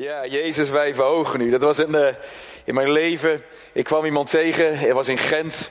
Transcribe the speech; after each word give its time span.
Ja, 0.00 0.26
Jezus, 0.26 0.70
wij 0.70 0.94
verhogen 0.94 1.40
u. 1.40 1.50
Dat 1.50 1.62
was 1.62 1.80
uh, 1.80 2.08
in 2.64 2.74
mijn 2.74 2.92
leven. 2.92 3.42
Ik 3.72 3.84
kwam 3.84 4.04
iemand 4.04 4.30
tegen, 4.30 4.78
hij 4.78 4.94
was 4.94 5.08
in 5.08 5.18
Gent, 5.18 5.70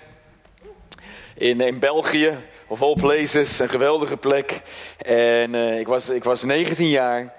in, 1.36 1.62
in 1.62 1.80
België, 1.80 2.38
of 2.68 2.82
all 2.82 2.94
places, 2.94 3.60
een 3.60 3.70
geweldige 3.70 4.18
plek. 4.18 4.62
En 4.98 5.54
uh, 5.54 5.80
ik, 5.80 5.88
was, 5.88 6.10
ik 6.10 6.24
was 6.24 6.44
19 6.44 6.90
jaar. 6.90 7.34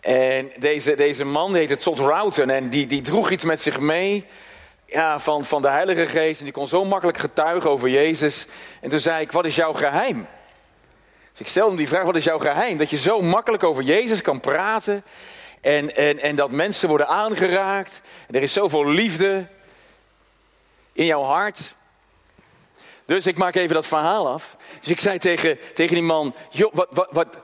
En 0.00 0.52
deze, 0.56 0.94
deze 0.94 1.24
man 1.24 1.54
heette 1.54 1.76
Todd 1.76 1.98
Routen 1.98 2.50
en 2.50 2.68
die, 2.68 2.86
die 2.86 3.02
droeg 3.02 3.30
iets 3.30 3.44
met 3.44 3.60
zich 3.60 3.80
mee 3.80 4.24
ja, 4.86 5.18
van, 5.18 5.44
van 5.44 5.62
de 5.62 5.68
Heilige 5.68 6.06
Geest. 6.06 6.38
En 6.38 6.44
die 6.44 6.54
kon 6.54 6.66
zo 6.66 6.84
makkelijk 6.84 7.18
getuigen 7.18 7.70
over 7.70 7.88
Jezus. 7.88 8.46
En 8.80 8.90
toen 8.90 9.00
zei 9.00 9.22
ik, 9.22 9.32
wat 9.32 9.44
is 9.44 9.56
jouw 9.56 9.72
geheim? 9.72 10.26
Dus 11.30 11.40
ik 11.40 11.48
stelde 11.48 11.68
hem 11.68 11.78
die 11.78 11.88
vraag, 11.88 12.04
wat 12.04 12.16
is 12.16 12.24
jouw 12.24 12.38
geheim? 12.38 12.78
Dat 12.78 12.90
je 12.90 12.96
zo 12.96 13.20
makkelijk 13.20 13.64
over 13.64 13.82
Jezus 13.82 14.22
kan 14.22 14.40
praten. 14.40 15.04
En, 15.62 15.96
en, 15.96 16.18
en 16.18 16.36
dat 16.36 16.50
mensen 16.50 16.88
worden 16.88 17.08
aangeraakt. 17.08 18.00
En 18.28 18.34
er 18.34 18.42
is 18.42 18.52
zoveel 18.52 18.86
liefde 18.86 19.46
in 20.92 21.04
jouw 21.04 21.22
hart. 21.22 21.74
Dus 23.04 23.26
ik 23.26 23.38
maak 23.38 23.54
even 23.54 23.74
dat 23.74 23.86
verhaal 23.86 24.28
af. 24.28 24.56
Dus 24.80 24.88
ik 24.88 25.00
zei 25.00 25.18
tegen, 25.18 25.58
tegen 25.74 25.94
die 25.94 26.04
man: 26.04 26.34
joh, 26.50 26.74
wat, 26.74 26.88
wat, 26.90 27.08
wat, 27.10 27.38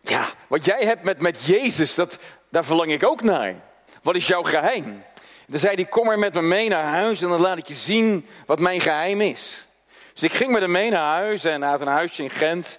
ja, 0.00 0.26
wat 0.48 0.64
jij 0.64 0.82
hebt 0.84 1.02
met, 1.02 1.20
met 1.20 1.42
Jezus, 1.42 1.94
dat, 1.94 2.18
daar 2.48 2.64
verlang 2.64 2.92
ik 2.92 3.04
ook 3.04 3.22
naar. 3.22 3.54
Wat 4.02 4.14
is 4.14 4.26
jouw 4.26 4.42
geheim? 4.42 5.04
Dan 5.46 5.58
zei 5.58 5.74
hij: 5.74 5.84
Kom 5.84 6.06
maar 6.06 6.18
met 6.18 6.34
me 6.34 6.42
mee 6.42 6.68
naar 6.68 6.84
huis 6.84 7.22
en 7.22 7.28
dan 7.28 7.40
laat 7.40 7.58
ik 7.58 7.66
je 7.66 7.74
zien 7.74 8.26
wat 8.46 8.58
mijn 8.58 8.80
geheim 8.80 9.20
is. 9.20 9.66
Dus 10.12 10.22
ik 10.22 10.32
ging 10.32 10.50
met 10.50 10.60
hem 10.60 10.70
mee 10.70 10.90
naar 10.90 11.14
huis 11.14 11.44
en 11.44 11.62
hij 11.62 11.70
had 11.70 11.80
een 11.80 11.86
huisje 11.86 12.22
in 12.22 12.30
Gent. 12.30 12.78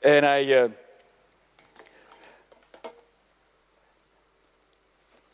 En 0.00 0.24
hij. 0.24 0.62
Uh, 0.62 0.70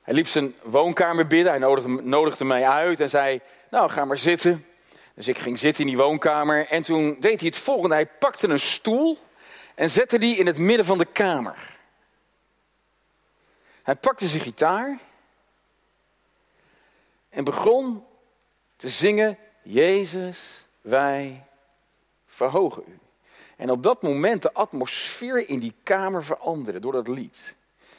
Hij 0.09 0.17
liep 0.17 0.27
zijn 0.27 0.55
woonkamer 0.63 1.27
binnen, 1.27 1.51
hij 1.51 1.61
nodigde, 1.61 1.89
nodigde, 1.89 2.45
mij 2.45 2.69
uit 2.69 3.01
en 3.01 3.09
zei, 3.09 3.41
nou 3.71 3.91
ga 3.91 4.05
maar 4.05 4.19
zitten. 4.19 4.67
Dus 5.15 5.29
ik 5.29 5.39
ging 5.39 5.59
zitten 5.59 5.85
in 5.85 5.89
die 5.89 5.97
woonkamer 5.97 6.67
en 6.67 6.83
toen 6.83 7.17
deed 7.21 7.41
hij 7.41 7.49
het 7.49 7.59
volgende. 7.59 7.95
Hij 7.95 8.07
pakte 8.07 8.49
een 8.49 8.61
stoel 8.61 9.19
en 9.75 9.91
zette 9.91 10.19
die 10.19 10.37
in 10.37 10.47
het 10.47 10.59
midden 10.59 10.87
van 10.87 10.99
de 10.99 11.05
kamer. 11.05 11.77
Hij 13.83 13.95
pakte 13.95 14.27
zijn 14.27 14.43
gitaar 14.43 14.99
en 17.29 17.45
begon 17.45 18.05
te 18.77 18.89
zingen, 18.89 19.39
Jezus, 19.63 20.67
wij 20.81 21.45
verhogen 22.27 22.83
u. 22.87 22.99
En 23.57 23.71
op 23.71 23.83
dat 23.83 24.03
moment 24.03 24.43
de 24.43 24.53
atmosfeer 24.53 25.49
in 25.49 25.59
die 25.59 25.75
kamer 25.83 26.25
veranderde 26.25 26.81
door 26.81 26.93
dat 26.93 27.09
lied. 27.09 27.57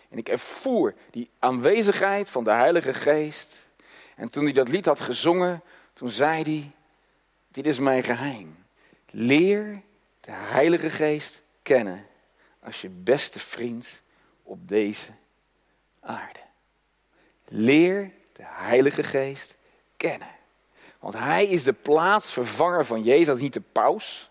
En 0.10 0.18
ik 0.18 0.30
ervoer 0.30 0.94
die 1.12 1.30
aanwezigheid 1.40 2.30
van 2.30 2.44
de 2.44 2.52
Heilige 2.52 2.94
Geest. 2.94 3.56
En 4.16 4.32
toen 4.32 4.44
hij 4.44 4.54
dat 4.54 4.70
lied 4.70 4.86
had 4.86 5.00
gezongen, 5.00 5.62
toen 5.94 6.10
zei 6.10 6.44
hij, 6.44 6.72
dit 7.48 7.68
is 7.68 7.80
mijn 7.80 8.04
geheim. 8.04 8.66
Leer 9.10 9.82
de 10.20 10.32
Heilige 10.32 10.90
Geest 10.90 11.42
kennen 11.62 12.06
als 12.60 12.82
je 12.82 12.90
beste 12.90 13.40
vriend 13.40 14.02
op 14.44 14.68
deze 14.68 15.12
aarde. 16.00 16.40
Leer 17.48 18.12
de 18.34 18.44
Heilige 18.46 19.04
Geest 19.04 19.56
kennen. 19.98 20.38
Want 21.00 21.14
Hij 21.14 21.46
is 21.46 21.64
de 21.64 21.74
plaatsvervanger 21.74 22.86
van 22.86 23.04
Jezus. 23.04 23.26
Dat 23.26 23.36
is 23.36 23.42
niet 23.42 23.54
de 23.54 23.62
paus. 23.72 24.30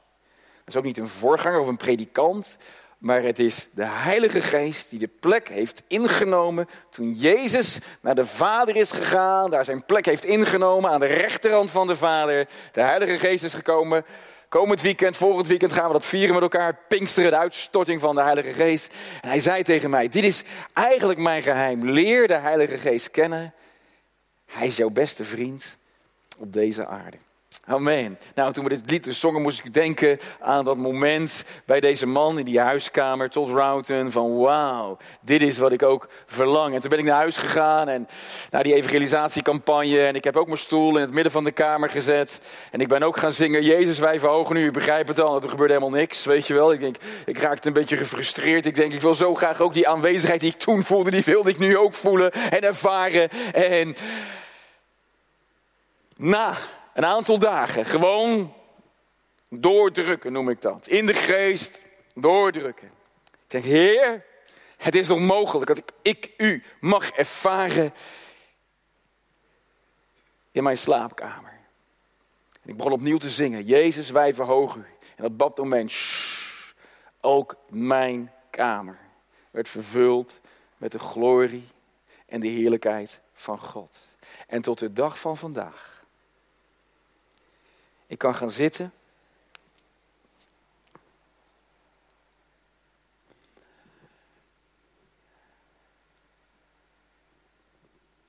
Dat 0.59 0.69
is 0.69 0.77
ook 0.77 0.85
niet 0.85 0.99
een 0.99 1.09
voorganger 1.09 1.61
of 1.61 1.67
een 1.67 1.77
predikant. 1.77 2.57
Maar 2.99 3.23
het 3.23 3.39
is 3.39 3.69
de 3.71 3.85
Heilige 3.85 4.41
Geest 4.41 4.91
die 4.91 4.99
de 4.99 5.11
plek 5.21 5.49
heeft 5.49 5.83
ingenomen 5.87 6.69
toen 6.91 7.15
Jezus 7.15 7.79
naar 8.01 8.15
de 8.15 8.27
Vader 8.27 8.77
is 8.77 8.93
gegaan, 8.93 9.51
daar 9.51 9.65
zijn 9.65 9.85
plek 9.85 10.05
heeft 10.05 10.25
ingenomen 10.25 10.91
aan 10.91 11.01
de 11.01 11.07
rechterhand 11.07 11.71
van 11.71 11.87
de 11.87 11.97
Vader. 11.97 12.49
De 12.73 12.81
Heilige 12.81 13.19
Geest 13.19 13.45
is 13.45 13.55
gekomen. 13.55 14.05
Komend 14.49 14.81
weekend, 14.81 15.17
volgend 15.17 15.47
weekend 15.47 15.73
gaan 15.73 15.87
we 15.87 15.93
dat 15.93 16.07
vieren 16.07 16.35
met 16.35 16.43
elkaar. 16.43 16.79
Pinksteren, 16.89 17.31
de 17.31 17.37
uitstorting 17.37 18.01
van 18.01 18.15
de 18.15 18.23
Heilige 18.23 18.53
Geest. 18.53 18.95
En 19.21 19.29
hij 19.29 19.41
zei 19.41 19.63
tegen 19.63 19.91
mij, 19.91 20.09
dit 20.09 20.25
is 20.25 20.45
eigenlijk 20.73 21.19
mijn 21.19 21.43
geheim. 21.43 21.91
Leer 21.91 22.27
de 22.27 22.35
Heilige 22.35 22.79
Geest 22.79 23.11
kennen. 23.11 23.55
Hij 24.47 24.67
is 24.67 24.77
jouw 24.77 24.91
beste 24.91 25.25
vriend 25.25 25.77
op 26.39 26.53
deze 26.53 26.87
aarde. 26.87 27.17
Amen. 27.69 28.19
Nou, 28.35 28.53
toen 28.53 28.65
we 28.65 28.71
dit 28.71 28.91
lied 28.91 29.05
dus 29.05 29.21
zongen, 29.21 29.43
moest 29.43 29.65
ik 29.65 29.75
denken 29.75 30.19
aan 30.41 30.65
dat 30.65 30.77
moment 30.77 31.45
bij 31.65 31.81
deze 31.81 32.07
man 32.07 32.39
in 32.39 32.45
die 32.45 32.61
huiskamer, 32.61 33.31
tot 33.31 33.49
Routen, 33.49 34.13
van 34.13 34.37
wauw, 34.37 34.97
dit 35.21 35.43
is 35.43 35.59
wat 35.59 35.73
ik 35.73 35.83
ook 35.83 36.09
verlang. 36.27 36.75
En 36.75 36.81
toen 36.81 36.91
ben 36.91 36.99
ik 36.99 37.05
naar 37.05 37.17
huis 37.17 37.37
gegaan 37.37 37.89
en 37.89 38.09
naar 38.51 38.63
die 38.63 38.75
evangelisatiecampagne 38.75 40.07
en 40.07 40.15
ik 40.15 40.25
heb 40.25 40.37
ook 40.37 40.47
mijn 40.47 40.59
stoel 40.59 40.95
in 40.95 41.01
het 41.01 41.13
midden 41.13 41.33
van 41.33 41.45
de 41.45 41.51
kamer 41.51 41.91
gezet. 41.91 42.41
En 42.71 42.81
ik 42.81 42.89
ben 42.89 43.03
ook 43.03 43.17
gaan 43.17 43.33
zingen, 43.33 43.63
Jezus, 43.63 43.99
wij 43.99 44.19
verhogen 44.19 44.55
nu, 44.55 44.65
u 44.65 44.71
begrijpt 44.71 45.09
het 45.09 45.21
al, 45.21 45.43
er 45.43 45.49
gebeurde 45.49 45.75
helemaal 45.75 45.99
niks, 45.99 46.25
weet 46.25 46.47
je 46.47 46.55
wel. 46.55 46.73
Ik 46.73 46.81
denk, 46.81 46.97
ik 47.27 47.39
raakte 47.39 47.69
een 47.69 47.75
beetje 47.75 47.97
gefrustreerd. 47.97 48.67
Ik 48.67 48.75
denk, 48.75 48.93
ik 48.93 49.01
wil 49.01 49.15
zo 49.15 49.35
graag 49.35 49.61
ook 49.61 49.73
die 49.73 49.89
aanwezigheid 49.89 50.41
die 50.41 50.51
ik 50.51 50.59
toen 50.59 50.83
voelde, 50.83 51.11
die 51.11 51.23
wilde 51.25 51.51
ik 51.51 51.59
nu 51.59 51.77
ook 51.77 51.93
voelen 51.93 52.33
en 52.33 52.61
ervaren. 52.61 53.29
En 53.53 53.97
na 56.17 56.55
een 56.99 57.05
aantal 57.05 57.39
dagen. 57.39 57.85
Gewoon 57.85 58.55
doordrukken 59.49 60.33
noem 60.33 60.49
ik 60.49 60.61
dat. 60.61 60.87
In 60.87 61.07
de 61.07 61.15
geest 61.15 61.79
doordrukken. 62.15 62.91
Ik 63.25 63.33
zeg, 63.47 63.63
Heer, 63.63 64.25
het 64.77 64.95
is 64.95 65.09
nog 65.09 65.21
mogelijk 65.21 65.67
dat 65.67 65.79
ik, 65.79 65.93
ik 66.03 66.33
u 66.37 66.63
mag 66.81 67.11
ervaren 67.11 67.93
in 70.51 70.63
mijn 70.63 70.79
slaapkamer. 70.79 71.53
En 72.63 72.71
ik 72.71 72.77
begon 72.77 72.93
opnieuw 72.93 73.19
te 73.19 73.31
zingen. 73.31 73.65
Jezus, 73.65 74.11
wij 74.11 74.35
verhogen 74.35 74.81
u. 74.81 75.07
En 75.17 75.25
op 75.25 75.39
dat 75.39 75.59
moment, 75.59 75.91
shh, 75.91 76.73
ook 77.21 77.57
mijn 77.69 78.33
kamer 78.51 78.99
werd 79.51 79.69
vervuld 79.69 80.41
met 80.77 80.93
de 80.93 80.99
glorie 80.99 81.69
en 82.27 82.41
de 82.41 82.49
heerlijkheid 82.49 83.21
van 83.33 83.59
God. 83.59 83.97
En 84.47 84.63
tot 84.63 84.79
de 84.79 84.93
dag 84.93 85.19
van 85.19 85.37
vandaag 85.37 85.98
ik 88.09 88.19
kan 88.19 88.35
gaan 88.35 88.51
zitten. 88.51 88.93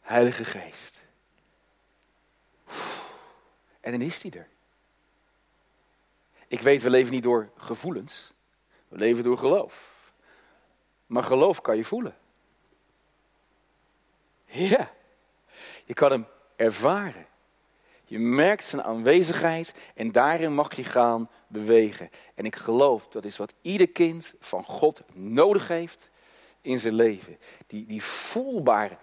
Heilige 0.02 0.46
Geest. 0.46 0.98
En 3.80 3.92
dan 3.92 4.02
is 4.02 4.22
hij 4.22 4.32
er. 4.32 4.48
Ik 6.48 6.62
weet, 6.62 6.82
we 6.82 6.90
leven 6.90 7.14
niet 7.14 7.24
door 7.24 7.50
gevoelens. 7.58 8.32
We 8.88 8.98
leven 8.98 9.24
door 9.24 9.38
geloof. 9.38 9.98
Maar 11.06 11.24
geloof 11.24 11.62
kan 11.62 11.78
je 11.78 11.86
voelen. 11.86 12.18
Ja. 14.46 14.92
Je 15.86 15.94
kan 15.94 16.12
hem 16.12 16.28
ervaren. 16.56 17.28
Je 18.10 18.20
merkt 18.20 18.64
zijn 18.64 18.84
aanwezigheid 18.84 19.74
en 19.96 20.12
daarin 20.12 20.54
mag 20.54 20.76
je 20.76 20.84
gaan 20.84 21.30
bewegen. 21.48 22.10
En 22.36 22.46
ik 22.46 22.56
geloof 22.56 23.08
dat 23.08 23.26
is 23.26 23.38
wat 23.38 23.54
ieder 23.62 23.90
kind 23.90 24.34
van 24.40 24.64
God 24.64 25.02
nodig 25.14 25.68
heeft 25.68 26.10
in 26.62 26.80
zijn 26.80 26.94
leven. 26.94 27.38
Die, 27.68 27.86
die 27.86 28.04
voelbare, 28.04 28.98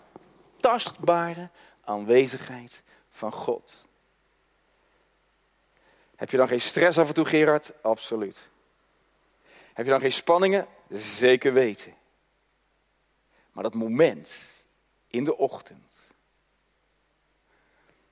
tastbare 0.61 1.51
aanwezigheid 1.85 2.83
van 3.11 3.33
God. 3.33 3.85
Heb 6.17 6.31
je 6.31 6.37
dan 6.37 6.49
geen 6.49 6.61
stress 6.61 6.99
af 6.99 7.09
en 7.09 7.15
toe, 7.15 7.25
Gerard? 7.25 7.73
Absoluut. 7.83 8.49
Heb 9.73 9.85
je 9.85 9.91
dan 9.91 10.01
geen 10.01 10.13
spanningen? 10.13 10.67
Zeker 10.91 11.53
weten. 11.53 11.95
Maar 13.53 13.63
dat 13.63 13.75
moment 13.75 14.63
in 15.07 15.25
de 15.25 15.37
ochtend 15.37 15.86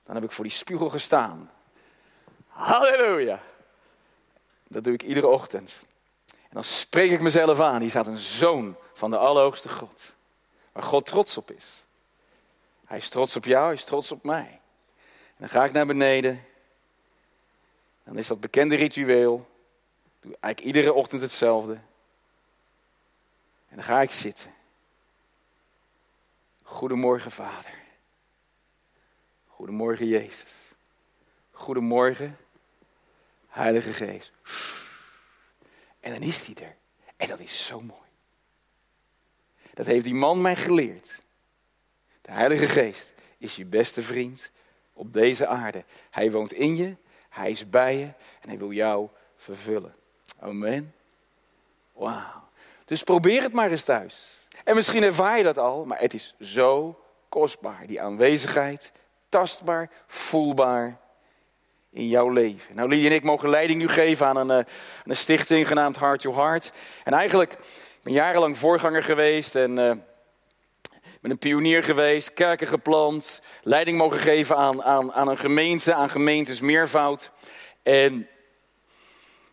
dan 0.05 0.15
heb 0.15 0.23
ik 0.23 0.31
voor 0.31 0.43
die 0.43 0.53
spiegel 0.53 0.89
gestaan. 0.89 1.51
Halleluja. 2.47 3.41
Dat 4.67 4.83
doe 4.83 4.93
ik 4.93 5.03
iedere 5.03 5.27
ochtend. 5.27 5.81
En 6.27 6.51
dan 6.51 6.63
spreek 6.63 7.11
ik 7.11 7.21
mezelf 7.21 7.59
aan. 7.59 7.81
Hier 7.81 7.89
staat 7.89 8.07
een 8.07 8.17
zoon 8.17 8.75
van 8.93 9.09
de 9.09 9.17
Allerhoogste 9.17 9.69
God. 9.69 10.13
Waar 10.71 10.83
God 10.83 11.05
trots 11.05 11.37
op 11.37 11.51
is. 11.51 11.85
Hij 12.85 12.97
is 12.97 13.09
trots 13.09 13.35
op 13.35 13.45
jou, 13.45 13.65
hij 13.65 13.73
is 13.73 13.83
trots 13.83 14.11
op 14.11 14.23
mij. 14.23 14.59
En 15.27 15.35
dan 15.37 15.49
ga 15.49 15.63
ik 15.63 15.71
naar 15.71 15.85
beneden. 15.85 16.45
Dan 18.03 18.17
is 18.17 18.27
dat 18.27 18.39
bekende 18.39 18.75
ritueel. 18.75 19.49
Doe 20.19 20.37
eigenlijk 20.39 20.75
iedere 20.75 20.93
ochtend 20.93 21.21
hetzelfde. 21.21 21.73
En 23.69 23.75
dan 23.75 23.83
ga 23.83 24.01
ik 24.01 24.11
zitten. 24.11 24.53
Goedemorgen, 26.63 27.31
vader. 27.31 27.84
Goedemorgen 29.55 30.07
Jezus. 30.07 30.73
Goedemorgen 31.51 32.37
Heilige 33.47 33.93
Geest. 33.93 34.31
En 35.99 36.11
dan 36.11 36.21
is 36.21 36.45
hij 36.45 36.55
er. 36.65 36.75
En 37.17 37.27
dat 37.27 37.39
is 37.39 37.65
zo 37.65 37.81
mooi. 37.81 38.09
Dat 39.73 39.85
heeft 39.85 40.03
die 40.03 40.13
man 40.13 40.41
mij 40.41 40.55
geleerd. 40.55 41.21
De 42.21 42.31
Heilige 42.31 42.67
Geest 42.67 43.13
is 43.37 43.55
je 43.55 43.65
beste 43.65 44.01
vriend 44.01 44.51
op 44.93 45.13
deze 45.13 45.47
aarde. 45.47 45.83
Hij 46.09 46.31
woont 46.31 46.51
in 46.51 46.75
je, 46.75 46.95
hij 47.29 47.51
is 47.51 47.69
bij 47.69 47.97
je 47.97 48.13
en 48.41 48.49
hij 48.49 48.57
wil 48.57 48.71
jou 48.71 49.09
vervullen. 49.35 49.95
Amen. 50.39 50.93
Wauw. 51.93 52.43
Dus 52.85 53.03
probeer 53.03 53.41
het 53.41 53.53
maar 53.53 53.71
eens 53.71 53.83
thuis. 53.83 54.29
En 54.63 54.75
misschien 54.75 55.03
ervaar 55.03 55.37
je 55.37 55.43
dat 55.43 55.57
al, 55.57 55.85
maar 55.85 55.99
het 55.99 56.13
is 56.13 56.35
zo 56.39 56.99
kostbaar. 57.29 57.87
Die 57.87 58.01
aanwezigheid, 58.01 58.91
tastbaar, 59.29 59.89
voelbaar 60.07 60.99
in 61.91 62.07
jouw 62.07 62.29
leven. 62.29 62.75
Nou, 62.75 62.89
Lie 62.89 63.05
en 63.05 63.15
ik 63.15 63.23
mogen 63.23 63.49
leiding 63.49 63.79
nu 63.79 63.87
geven 63.87 64.25
aan 64.27 64.37
een, 64.37 64.51
eh, 64.51 64.73
een 65.03 65.15
stichting 65.15 65.67
genaamd 65.67 65.99
Heart 65.99 66.21
to 66.21 66.33
Heart. 66.33 66.71
En 67.03 67.13
eigenlijk, 67.13 67.51
ik 67.51 67.99
ben 68.03 68.13
jarenlang 68.13 68.57
voorganger 68.57 69.03
geweest 69.03 69.55
en 69.55 69.79
uh, 69.79 69.91
ben 71.21 71.31
een 71.31 71.37
pionier 71.37 71.83
geweest, 71.83 72.33
kerken 72.33 72.67
geplant, 72.67 73.41
leiding 73.63 73.97
mogen 73.97 74.19
geven 74.19 74.55
aan, 74.55 74.83
aan, 74.83 75.13
aan 75.13 75.27
een 75.27 75.37
gemeente, 75.37 75.93
aan 75.93 76.09
gemeentes 76.09 76.59
meervoud. 76.59 77.31
En 77.83 78.27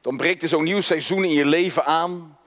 dan 0.00 0.16
breekt 0.16 0.42
er 0.42 0.48
zo'n 0.48 0.64
nieuw 0.64 0.80
seizoen 0.80 1.24
in 1.24 1.32
je 1.32 1.44
leven 1.44 1.84
aan. 1.84 2.38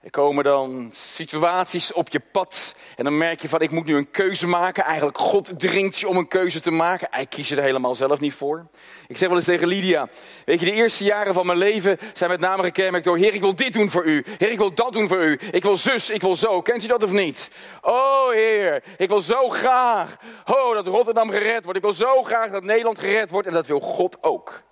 Er 0.00 0.10
komen 0.10 0.44
dan 0.44 0.88
situaties 0.92 1.92
op 1.92 2.08
je 2.08 2.20
pad 2.20 2.74
en 2.96 3.04
dan 3.04 3.18
merk 3.18 3.42
je 3.42 3.48
van 3.48 3.60
ik 3.60 3.70
moet 3.70 3.86
nu 3.86 3.96
een 3.96 4.10
keuze 4.10 4.46
maken. 4.46 4.84
Eigenlijk 4.84 5.18
God 5.18 5.58
dringt 5.58 5.98
je 5.98 6.08
om 6.08 6.16
een 6.16 6.28
keuze 6.28 6.60
te 6.60 6.70
maken. 6.70 7.08
Hij 7.10 7.26
kies 7.26 7.48
je 7.48 7.56
er 7.56 7.62
helemaal 7.62 7.94
zelf 7.94 8.20
niet 8.20 8.34
voor. 8.34 8.66
Ik 9.08 9.16
zeg 9.16 9.28
wel 9.28 9.36
eens 9.36 9.46
tegen 9.46 9.68
Lydia, 9.68 10.08
weet 10.44 10.60
je 10.60 10.66
de 10.66 10.72
eerste 10.72 11.04
jaren 11.04 11.34
van 11.34 11.46
mijn 11.46 11.58
leven 11.58 11.98
zijn 12.12 12.30
met 12.30 12.40
name 12.40 12.62
gekenmerkt 12.62 13.06
door 13.06 13.16
Heer 13.16 13.34
ik 13.34 13.40
wil 13.40 13.54
dit 13.54 13.72
doen 13.72 13.90
voor 13.90 14.04
u. 14.04 14.24
Heer 14.38 14.50
ik 14.50 14.58
wil 14.58 14.74
dat 14.74 14.92
doen 14.92 15.08
voor 15.08 15.24
u. 15.24 15.38
Ik 15.50 15.62
wil 15.62 15.76
zus, 15.76 16.10
ik 16.10 16.20
wil 16.20 16.34
zo. 16.34 16.62
Kent 16.62 16.84
u 16.84 16.86
dat 16.86 17.02
of 17.02 17.12
niet? 17.12 17.50
Oh 17.80 18.30
Heer, 18.30 18.82
ik 18.96 19.08
wil 19.08 19.20
zo 19.20 19.48
graag 19.48 20.16
oh, 20.46 20.74
dat 20.74 20.86
Rotterdam 20.86 21.30
gered 21.30 21.62
wordt. 21.62 21.78
Ik 21.78 21.84
wil 21.84 21.94
zo 21.94 22.22
graag 22.22 22.50
dat 22.50 22.62
Nederland 22.62 22.98
gered 22.98 23.30
wordt 23.30 23.46
en 23.46 23.54
dat 23.54 23.66
wil 23.66 23.80
God 23.80 24.18
ook. 24.20 24.62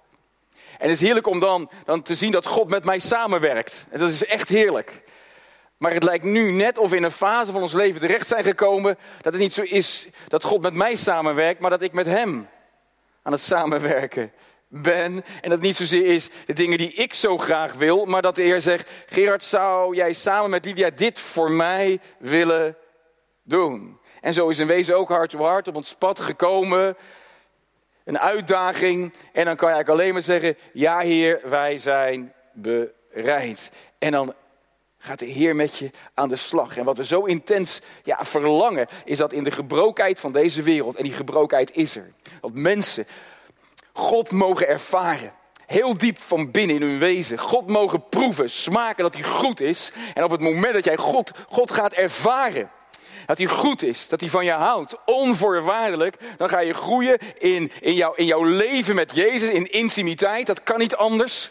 En 0.78 0.88
het 0.88 0.96
is 0.96 1.00
heerlijk 1.00 1.26
om 1.26 1.38
dan, 1.38 1.70
dan 1.84 2.02
te 2.02 2.14
zien 2.14 2.32
dat 2.32 2.46
God 2.46 2.70
met 2.70 2.84
mij 2.84 2.98
samenwerkt. 2.98 3.86
En 3.90 3.98
dat 3.98 4.10
is 4.10 4.24
echt 4.24 4.48
heerlijk. 4.48 5.06
Maar 5.78 5.92
het 5.92 6.02
lijkt 6.02 6.24
nu 6.24 6.50
net 6.50 6.78
of 6.78 6.90
we 6.90 6.96
in 6.96 7.02
een 7.02 7.10
fase 7.10 7.52
van 7.52 7.62
ons 7.62 7.72
leven 7.72 8.00
terecht 8.00 8.28
zijn 8.28 8.44
gekomen 8.44 8.98
dat 9.20 9.32
het 9.32 9.42
niet 9.42 9.52
zo 9.52 9.62
is 9.62 10.08
dat 10.28 10.44
God 10.44 10.62
met 10.62 10.74
mij 10.74 10.94
samenwerkt, 10.94 11.60
maar 11.60 11.70
dat 11.70 11.82
ik 11.82 11.92
met 11.92 12.06
Hem 12.06 12.48
aan 13.22 13.32
het 13.32 13.40
samenwerken 13.40 14.32
ben. 14.68 15.24
En 15.40 15.50
dat 15.50 15.60
niet 15.60 15.76
zozeer 15.76 16.06
is 16.06 16.28
de 16.46 16.52
dingen 16.52 16.78
die 16.78 16.92
ik 16.92 17.14
zo 17.14 17.38
graag 17.38 17.72
wil, 17.72 18.04
maar 18.04 18.22
dat 18.22 18.36
de 18.36 18.42
Heer 18.42 18.60
zegt, 18.60 18.90
Gerard, 19.06 19.44
zou 19.44 19.96
jij 19.96 20.12
samen 20.12 20.50
met 20.50 20.64
Lydia 20.64 20.90
dit 20.90 21.20
voor 21.20 21.50
mij 21.50 22.00
willen 22.18 22.76
doen? 23.42 23.98
En 24.20 24.34
zo 24.34 24.48
is 24.48 24.58
in 24.58 24.66
wezen 24.66 24.96
ook 24.96 25.08
hart 25.08 25.30
to 25.30 25.42
hart 25.44 25.68
op 25.68 25.76
ons 25.76 25.94
pad 25.94 26.20
gekomen. 26.20 26.96
Een 28.04 28.18
uitdaging. 28.18 29.12
En 29.32 29.44
dan 29.44 29.56
kan 29.56 29.68
je 29.68 29.74
eigenlijk 29.74 29.88
alleen 29.88 30.12
maar 30.12 30.22
zeggen, 30.22 30.56
ja 30.72 30.98
Heer, 30.98 31.40
wij 31.44 31.78
zijn 31.78 32.32
bereid. 32.52 33.70
En 33.98 34.12
dan 34.12 34.34
gaat 35.08 35.18
de 35.18 35.26
Heer 35.26 35.56
met 35.56 35.76
je 35.76 35.90
aan 36.14 36.28
de 36.28 36.36
slag. 36.36 36.76
En 36.76 36.84
wat 36.84 36.96
we 36.96 37.04
zo 37.04 37.24
intens 37.24 37.80
ja, 38.04 38.24
verlangen, 38.24 38.86
is 39.04 39.18
dat 39.18 39.32
in 39.32 39.44
de 39.44 39.50
gebrokenheid 39.50 40.20
van 40.20 40.32
deze 40.32 40.62
wereld, 40.62 40.96
en 40.96 41.02
die 41.02 41.12
gebrokenheid 41.12 41.76
is 41.76 41.96
er, 41.96 42.12
dat 42.40 42.54
mensen 42.54 43.06
God 43.92 44.30
mogen 44.30 44.68
ervaren. 44.68 45.32
Heel 45.66 45.96
diep 45.96 46.18
van 46.18 46.50
binnen 46.50 46.76
in 46.76 46.82
hun 46.82 46.98
wezen. 46.98 47.38
God 47.38 47.70
mogen 47.70 48.08
proeven, 48.08 48.50
smaken 48.50 49.02
dat 49.02 49.14
hij 49.14 49.22
goed 49.22 49.60
is. 49.60 49.92
En 50.14 50.24
op 50.24 50.30
het 50.30 50.40
moment 50.40 50.74
dat 50.74 50.84
jij 50.84 50.96
God, 50.96 51.30
God 51.48 51.70
gaat 51.70 51.92
ervaren, 51.92 52.70
dat 53.26 53.38
hij 53.38 53.46
goed 53.46 53.82
is, 53.82 54.08
dat 54.08 54.20
hij 54.20 54.28
van 54.28 54.44
je 54.44 54.50
houdt, 54.50 54.96
onvoorwaardelijk, 55.04 56.16
dan 56.36 56.48
ga 56.48 56.58
je 56.58 56.72
groeien 56.72 57.18
in, 57.38 57.72
in, 57.80 57.94
jou, 57.94 58.16
in 58.16 58.24
jouw 58.24 58.44
leven 58.44 58.94
met 58.94 59.14
Jezus, 59.14 59.48
in 59.48 59.72
intimiteit. 59.72 60.46
Dat 60.46 60.62
kan 60.62 60.78
niet 60.78 60.96
anders. 60.96 61.50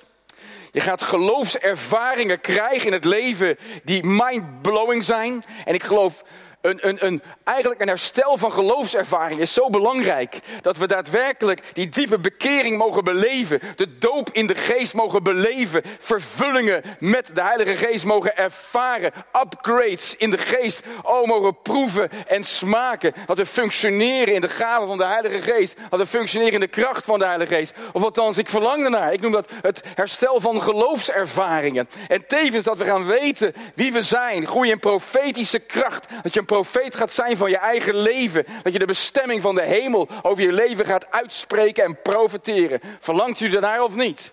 Je 0.78 0.84
gaat 0.84 1.02
geloofservaringen 1.02 2.42
krijgen 2.42 2.88
in 2.88 2.94
het 2.94 3.06
leven 3.06 3.58
die 3.84 4.04
mind-blowing 4.04 5.04
zijn. 5.04 5.44
En 5.66 5.74
ik 5.74 5.84
geloof 5.84 6.24
een, 6.62 6.88
een, 6.88 7.06
een, 7.06 7.22
eigenlijk 7.44 7.82
een 7.82 7.88
herstel 7.88 8.38
van 8.38 8.52
geloofservaring 8.52 9.40
is 9.40 9.54
zo 9.54 9.70
belangrijk. 9.70 10.40
Dat 10.62 10.78
we 10.78 10.88
daadwerkelijk 10.88 11.62
die 11.74 11.90
diepe 11.90 12.20
bekering 12.20 12.78
mogen 12.78 13.04
beleven. 13.04 13.60
De 13.76 13.98
doop 13.98 14.30
in 14.32 14.48
de 14.48 14.56
geest 14.56 14.94
mogen 14.94 15.24
beleven. 15.24 15.84
Vervullingen 16.00 16.84
met 17.00 17.30
de 17.34 17.42
Heilige 17.42 17.76
Geest 17.76 18.06
mogen 18.06 18.38
ervaren. 18.38 19.12
Upgrades 19.42 20.16
in 20.18 20.30
de 20.30 20.38
geest. 20.38 20.84
Oh, 21.04 21.28
mogen 21.28 21.62
proeven 21.62 22.10
en 22.28 22.44
smaken. 22.44 23.14
Dat 23.26 23.38
we 23.38 23.46
functioneren 23.46 24.34
in 24.34 24.42
de 24.42 24.50
gaven 24.50 24.88
van 24.88 24.98
de 24.98 25.06
Heilige 25.06 25.42
Geest. 25.42 25.78
Dat 25.90 26.00
we 26.00 26.06
functioneren 26.06 26.54
in 26.54 26.60
de 26.60 26.68
kracht 26.68 27.06
van 27.06 27.20
de 27.20 27.26
Heilige 27.26 27.54
Geest. 27.54 27.74
Of 27.94 28.04
althans, 28.04 28.38
ik 28.38 28.50
verlang 28.50 28.84
ernaar. 28.84 29.14
Ik 29.14 29.22
noem 29.22 29.32
dat 29.32 29.50
het 29.62 29.84
herstel 29.96 30.42
van 30.42 30.62
geloofservaringen. 30.62 31.90
En 32.08 32.28
tevens 32.28 32.64
dat 32.64 32.78
we 32.78 32.86
gaan 32.86 33.06
weten 33.06 33.54
wie 33.76 33.92
we 33.92 34.02
zijn. 34.02 34.48
Groeien 34.48 34.72
in 34.72 34.80
profetische 34.80 35.60
kracht. 35.60 36.08
Dat 36.24 36.34
je 36.34 36.40
profeet 36.48 36.96
gaat 36.96 37.12
zijn 37.12 37.38
van 37.38 37.50
je 37.50 37.58
eigen 37.58 37.96
leven. 37.96 38.46
Dat 38.64 38.74
je 38.74 38.80
de 38.80 38.86
bestemming 38.86 39.42
van 39.42 39.56
de 39.56 39.66
hemel 39.66 40.08
over 40.22 40.44
je 40.44 40.52
leven 40.52 40.86
gaat 40.86 41.12
uitspreken 41.12 41.84
en 41.84 42.02
profeteren. 42.02 42.80
Verlangt 43.00 43.40
u 43.40 43.50
daarnaar 43.50 43.84
of 43.84 43.96
niet? 43.96 44.32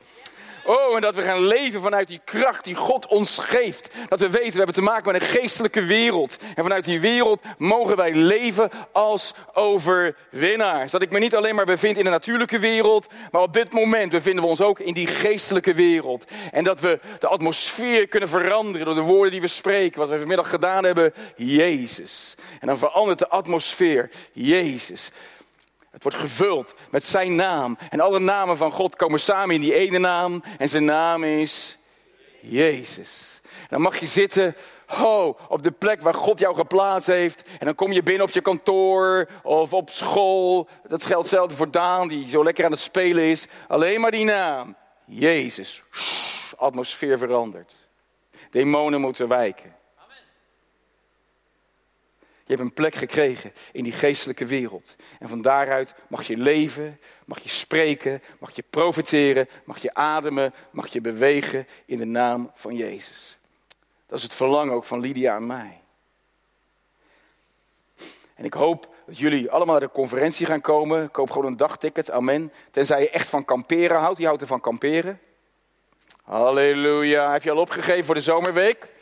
Oh, 0.66 0.94
en 0.94 1.00
dat 1.00 1.14
we 1.14 1.22
gaan 1.22 1.46
leven 1.46 1.80
vanuit 1.80 2.08
die 2.08 2.20
kracht 2.24 2.64
die 2.64 2.74
God 2.74 3.06
ons 3.06 3.38
geeft. 3.38 3.94
Dat 4.08 4.20
we 4.20 4.30
weten, 4.30 4.50
we 4.50 4.56
hebben 4.56 4.74
te 4.74 4.82
maken 4.82 5.12
met 5.12 5.22
een 5.22 5.28
geestelijke 5.28 5.84
wereld. 5.84 6.36
En 6.54 6.62
vanuit 6.62 6.84
die 6.84 7.00
wereld 7.00 7.42
mogen 7.58 7.96
wij 7.96 8.14
leven 8.14 8.70
als 8.92 9.34
overwinnaars. 9.52 10.90
Dat 10.90 11.02
ik 11.02 11.10
me 11.10 11.18
niet 11.18 11.34
alleen 11.34 11.54
maar 11.54 11.64
bevind 11.64 11.98
in 11.98 12.04
de 12.04 12.10
natuurlijke 12.10 12.58
wereld, 12.58 13.06
maar 13.30 13.42
op 13.42 13.52
dit 13.52 13.72
moment 13.72 14.10
bevinden 14.10 14.42
we 14.42 14.50
ons 14.50 14.60
ook 14.60 14.78
in 14.78 14.94
die 14.94 15.06
geestelijke 15.06 15.74
wereld. 15.74 16.24
En 16.52 16.64
dat 16.64 16.80
we 16.80 17.00
de 17.18 17.28
atmosfeer 17.28 18.08
kunnen 18.08 18.28
veranderen 18.28 18.86
door 18.86 18.94
de 18.94 19.00
woorden 19.00 19.30
die 19.30 19.40
we 19.40 19.46
spreken. 19.46 19.98
Wat 19.98 20.08
we 20.08 20.18
vanmiddag 20.18 20.48
gedaan 20.48 20.84
hebben, 20.84 21.14
Jezus. 21.36 22.34
En 22.60 22.66
dan 22.66 22.78
verandert 22.78 23.18
de 23.18 23.28
atmosfeer, 23.28 24.10
Jezus. 24.32 25.10
Het 25.94 26.02
wordt 26.02 26.18
gevuld 26.18 26.74
met 26.90 27.04
zijn 27.04 27.34
naam. 27.34 27.78
En 27.90 28.00
alle 28.00 28.18
namen 28.18 28.56
van 28.56 28.72
God 28.72 28.96
komen 28.96 29.20
samen 29.20 29.54
in 29.54 29.60
die 29.60 29.74
ene 29.74 29.98
naam. 29.98 30.42
En 30.58 30.68
zijn 30.68 30.84
naam 30.84 31.24
is 31.24 31.78
Jezus. 32.40 33.40
dan 33.68 33.80
mag 33.80 33.98
je 33.98 34.06
zitten 34.06 34.56
oh, 35.00 35.38
op 35.48 35.62
de 35.62 35.70
plek 35.70 36.00
waar 36.00 36.14
God 36.14 36.38
jou 36.38 36.54
geplaatst 36.54 37.06
heeft. 37.06 37.42
En 37.58 37.66
dan 37.66 37.74
kom 37.74 37.92
je 37.92 38.02
binnen 38.02 38.26
op 38.26 38.32
je 38.32 38.40
kantoor 38.40 39.28
of 39.42 39.72
op 39.72 39.90
school. 39.90 40.68
Dat 40.88 41.04
geldt 41.04 41.28
zelfs 41.28 41.54
voor 41.54 41.70
Daan, 41.70 42.08
die 42.08 42.28
zo 42.28 42.44
lekker 42.44 42.64
aan 42.64 42.70
het 42.70 42.80
spelen 42.80 43.24
is. 43.24 43.46
Alleen 43.68 44.00
maar 44.00 44.10
die 44.10 44.24
naam. 44.24 44.76
Jezus. 45.04 45.82
atmosfeer 46.56 47.18
verandert. 47.18 47.74
Demonen 48.50 49.00
moeten 49.00 49.28
wijken. 49.28 49.83
Je 52.46 52.52
hebt 52.54 52.60
een 52.60 52.72
plek 52.72 52.94
gekregen 52.94 53.52
in 53.72 53.84
die 53.84 53.92
geestelijke 53.92 54.46
wereld. 54.46 54.96
En 55.18 55.28
van 55.28 55.42
daaruit 55.42 55.94
mag 56.08 56.26
je 56.26 56.36
leven, 56.36 57.00
mag 57.24 57.40
je 57.40 57.48
spreken, 57.48 58.22
mag 58.38 58.56
je 58.56 58.64
profiteren, 58.70 59.48
mag 59.64 59.78
je 59.78 59.94
ademen, 59.94 60.54
mag 60.70 60.86
je 60.86 61.00
bewegen 61.00 61.66
in 61.86 61.98
de 61.98 62.04
naam 62.04 62.50
van 62.54 62.76
Jezus. 62.76 63.38
Dat 64.06 64.18
is 64.18 64.24
het 64.24 64.34
verlangen 64.34 64.74
ook 64.74 64.84
van 64.84 65.00
Lydia 65.00 65.36
en 65.36 65.46
mij. 65.46 65.80
En 68.34 68.44
ik 68.44 68.54
hoop 68.54 68.94
dat 69.06 69.18
jullie 69.18 69.50
allemaal 69.50 69.78
naar 69.78 69.88
de 69.88 69.94
conferentie 69.94 70.46
gaan 70.46 70.60
komen. 70.60 71.10
Koop 71.10 71.30
gewoon 71.30 71.46
een 71.46 71.56
dagticket, 71.56 72.10
amen. 72.10 72.52
Tenzij 72.70 73.00
je 73.00 73.10
echt 73.10 73.28
van 73.28 73.44
kamperen 73.44 73.98
houdt. 73.98 74.16
Die 74.16 74.26
houdt 74.26 74.40
er 74.40 74.48
van 74.48 74.60
kamperen. 74.60 75.20
Halleluja. 76.22 77.32
Heb 77.32 77.42
je 77.42 77.50
al 77.50 77.58
opgegeven 77.58 78.04
voor 78.04 78.14
de 78.14 78.20
zomerweek? 78.20 78.92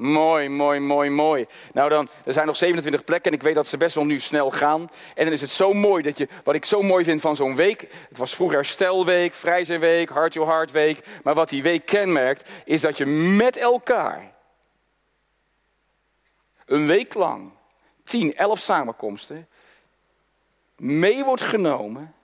Mooi, 0.00 0.48
mooi, 0.48 0.80
mooi, 0.80 1.10
mooi. 1.10 1.46
Nou 1.72 1.88
dan, 1.88 2.08
er 2.24 2.32
zijn 2.32 2.46
nog 2.46 2.56
27 2.56 3.04
plekken 3.04 3.30
en 3.30 3.36
ik 3.38 3.44
weet 3.44 3.54
dat 3.54 3.66
ze 3.66 3.76
best 3.76 3.94
wel 3.94 4.04
nu 4.04 4.18
snel 4.18 4.50
gaan. 4.50 4.90
En 5.14 5.24
dan 5.24 5.32
is 5.32 5.40
het 5.40 5.50
zo 5.50 5.72
mooi 5.72 6.02
dat 6.02 6.18
je, 6.18 6.28
wat 6.44 6.54
ik 6.54 6.64
zo 6.64 6.82
mooi 6.82 7.04
vind 7.04 7.20
van 7.20 7.36
zo'n 7.36 7.56
week. 7.56 7.80
Het 8.08 8.18
was 8.18 8.34
vroeger 8.34 8.56
herstelweek, 8.56 9.34
vrijzeerweek, 9.34 10.08
Heart 10.08 10.34
Your 10.34 10.50
Heart 10.50 10.70
week. 10.70 11.06
Maar 11.22 11.34
wat 11.34 11.48
die 11.48 11.62
week 11.62 11.86
kenmerkt, 11.86 12.48
is 12.64 12.80
dat 12.80 12.98
je 12.98 13.06
met 13.06 13.56
elkaar 13.56 14.32
een 16.66 16.86
week 16.86 17.14
lang, 17.14 17.50
10, 18.04 18.36
11 18.36 18.58
samenkomsten, 18.58 19.48
mee 20.76 21.24
wordt 21.24 21.42
genomen 21.42 22.14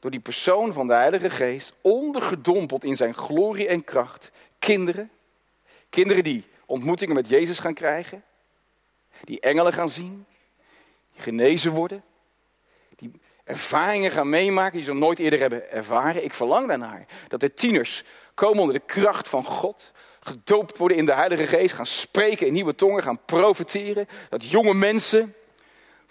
door 0.00 0.10
die 0.10 0.20
persoon 0.20 0.72
van 0.72 0.86
de 0.86 0.94
Heilige 0.94 1.30
Geest, 1.30 1.72
ondergedompeld 1.80 2.84
in 2.84 2.96
zijn 2.96 3.14
glorie 3.14 3.68
en 3.68 3.84
kracht. 3.84 4.30
Kinderen, 4.58 5.10
kinderen 5.88 6.24
die 6.24 6.50
ontmoetingen 6.72 7.14
met 7.14 7.28
Jezus 7.28 7.58
gaan 7.58 7.74
krijgen. 7.74 8.24
Die 9.24 9.40
engelen 9.40 9.72
gaan 9.72 9.88
zien. 9.88 10.26
Die 11.12 11.22
genezen 11.22 11.72
worden. 11.72 12.04
Die 12.96 13.10
ervaringen 13.44 14.10
gaan 14.10 14.28
meemaken 14.28 14.72
die 14.72 14.82
ze 14.82 14.90
nog 14.92 15.00
nooit 15.00 15.18
eerder 15.18 15.40
hebben 15.40 15.70
ervaren. 15.70 16.24
Ik 16.24 16.34
verlang 16.34 16.68
daarnaar. 16.68 17.06
Dat 17.28 17.40
de 17.40 17.54
tieners 17.54 18.04
komen 18.34 18.58
onder 18.58 18.74
de 18.74 18.86
kracht 18.86 19.28
van 19.28 19.44
God. 19.44 19.92
Gedoopt 20.20 20.76
worden 20.76 20.96
in 20.96 21.06
de 21.06 21.14
Heilige 21.14 21.46
Geest. 21.46 21.74
Gaan 21.74 21.86
spreken 21.86 22.46
in 22.46 22.52
nieuwe 22.52 22.74
tongen. 22.74 23.02
Gaan 23.02 23.24
profiteren. 23.24 24.08
Dat 24.28 24.50
jonge 24.50 24.74
mensen 24.74 25.34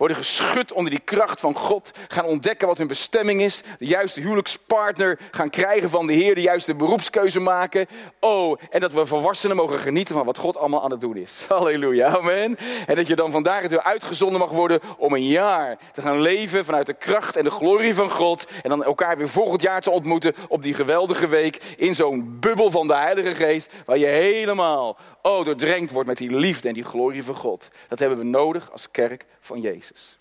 worden 0.02 0.18
geschud 0.18 0.74
onder 0.74 0.92
die 0.92 1.00
kracht 1.00 1.40
van 1.40 1.56
God, 1.56 1.92
gaan 2.08 2.26
ontdekken 2.26 2.68
wat 2.68 2.78
hun 2.78 2.88
bestemming 2.88 3.42
is, 3.42 3.62
de 3.80 3.86
juiste 3.86 4.20
huwelijkspartner 4.20 5.20
gaan 5.32 5.50
krijgen 5.50 5.90
van 5.90 6.08
de 6.08 6.14
Heer, 6.14 6.36
de 6.36 6.42
juiste 6.42 6.76
beroepskeuze 6.76 7.40
maken. 7.40 7.88
Oh, 8.20 8.60
en 8.70 8.80
dat 8.80 8.94
we 8.94 9.06
volwassenen 9.06 9.56
mogen 9.56 9.80
genieten 9.80 10.16
van 10.16 10.26
wat 10.26 10.38
God 10.38 10.58
allemaal 10.58 10.84
aan 10.84 10.92
het 10.92 11.02
doen 11.02 11.18
is. 11.18 11.46
Halleluja, 11.48 12.18
amen. 12.18 12.58
En 12.88 12.96
dat 12.96 13.08
je 13.08 13.16
dan 13.16 13.32
vandaag 13.32 13.68
weer 13.68 13.84
uitgezonden 13.84 14.40
mag 14.40 14.50
worden 14.50 14.80
om 14.98 15.14
een 15.14 15.28
jaar 15.28 15.78
te 15.94 16.02
gaan 16.02 16.22
leven 16.22 16.66
vanuit 16.66 16.86
de 16.86 16.94
kracht 16.94 17.36
en 17.38 17.44
de 17.44 17.52
glorie 17.52 17.96
van 17.96 18.12
God. 18.12 18.46
En 18.64 18.70
dan 18.70 18.84
elkaar 18.84 19.18
weer 19.18 19.30
volgend 19.30 19.62
jaar 19.62 19.82
te 19.82 19.92
ontmoeten 19.92 20.36
op 20.48 20.62
die 20.62 20.74
geweldige 20.74 21.28
week 21.28 21.62
in 21.78 21.96
zo'n 21.96 22.38
bubbel 22.40 22.72
van 22.72 22.88
de 22.88 22.96
Heilige 22.96 23.32
Geest, 23.32 23.74
waar 23.86 23.98
je 23.98 24.06
helemaal, 24.06 24.98
oh, 25.22 25.46
doordrenkt 25.46 25.92
wordt 25.92 26.08
met 26.08 26.18
die 26.18 26.36
liefde 26.38 26.68
en 26.68 26.74
die 26.74 26.84
glorie 26.84 27.24
van 27.24 27.36
God. 27.36 27.70
Dat 27.88 28.00
hebben 28.00 28.18
we 28.18 28.24
nodig 28.24 28.72
als 28.72 28.92
kerk 28.92 29.26
van 29.40 29.62
Jezus. 29.62 30.20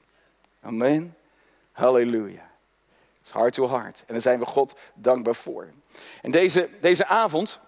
Amen. 0.60 1.16
Halleluja. 1.72 2.50
Het 3.18 3.26
is 3.26 3.30
hard 3.30 3.54
to 3.54 3.66
hard. 3.66 3.98
En 4.06 4.12
daar 4.12 4.20
zijn 4.20 4.38
we 4.38 4.46
God 4.46 4.78
dankbaar 4.94 5.34
voor. 5.34 5.68
En 6.22 6.30
deze, 6.30 6.68
deze 6.80 7.06
avond 7.06 7.60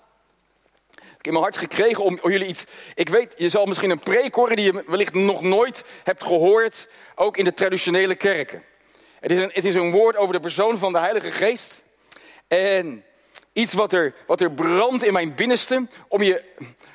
ik 1.23 1.29
in 1.29 1.33
mijn 1.33 1.45
hart 1.45 1.57
gekregen 1.57 2.05
om, 2.05 2.19
om 2.23 2.31
jullie 2.31 2.47
iets... 2.47 2.65
Ik 2.95 3.09
weet, 3.09 3.35
je 3.37 3.49
zal 3.49 3.67
misschien 3.67 3.91
een 3.91 3.99
preek 3.99 4.35
horen 4.35 4.57
die 4.57 4.73
je 4.73 4.85
wellicht 4.87 5.15
nog 5.15 5.43
nooit 5.43 5.85
hebt 6.05 6.25
gehoord. 6.25 6.89
Ook 7.15 7.37
in 7.37 7.45
de 7.45 7.55
traditionele 7.55 8.15
kerken. 8.15 8.63
Het 9.21 9.31
is 9.31 9.39
een, 9.39 9.51
het 9.53 9.65
is 9.65 9.75
een 9.75 9.91
woord 9.91 10.17
over 10.17 10.35
de 10.35 10.41
persoon 10.41 10.79
van 10.79 10.93
de 10.93 10.99
Heilige 10.99 11.31
Geest. 11.31 11.83
En 12.49 13.05
iets 13.53 13.75
wat 13.75 13.93
er, 13.93 14.15
wat 14.27 14.41
er 14.41 14.53
brandt 14.53 15.05
in 15.05 15.13
mijn 15.13 15.35
binnenste. 15.35 15.87
Om 16.09 16.23
je, 16.23 16.43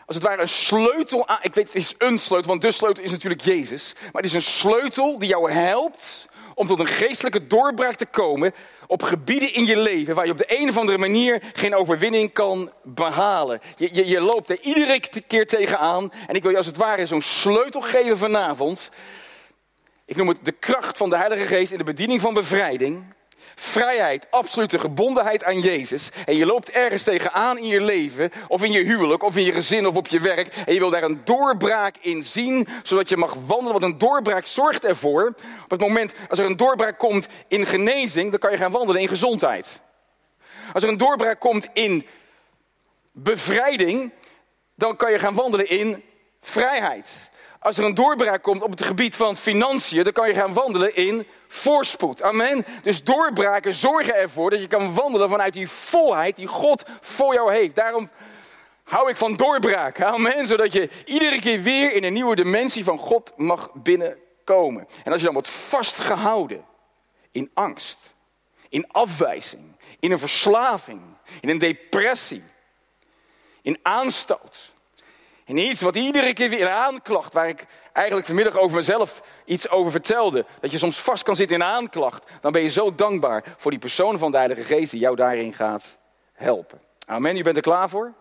als 0.05 0.15
het 0.15 0.25
ware, 0.25 0.41
een 0.41 0.47
sleutel 0.47 1.27
aan. 1.27 1.39
Ik 1.41 1.53
weet, 1.53 1.65
het 1.65 1.75
is 1.75 1.95
een 1.97 2.19
sleutel, 2.19 2.49
want 2.49 2.61
de 2.61 2.71
sleutel 2.71 3.03
is 3.03 3.11
natuurlijk 3.11 3.41
Jezus. 3.41 3.93
Maar 3.95 4.21
het 4.21 4.25
is 4.25 4.33
een 4.33 4.41
sleutel 4.41 5.19
die 5.19 5.29
jou 5.29 5.51
helpt 5.51 6.27
om 6.57 6.67
tot 6.67 6.79
een 6.79 6.87
geestelijke 6.87 7.47
doorbraak 7.47 7.95
te 7.95 8.05
komen 8.05 8.53
op 8.87 9.03
gebieden 9.03 9.53
in 9.53 9.65
je 9.65 9.77
leven 9.77 10.15
waar 10.15 10.25
je 10.25 10.31
op 10.31 10.37
de 10.37 10.59
een 10.59 10.69
of 10.69 10.77
andere 10.77 10.97
manier 10.97 11.41
geen 11.53 11.75
overwinning 11.75 12.33
kan 12.33 12.71
behalen. 12.83 13.59
Je, 13.75 13.89
je, 13.93 14.07
je 14.07 14.21
loopt 14.21 14.49
er 14.49 14.59
iedere 14.61 14.99
keer 15.27 15.47
tegenaan 15.47 16.11
en 16.27 16.35
ik 16.35 16.41
wil 16.41 16.51
je 16.51 16.57
als 16.57 16.65
het 16.65 16.77
ware 16.77 17.05
zo'n 17.05 17.21
sleutel 17.21 17.81
geven 17.81 18.17
vanavond. 18.17 18.89
Ik 20.05 20.15
noem 20.15 20.27
het 20.27 20.39
de 20.43 20.51
kracht 20.51 20.97
van 20.97 21.09
de 21.09 21.17
Heilige 21.17 21.45
Geest 21.45 21.71
in 21.71 21.77
de 21.77 21.83
bediening 21.83 22.21
van 22.21 22.33
bevrijding 22.33 23.03
vrijheid, 23.59 24.27
absolute 24.29 24.79
gebondenheid 24.79 25.43
aan 25.43 25.59
Jezus. 25.59 26.09
En 26.25 26.35
je 26.35 26.45
loopt 26.45 26.71
ergens 26.71 27.03
tegenaan 27.03 27.57
in 27.57 27.67
je 27.67 27.81
leven, 27.81 28.31
of 28.47 28.63
in 28.63 28.71
je 28.71 28.83
huwelijk, 28.83 29.23
of 29.23 29.37
in 29.37 29.43
je 29.43 29.51
gezin, 29.51 29.87
of 29.87 29.95
op 29.95 30.07
je 30.07 30.19
werk. 30.19 30.55
En 30.65 30.73
je 30.73 30.79
wil 30.79 30.89
daar 30.89 31.03
een 31.03 31.21
doorbraak 31.23 31.95
in 32.01 32.23
zien, 32.23 32.67
zodat 32.83 33.09
je 33.09 33.17
mag 33.17 33.33
wandelen. 33.33 33.71
Want 33.71 33.83
een 33.83 33.97
doorbraak 33.97 34.45
zorgt 34.45 34.85
ervoor, 34.85 35.33
op 35.63 35.69
het 35.69 35.79
moment 35.79 36.13
als 36.29 36.39
er 36.39 36.45
een 36.45 36.57
doorbraak 36.57 36.97
komt 36.97 37.27
in 37.47 37.65
genezing, 37.65 38.29
dan 38.29 38.39
kan 38.39 38.51
je 38.51 38.57
gaan 38.57 38.71
wandelen 38.71 39.01
in 39.01 39.07
gezondheid. 39.07 39.81
Als 40.73 40.83
er 40.83 40.89
een 40.89 40.97
doorbraak 40.97 41.39
komt 41.39 41.69
in 41.73 42.05
bevrijding, 43.13 44.11
dan 44.75 44.95
kan 44.95 45.11
je 45.11 45.19
gaan 45.19 45.33
wandelen 45.33 45.69
in 45.69 46.03
vrijheid. 46.41 47.29
Als 47.59 47.77
er 47.77 47.85
een 47.85 47.93
doorbraak 47.93 48.43
komt 48.43 48.61
op 48.61 48.71
het 48.71 48.83
gebied 48.83 49.15
van 49.15 49.35
financiën, 49.35 50.03
dan 50.03 50.13
kan 50.13 50.27
je 50.27 50.33
gaan 50.33 50.53
wandelen 50.53 50.95
in 50.95 51.27
voorspoed. 51.47 52.21
Amen. 52.21 52.65
Dus 52.83 53.03
doorbraken 53.03 53.73
zorgen 53.73 54.15
ervoor 54.15 54.49
dat 54.49 54.61
je 54.61 54.67
kan 54.67 54.93
wandelen 54.93 55.29
vanuit 55.29 55.53
die 55.53 55.69
volheid 55.69 56.35
die 56.35 56.47
God 56.47 56.83
voor 57.01 57.33
jou 57.33 57.53
heeft. 57.53 57.75
Daarom 57.75 58.09
hou 58.83 59.09
ik 59.09 59.17
van 59.17 59.33
doorbraak. 59.33 60.01
Amen. 60.01 60.47
Zodat 60.47 60.73
je 60.73 60.89
iedere 61.05 61.39
keer 61.39 61.61
weer 61.61 61.93
in 61.93 62.03
een 62.03 62.13
nieuwe 62.13 62.35
dimensie 62.35 62.83
van 62.83 62.97
God 62.97 63.33
mag 63.35 63.69
binnenkomen. 63.73 64.87
En 65.03 65.11
als 65.11 65.19
je 65.19 65.25
dan 65.25 65.33
wordt 65.33 65.49
vastgehouden 65.49 66.65
in 67.31 67.51
angst, 67.53 68.15
in 68.69 68.91
afwijzing, 68.91 69.75
in 69.99 70.11
een 70.11 70.19
verslaving, 70.19 71.01
in 71.41 71.49
een 71.49 71.57
depressie, 71.57 72.43
in 73.61 73.79
aanstoot 73.81 74.75
en 75.47 75.57
iets 75.57 75.81
wat 75.81 75.95
iedere 75.95 76.33
keer 76.33 76.49
weer 76.49 76.61
een 76.61 76.67
aanklacht, 76.67 77.33
waar 77.33 77.47
ik 77.47 77.65
eigenlijk 77.93 78.27
vanmiddag 78.27 78.55
over 78.55 78.77
mezelf 78.77 79.21
iets 79.45 79.69
over 79.69 79.91
vertelde. 79.91 80.45
Dat 80.59 80.71
je 80.71 80.77
soms 80.77 80.99
vast 80.99 81.23
kan 81.23 81.35
zitten 81.35 81.55
in 81.55 81.63
aanklacht. 81.63 82.31
Dan 82.41 82.51
ben 82.51 82.61
je 82.61 82.67
zo 82.67 82.95
dankbaar 82.95 83.55
voor 83.57 83.71
die 83.71 83.79
persoon 83.79 84.17
van 84.17 84.31
de 84.31 84.37
Heilige 84.37 84.63
Geest 84.63 84.91
die 84.91 84.99
jou 84.99 85.15
daarin 85.15 85.53
gaat 85.53 85.97
helpen. 86.33 86.81
Amen, 87.05 87.37
u 87.37 87.41
bent 87.41 87.55
er 87.55 87.61
klaar 87.61 87.89
voor? 87.89 88.13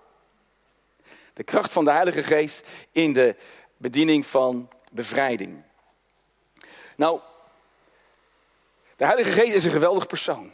De 1.32 1.42
kracht 1.42 1.72
van 1.72 1.84
de 1.84 1.90
Heilige 1.90 2.22
Geest 2.22 2.68
in 2.92 3.12
de 3.12 3.36
bediening 3.76 4.26
van 4.26 4.68
bevrijding. 4.92 5.62
Nou, 6.96 7.20
de 8.96 9.04
Heilige 9.04 9.32
Geest 9.32 9.54
is 9.54 9.64
een 9.64 9.70
geweldig 9.70 10.06
persoon. 10.06 10.52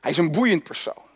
Hij 0.00 0.10
is 0.10 0.18
een 0.18 0.32
boeiend 0.32 0.62
persoon. 0.62 1.08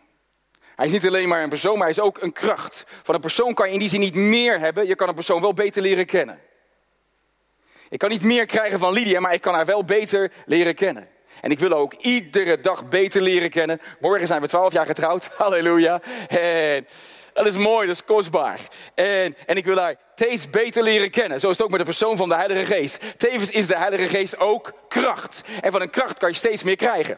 Hij 0.75 0.85
is 0.85 0.91
niet 0.91 1.07
alleen 1.07 1.27
maar 1.27 1.43
een 1.43 1.49
persoon, 1.49 1.73
maar 1.73 1.87
hij 1.87 1.95
is 1.95 1.99
ook 1.99 2.21
een 2.21 2.33
kracht. 2.33 2.83
Van 3.03 3.15
een 3.15 3.21
persoon 3.21 3.53
kan 3.53 3.67
je 3.67 3.73
in 3.73 3.79
die 3.79 3.89
zin 3.89 3.99
niet 3.99 4.15
meer 4.15 4.59
hebben, 4.59 4.87
je 4.87 4.95
kan 4.95 5.07
een 5.07 5.13
persoon 5.13 5.41
wel 5.41 5.53
beter 5.53 5.81
leren 5.81 6.05
kennen. 6.05 6.39
Ik 7.89 7.99
kan 7.99 8.09
niet 8.09 8.23
meer 8.23 8.45
krijgen 8.45 8.79
van 8.79 8.93
Lydia, 8.93 9.19
maar 9.19 9.33
ik 9.33 9.41
kan 9.41 9.53
haar 9.53 9.65
wel 9.65 9.83
beter 9.83 10.31
leren 10.45 10.75
kennen. 10.75 11.07
En 11.41 11.51
ik 11.51 11.59
wil 11.59 11.71
ook 11.71 11.93
iedere 11.93 12.59
dag 12.59 12.87
beter 12.87 13.21
leren 13.21 13.49
kennen. 13.49 13.81
Morgen 13.99 14.27
zijn 14.27 14.41
we 14.41 14.47
twaalf 14.47 14.73
jaar 14.73 14.85
getrouwd, 14.85 15.29
halleluja. 15.37 16.01
En 16.27 16.87
dat 17.33 17.45
is 17.45 17.57
mooi, 17.57 17.87
dat 17.87 17.95
is 17.95 18.03
kostbaar. 18.03 18.59
En, 18.93 19.35
en 19.45 19.57
ik 19.57 19.65
wil 19.65 19.77
haar 19.77 19.95
steeds 20.15 20.49
beter 20.49 20.83
leren 20.83 21.09
kennen. 21.09 21.39
Zo 21.39 21.49
is 21.49 21.55
het 21.57 21.65
ook 21.65 21.71
met 21.71 21.79
de 21.79 21.85
persoon 21.85 22.17
van 22.17 22.29
de 22.29 22.35
Heilige 22.35 22.65
Geest. 22.65 23.03
Tevens 23.17 23.51
is 23.51 23.67
de 23.67 23.77
Heilige 23.77 24.07
Geest 24.07 24.39
ook 24.39 24.73
kracht. 24.87 25.41
En 25.61 25.71
van 25.71 25.81
een 25.81 25.89
kracht 25.89 26.17
kan 26.17 26.29
je 26.29 26.35
steeds 26.35 26.63
meer 26.63 26.75
krijgen. 26.75 27.17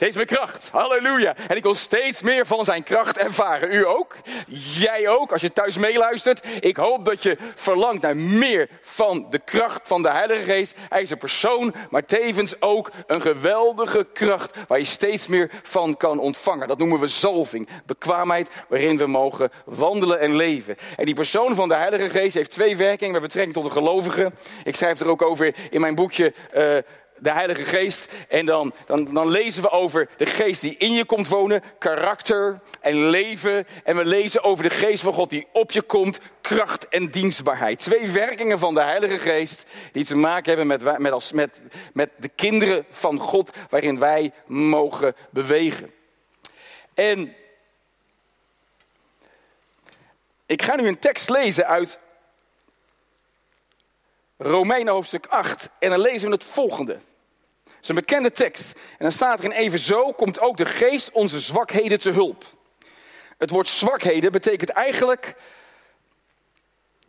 Deze 0.00 0.16
mijn 0.16 0.26
kracht. 0.26 0.68
Halleluja. 0.72 1.36
En 1.48 1.56
ik 1.56 1.62
wil 1.62 1.74
steeds 1.74 2.22
meer 2.22 2.46
van 2.46 2.64
zijn 2.64 2.82
kracht 2.82 3.18
ervaren. 3.18 3.72
U 3.72 3.86
ook? 3.86 4.16
Jij 4.48 5.08
ook, 5.08 5.32
als 5.32 5.40
je 5.40 5.52
thuis 5.52 5.76
meeluistert. 5.76 6.46
Ik 6.60 6.76
hoop 6.76 7.04
dat 7.04 7.22
je 7.22 7.36
verlangt 7.54 8.02
naar 8.02 8.16
meer 8.16 8.68
van 8.80 9.26
de 9.30 9.38
kracht 9.38 9.88
van 9.88 10.02
de 10.02 10.10
Heilige 10.10 10.42
Geest. 10.42 10.76
Hij 10.88 11.02
is 11.02 11.10
een 11.10 11.18
persoon, 11.18 11.74
maar 11.90 12.04
tevens 12.06 12.60
ook 12.60 12.90
een 13.06 13.20
geweldige 13.20 14.06
kracht 14.12 14.56
waar 14.68 14.78
je 14.78 14.84
steeds 14.84 15.26
meer 15.26 15.50
van 15.62 15.96
kan 15.96 16.18
ontvangen. 16.18 16.68
Dat 16.68 16.78
noemen 16.78 17.00
we 17.00 17.06
zalving, 17.06 17.68
bekwaamheid 17.86 18.50
waarin 18.68 18.96
we 18.96 19.06
mogen 19.06 19.50
wandelen 19.64 20.20
en 20.20 20.36
leven. 20.36 20.76
En 20.96 21.04
die 21.04 21.14
persoon 21.14 21.54
van 21.54 21.68
de 21.68 21.74
Heilige 21.74 22.08
Geest 22.08 22.34
heeft 22.34 22.50
twee 22.50 22.76
werkingen 22.76 23.12
met 23.12 23.22
betrekking 23.22 23.54
tot 23.54 23.64
de 23.64 23.70
gelovigen. 23.70 24.34
Ik 24.64 24.76
schrijf 24.76 25.00
er 25.00 25.08
ook 25.08 25.22
over 25.22 25.54
in 25.70 25.80
mijn 25.80 25.94
boekje 25.94 26.34
uh, 26.54 26.76
de 27.20 27.30
Heilige 27.30 27.62
Geest. 27.62 28.12
En 28.28 28.46
dan, 28.46 28.72
dan, 28.86 29.14
dan 29.14 29.28
lezen 29.28 29.62
we 29.62 29.70
over 29.70 30.08
de 30.16 30.26
geest 30.26 30.60
die 30.60 30.76
in 30.76 30.92
je 30.92 31.04
komt 31.04 31.28
wonen, 31.28 31.62
karakter 31.78 32.60
en 32.80 33.08
leven. 33.08 33.66
En 33.84 33.96
we 33.96 34.04
lezen 34.04 34.42
over 34.42 34.64
de 34.64 34.70
geest 34.70 35.02
van 35.02 35.12
God 35.12 35.30
die 35.30 35.46
op 35.52 35.70
je 35.70 35.82
komt, 35.82 36.18
kracht 36.40 36.88
en 36.88 37.10
dienstbaarheid. 37.10 37.78
Twee 37.78 38.10
werkingen 38.10 38.58
van 38.58 38.74
de 38.74 38.82
Heilige 38.82 39.18
Geest 39.18 39.64
die 39.92 40.04
te 40.04 40.16
maken 40.16 40.48
hebben 40.48 40.66
met, 40.66 40.98
met, 40.98 41.12
als, 41.12 41.32
met, 41.32 41.60
met 41.92 42.10
de 42.16 42.28
kinderen 42.28 42.84
van 42.90 43.18
God 43.18 43.50
waarin 43.68 43.98
wij 43.98 44.32
mogen 44.46 45.14
bewegen. 45.30 45.92
En 46.94 47.34
ik 50.46 50.62
ga 50.62 50.76
nu 50.76 50.86
een 50.86 50.98
tekst 50.98 51.30
lezen 51.30 51.66
uit 51.66 52.00
Romeinen 54.36 54.92
hoofdstuk 54.92 55.26
8 55.26 55.70
en 55.78 55.90
dan 55.90 56.00
lezen 56.00 56.28
we 56.28 56.34
het 56.34 56.44
volgende. 56.44 56.98
Is 57.82 57.88
een 57.88 57.94
bekende 57.94 58.30
tekst. 58.30 58.72
En 58.72 58.96
dan 58.98 59.12
staat 59.12 59.38
er 59.38 59.44
in 59.44 59.52
even 59.52 59.78
zo 59.78 60.12
komt 60.12 60.40
ook 60.40 60.56
de 60.56 60.66
geest 60.66 61.10
onze 61.12 61.40
zwakheden 61.40 62.00
te 62.00 62.10
hulp. 62.10 62.44
Het 63.38 63.50
woord 63.50 63.68
zwakheden 63.68 64.32
betekent 64.32 64.70
eigenlijk 64.70 65.34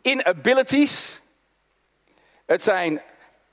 inabilities. 0.02 1.20
Het, 2.46 2.62
zijn, 2.62 3.02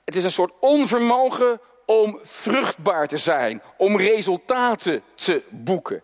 het 0.04 0.16
is 0.16 0.24
een 0.24 0.32
soort 0.32 0.52
onvermogen 0.60 1.60
om 1.86 2.18
vruchtbaar 2.22 3.08
te 3.08 3.16
zijn, 3.16 3.62
om 3.76 3.96
resultaten 3.96 5.02
te 5.14 5.42
boeken. 5.48 6.02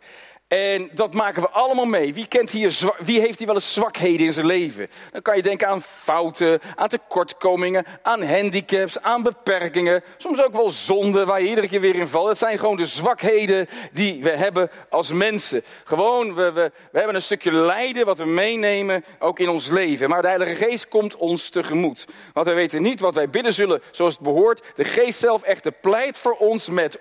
En 0.57 0.91
dat 0.93 1.15
maken 1.15 1.43
we 1.43 1.49
allemaal 1.49 1.87
mee. 1.87 2.15
Wie, 2.15 2.27
kent 2.27 2.51
hier, 2.51 2.79
wie 2.99 3.21
heeft 3.21 3.39
hier 3.39 3.47
wel 3.47 3.57
eens 3.57 3.73
zwakheden 3.73 4.27
in 4.27 4.33
zijn 4.33 4.47
leven? 4.47 4.89
Dan 5.13 5.23
kan 5.23 5.37
je 5.37 5.43
denken 5.43 5.69
aan 5.69 5.83
fouten, 5.83 6.61
aan 6.75 6.89
tekortkomingen, 6.89 7.85
aan 8.03 8.23
handicaps, 8.23 9.03
aan 9.03 9.23
beperkingen. 9.23 10.05
Soms 10.17 10.43
ook 10.43 10.53
wel 10.53 10.71
zonden 10.71 11.27
waar 11.27 11.43
je 11.43 11.49
iedere 11.49 11.69
keer 11.69 11.81
weer 11.81 11.95
in 11.97 12.09
valt. 12.09 12.29
Het 12.29 12.39
zijn 12.39 12.59
gewoon 12.59 12.77
de 12.77 12.87
zwakheden 12.87 13.69
die 13.93 14.23
we 14.23 14.31
hebben 14.31 14.71
als 14.91 15.13
mensen. 15.13 15.63
Gewoon, 15.85 16.35
we, 16.35 16.53
we, 16.53 16.73
we 16.93 16.99
hebben 16.99 17.15
een 17.15 17.23
stukje 17.23 17.53
lijden 17.53 18.07
wat 18.07 18.19
we 18.19 18.27
meenemen, 18.27 19.05
ook 19.19 19.39
in 19.39 19.49
ons 19.49 19.69
leven. 19.69 20.09
Maar 20.09 20.23
de 20.23 20.29
Heilige 20.29 20.55
Geest 20.55 20.89
komt 20.89 21.17
ons 21.17 21.49
tegemoet. 21.49 22.05
Want 22.33 22.47
wij 22.47 22.55
weten 22.55 22.83
niet 22.83 23.01
wat 23.01 23.15
wij 23.15 23.31
bidden 23.31 23.53
zullen 23.53 23.83
zoals 23.91 24.15
het 24.15 24.23
behoort. 24.23 24.63
De 24.75 24.85
Geest 24.85 25.19
zelf 25.19 25.43
echter 25.43 25.73
pleit 25.73 26.19
voor 26.19 26.37
ons 26.37 26.69
met 26.69 26.99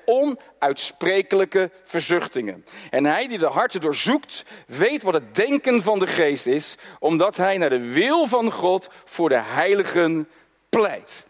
onuitsprekelijke 0.66 1.72
verzuchtingen. 1.84 2.66
En 2.90 3.06
hij 3.06 3.28
die 3.28 3.38
de 3.38 3.46
harten 3.46 3.82
doorzoekt, 3.82 4.44
weet 4.68 5.04
wat 5.04 5.14
het 5.14 5.36
denken 5.36 5.82
van 5.82 6.00
de 6.00 6.08
geest 6.08 6.46
is, 6.46 6.76
omdat 7.00 7.38
hij 7.38 7.58
naar 7.58 7.70
de 7.70 7.92
wil 7.92 8.26
van 8.26 8.52
God 8.52 8.88
voor 9.06 9.30
de 9.30 9.42
heiligen 9.42 10.30
pleit. 10.70 11.26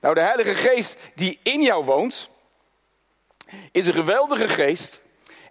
Nou, 0.00 0.14
de 0.14 0.20
Heilige 0.20 0.54
Geest 0.54 0.96
die 1.14 1.38
in 1.42 1.62
jou 1.62 1.84
woont, 1.84 2.30
is 3.72 3.86
een 3.86 3.92
geweldige 3.92 4.48
geest. 4.48 5.00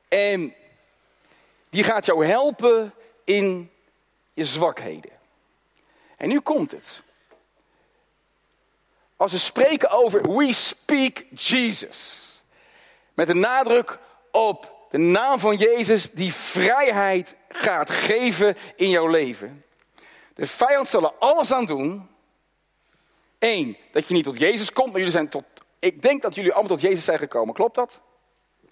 En 0.07 0.53
die 1.69 1.83
gaat 1.83 2.05
jou 2.05 2.25
helpen 2.25 2.93
in 3.23 3.71
je 4.33 4.43
zwakheden. 4.43 5.11
En 6.17 6.29
nu 6.29 6.39
komt 6.39 6.71
het. 6.71 7.01
Als 9.15 9.31
we 9.31 9.37
spreken 9.37 9.89
over 9.89 10.37
we 10.37 10.53
speak 10.53 11.23
Jesus. 11.29 12.18
Met 13.19 13.29
een 13.29 13.39
nadruk 13.39 13.99
op 14.31 14.87
de 14.89 14.97
naam 14.97 15.39
van 15.39 15.55
Jezus 15.55 16.11
die 16.11 16.33
vrijheid 16.33 17.35
gaat 17.49 17.89
geven 17.89 18.55
in 18.75 18.89
jouw 18.89 19.07
leven. 19.07 19.65
De 20.33 20.45
vijand 20.45 20.87
zal 20.87 21.03
er 21.03 21.13
alles 21.13 21.53
aan 21.53 21.65
doen. 21.65 22.09
Eén, 23.39 23.77
dat 23.91 24.07
je 24.07 24.13
niet 24.13 24.23
tot 24.23 24.39
Jezus 24.39 24.73
komt, 24.73 24.87
maar 24.87 24.97
jullie 24.97 25.11
zijn 25.11 25.29
tot. 25.29 25.43
Ik 25.79 26.01
denk 26.01 26.21
dat 26.21 26.35
jullie 26.35 26.51
allemaal 26.51 26.77
tot 26.77 26.81
Jezus 26.81 27.03
zijn 27.03 27.17
gekomen. 27.17 27.53
Klopt 27.53 27.75
dat? 27.75 27.99
Jullie 28.61 28.71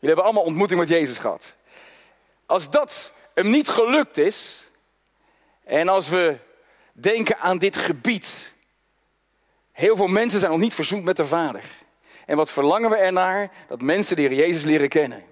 hebben 0.00 0.24
allemaal 0.24 0.42
ontmoeting 0.42 0.80
met 0.80 0.88
Jezus 0.88 1.18
gehad. 1.18 1.54
Als 2.46 2.70
dat 2.70 3.12
hem 3.34 3.50
niet 3.50 3.68
gelukt 3.68 4.18
is, 4.18 4.70
en 5.64 5.88
als 5.88 6.08
we 6.08 6.38
denken 6.92 7.38
aan 7.38 7.58
dit 7.58 7.76
gebied, 7.76 8.54
heel 9.72 9.96
veel 9.96 10.06
mensen 10.06 10.38
zijn 10.38 10.50
nog 10.50 10.60
niet 10.60 10.74
verzoend 10.74 11.04
met 11.04 11.16
de 11.16 11.26
Vader. 11.26 11.82
En 12.26 12.36
wat 12.36 12.50
verlangen 12.50 12.90
we 12.90 12.96
ernaar? 12.96 13.50
Dat 13.68 13.82
mensen 13.82 14.16
de 14.16 14.22
Heer 14.22 14.32
Jezus 14.32 14.64
leren 14.64 14.88
kennen. 14.88 15.22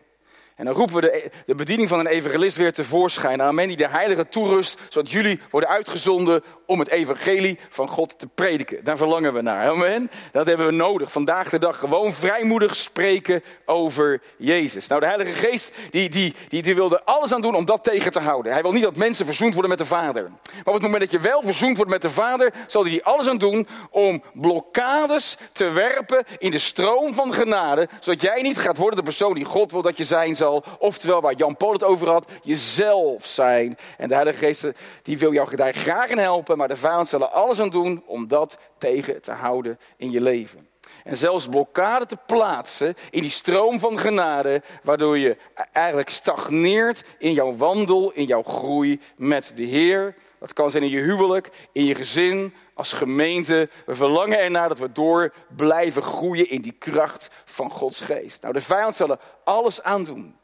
En 0.56 0.64
dan 0.64 0.74
roepen 0.74 0.94
we 0.94 1.00
de, 1.00 1.30
de 1.46 1.54
bediening 1.54 1.88
van 1.88 1.98
een 1.98 2.06
evangelist 2.06 2.56
weer 2.56 2.72
tevoorschijn. 2.72 3.42
Amen, 3.42 3.68
die 3.68 3.76
de 3.76 3.88
heilige 3.88 4.28
toerust, 4.28 4.78
zodat 4.88 5.10
jullie 5.10 5.40
worden 5.50 5.70
uitgezonden 5.70 6.42
om 6.66 6.78
het 6.78 6.88
evangelie 6.88 7.58
van 7.68 7.88
God 7.88 8.18
te 8.18 8.26
prediken. 8.26 8.84
Daar 8.84 8.96
verlangen 8.96 9.32
we 9.32 9.42
naar. 9.42 9.68
Amen. 9.68 10.10
Dat 10.32 10.46
hebben 10.46 10.66
we 10.66 10.72
nodig. 10.72 11.12
Vandaag 11.12 11.48
de 11.48 11.58
dag 11.58 11.78
gewoon 11.78 12.12
vrijmoedig 12.12 12.76
spreken 12.76 13.42
over 13.66 14.22
Jezus. 14.36 14.86
Nou, 14.86 15.00
de 15.00 15.06
Heilige 15.06 15.32
Geest, 15.32 15.74
die, 15.90 16.08
die, 16.08 16.34
die, 16.48 16.62
die 16.62 16.74
wilde 16.74 17.04
alles 17.04 17.32
aan 17.32 17.42
doen 17.42 17.54
om 17.54 17.64
dat 17.64 17.84
tegen 17.84 18.12
te 18.12 18.20
houden. 18.20 18.52
Hij 18.52 18.62
wil 18.62 18.72
niet 18.72 18.82
dat 18.82 18.96
mensen 18.96 19.26
verzoend 19.26 19.52
worden 19.52 19.70
met 19.70 19.78
de 19.78 19.86
Vader. 19.86 20.22
Maar 20.22 20.64
op 20.64 20.72
het 20.72 20.82
moment 20.82 21.00
dat 21.00 21.10
je 21.10 21.28
wel 21.28 21.42
verzoend 21.44 21.76
wordt 21.76 21.92
met 21.92 22.02
de 22.02 22.10
Vader, 22.10 22.52
zal 22.66 22.84
hij 22.84 23.02
alles 23.02 23.28
aan 23.28 23.38
doen 23.38 23.66
om 23.90 24.22
blokkades 24.34 25.36
te 25.52 25.70
werpen 25.70 26.24
in 26.38 26.50
de 26.50 26.58
stroom 26.58 27.14
van 27.14 27.34
genade. 27.34 27.88
Zodat 28.00 28.22
jij 28.22 28.42
niet 28.42 28.58
gaat 28.58 28.76
worden 28.76 28.98
de 28.98 29.04
persoon 29.04 29.34
die 29.34 29.44
God 29.44 29.72
wil 29.72 29.82
dat 29.82 29.96
je 29.96 30.04
zijn 30.04 30.36
Oftewel, 30.78 31.20
waar 31.20 31.34
Jan 31.34 31.56
Paul 31.56 31.72
het 31.72 31.84
over 31.84 32.08
had, 32.08 32.30
jezelf 32.42 33.26
zijn. 33.26 33.76
En 33.98 34.08
de 34.08 34.14
Heilige 34.14 34.38
Geest 34.38 34.70
die 35.02 35.18
wil 35.18 35.32
jou 35.32 35.56
daar 35.56 35.74
graag 35.74 36.08
in 36.08 36.18
helpen, 36.18 36.56
maar 36.56 36.68
de 36.68 36.76
vijand 36.76 37.08
zal 37.08 37.20
er 37.20 37.26
alles 37.26 37.60
aan 37.60 37.70
doen 37.70 38.02
om 38.06 38.28
dat 38.28 38.58
tegen 38.78 39.22
te 39.22 39.32
houden 39.32 39.78
in 39.96 40.10
je 40.10 40.20
leven. 40.20 40.71
En 41.04 41.16
zelfs 41.16 41.48
blokkade 41.48 42.06
te 42.06 42.16
plaatsen 42.26 42.94
in 43.10 43.20
die 43.20 43.30
stroom 43.30 43.78
van 43.78 43.98
genade, 43.98 44.62
waardoor 44.82 45.18
je 45.18 45.36
eigenlijk 45.72 46.08
stagneert 46.08 47.04
in 47.18 47.32
jouw 47.32 47.56
wandel, 47.56 48.12
in 48.12 48.24
jouw 48.24 48.42
groei 48.42 49.00
met 49.16 49.52
de 49.54 49.64
Heer. 49.64 50.14
Dat 50.38 50.52
kan 50.52 50.70
zijn 50.70 50.82
in 50.82 50.90
je 50.90 51.00
huwelijk, 51.00 51.50
in 51.72 51.84
je 51.84 51.94
gezin, 51.94 52.54
als 52.74 52.92
gemeente. 52.92 53.68
We 53.86 53.94
verlangen 53.94 54.38
ernaar 54.38 54.68
dat 54.68 54.78
we 54.78 54.92
door 54.92 55.32
blijven 55.56 56.02
groeien 56.02 56.50
in 56.50 56.60
die 56.60 56.76
kracht 56.78 57.28
van 57.44 57.70
Gods 57.70 58.00
geest. 58.00 58.42
Nou, 58.42 58.54
de 58.54 58.60
vijand 58.60 58.96
zal 58.96 59.10
er 59.10 59.18
alles 59.44 59.82
aan 59.82 60.04
doen 60.04 60.40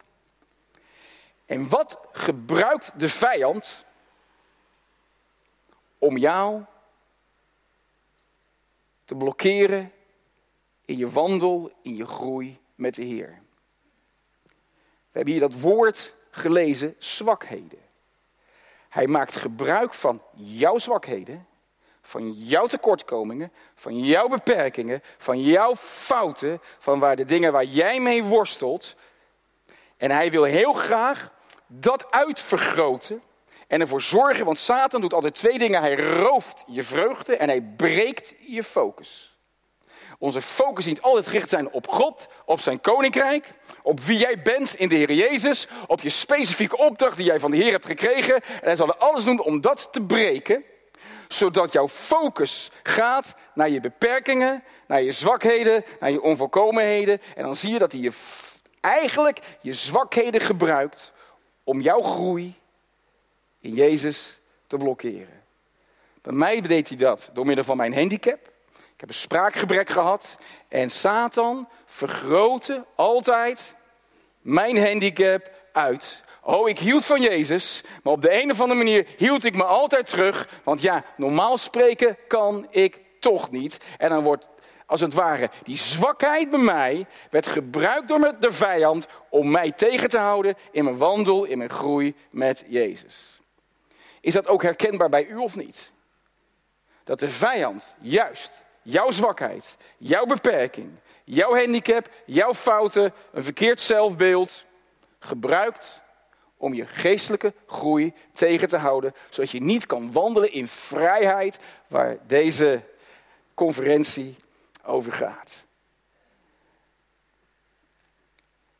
en 1.48 1.68
wat 1.68 1.98
gebruikt 2.12 2.92
de 2.96 3.08
vijand 3.08 3.84
om 5.98 6.16
jou 6.16 6.62
te 9.04 9.14
blokkeren 9.14 9.92
in 10.88 10.96
je 10.96 11.10
wandel, 11.10 11.70
in 11.82 11.96
je 11.96 12.06
groei 12.06 12.58
met 12.74 12.94
de 12.94 13.02
Heer? 13.02 13.40
We 14.84 15.18
hebben 15.18 15.32
hier 15.32 15.42
dat 15.42 15.60
woord 15.60 16.14
gelezen, 16.30 16.94
zwakheden. 16.98 17.78
Hij 18.88 19.06
maakt 19.06 19.36
gebruik 19.36 19.94
van 19.94 20.22
jouw 20.34 20.78
zwakheden, 20.78 21.46
van 22.00 22.32
jouw 22.32 22.66
tekortkomingen, 22.66 23.52
van 23.74 23.98
jouw 23.98 24.28
beperkingen, 24.28 25.02
van 25.18 25.42
jouw 25.42 25.76
fouten, 25.76 26.60
van 26.78 26.98
waar 26.98 27.16
de 27.16 27.24
dingen 27.24 27.52
waar 27.52 27.64
jij 27.64 28.00
mee 28.00 28.24
worstelt. 28.24 28.96
En 29.96 30.10
hij 30.10 30.30
wil 30.30 30.44
heel 30.44 30.72
graag 30.72 31.32
dat 31.66 32.10
uitvergroten 32.10 33.22
en 33.66 33.80
ervoor 33.80 34.02
zorgen, 34.02 34.44
want 34.44 34.58
Satan 34.58 35.00
doet 35.00 35.14
altijd 35.14 35.34
twee 35.34 35.58
dingen. 35.58 35.80
Hij 35.80 35.96
rooft 35.96 36.64
je 36.66 36.82
vreugde 36.82 37.36
en 37.36 37.48
hij 37.48 37.62
breekt 37.62 38.34
je 38.40 38.62
focus. 38.62 39.37
Onze 40.18 40.42
focus 40.42 40.84
dient 40.84 41.02
altijd 41.02 41.26
gericht 41.26 41.48
zijn 41.48 41.70
op 41.70 41.88
God, 41.88 42.26
op 42.44 42.60
zijn 42.60 42.80
koninkrijk, 42.80 43.48
op 43.82 44.00
wie 44.00 44.18
jij 44.18 44.42
bent 44.42 44.74
in 44.74 44.88
de 44.88 44.94
Heer 44.94 45.12
Jezus, 45.12 45.68
op 45.86 46.00
je 46.00 46.08
specifieke 46.08 46.76
opdracht 46.76 47.16
die 47.16 47.26
jij 47.26 47.40
van 47.40 47.50
de 47.50 47.56
Heer 47.56 47.70
hebt 47.70 47.86
gekregen. 47.86 48.34
En 48.34 48.42
hij 48.60 48.76
zal 48.76 48.88
er 48.88 48.96
alles 48.96 49.24
doen 49.24 49.40
om 49.40 49.60
dat 49.60 49.88
te 49.92 50.02
breken, 50.02 50.64
zodat 51.28 51.72
jouw 51.72 51.88
focus 51.88 52.70
gaat 52.82 53.34
naar 53.54 53.70
je 53.70 53.80
beperkingen, 53.80 54.64
naar 54.86 55.02
je 55.02 55.12
zwakheden, 55.12 55.84
naar 56.00 56.10
je 56.10 56.22
onvolkomenheden. 56.22 57.20
En 57.36 57.42
dan 57.42 57.56
zie 57.56 57.72
je 57.72 57.78
dat 57.78 57.92
hij 57.92 58.00
je 58.00 58.12
eigenlijk 58.80 59.38
je 59.60 59.72
zwakheden 59.72 60.40
gebruikt 60.40 61.12
om 61.64 61.80
jouw 61.80 62.02
groei 62.02 62.54
in 63.60 63.74
Jezus 63.74 64.38
te 64.66 64.76
blokkeren. 64.76 65.42
Bij 66.22 66.32
mij 66.32 66.60
deed 66.60 66.88
hij 66.88 66.98
dat 66.98 67.30
door 67.32 67.46
middel 67.46 67.64
van 67.64 67.76
mijn 67.76 67.94
handicap. 67.94 68.56
Ik 68.98 69.04
heb 69.04 69.12
een 69.12 69.22
spraakgebrek 69.22 69.88
gehad. 69.88 70.36
En 70.68 70.90
Satan 70.90 71.68
vergrootte 71.84 72.84
altijd 72.94 73.76
mijn 74.40 74.84
handicap 74.86 75.50
uit. 75.72 76.22
Oh, 76.42 76.68
ik 76.68 76.78
hield 76.78 77.04
van 77.04 77.20
Jezus, 77.20 77.82
maar 78.02 78.12
op 78.12 78.22
de 78.22 78.42
een 78.42 78.50
of 78.50 78.60
andere 78.60 78.78
manier 78.78 79.06
hield 79.16 79.44
ik 79.44 79.56
me 79.56 79.64
altijd 79.64 80.06
terug. 80.06 80.48
Want 80.64 80.80
ja, 80.80 81.04
normaal 81.16 81.56
spreken 81.56 82.16
kan 82.28 82.66
ik 82.70 83.00
toch 83.20 83.50
niet. 83.50 83.78
En 83.98 84.08
dan 84.08 84.22
wordt 84.22 84.48
als 84.86 85.00
het 85.00 85.14
ware, 85.14 85.50
die 85.62 85.76
zwakheid 85.76 86.50
bij 86.50 86.58
mij 86.58 87.06
werd 87.30 87.46
gebruikt 87.46 88.08
door 88.08 88.34
de 88.40 88.52
vijand 88.52 89.06
om 89.28 89.50
mij 89.50 89.72
tegen 89.72 90.08
te 90.08 90.18
houden 90.18 90.54
in 90.70 90.84
mijn 90.84 90.98
wandel, 90.98 91.44
in 91.44 91.58
mijn 91.58 91.70
groei 91.70 92.14
met 92.30 92.64
Jezus. 92.66 93.40
Is 94.20 94.32
dat 94.32 94.48
ook 94.48 94.62
herkenbaar 94.62 95.08
bij 95.08 95.26
u 95.26 95.36
of 95.36 95.56
niet? 95.56 95.92
Dat 97.04 97.18
de 97.18 97.30
vijand 97.30 97.94
juist 98.00 98.66
jouw 98.90 99.10
zwakheid, 99.10 99.76
jouw 99.98 100.24
beperking, 100.24 100.90
jouw 101.24 101.54
handicap, 101.54 102.10
jouw 102.26 102.54
fouten, 102.54 103.14
een 103.32 103.42
verkeerd 103.42 103.80
zelfbeeld 103.80 104.64
gebruikt 105.18 106.02
om 106.56 106.74
je 106.74 106.86
geestelijke 106.86 107.54
groei 107.66 108.12
tegen 108.32 108.68
te 108.68 108.76
houden, 108.76 109.14
zodat 109.28 109.50
je 109.50 109.60
niet 109.60 109.86
kan 109.86 110.12
wandelen 110.12 110.52
in 110.52 110.66
vrijheid 110.66 111.58
waar 111.86 112.18
deze 112.26 112.82
conferentie 113.54 114.36
over 114.84 115.12
gaat. 115.12 115.64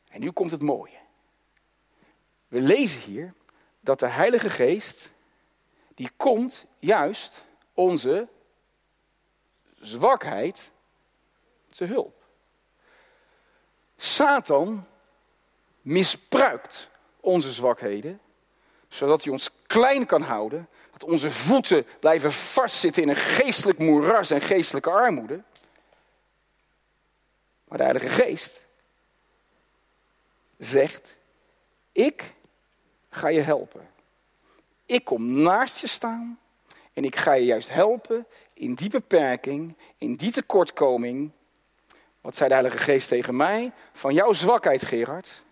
En 0.09 0.21
nu 0.21 0.31
komt 0.31 0.51
het 0.51 0.63
mooie. 0.63 0.99
We 2.49 2.61
lezen 2.61 3.03
hier 3.03 3.35
dat 3.81 4.01
de 4.01 4.09
Heilige 4.09 4.51
Geest, 4.51 5.11
die 5.95 6.11
komt 6.17 6.67
juist 6.79 7.45
onze 7.75 8.29
zwakheid 9.81 10.71
te 11.71 11.85
hulp. 11.85 12.25
Satan 13.97 14.87
misbruikt 15.81 16.91
onze 17.21 17.53
zwakheden, 17.53 18.21
zodat 18.89 19.23
hij 19.23 19.33
ons 19.33 19.51
klein 19.67 20.07
kan 20.07 20.23
houden, 20.23 20.69
dat 20.93 21.05
onze 21.05 21.31
voeten 21.31 21.87
blijven 22.01 22.33
vastzitten 22.33 23.03
in 23.03 23.09
een 23.09 23.17
geestelijk 23.17 23.79
moeras 23.79 24.31
en 24.31 24.41
geestelijke 24.41 24.91
armoede. 24.91 25.43
Maar 27.65 27.79
de 27.79 27.85
Heilige 27.85 28.09
Geest 28.09 28.67
zegt: 30.59 31.17
Ik 31.93 32.35
ga 33.11 33.29
je 33.29 33.41
helpen. 33.41 33.91
Ik 34.87 35.05
kom 35.05 35.43
naast 35.43 35.79
je 35.79 35.87
staan 35.87 36.39
en 36.93 37.05
ik 37.05 37.17
ga 37.17 37.33
je 37.33 37.45
juist 37.45 37.69
helpen 37.69 38.27
in 38.59 38.75
die 38.75 38.91
beperking, 38.91 39.77
in 39.99 40.15
die 40.15 40.31
tekortkoming. 40.31 41.31
Wat 42.21 42.37
zei 42.37 42.49
de 42.49 42.55
Heilige 42.55 42.79
Geest 42.79 43.09
tegen 43.09 43.37
mij? 43.37 43.73
Van 43.93 44.15
jouw 44.15 44.33
zwakheid, 44.33 44.83
Gerard, 44.83 45.45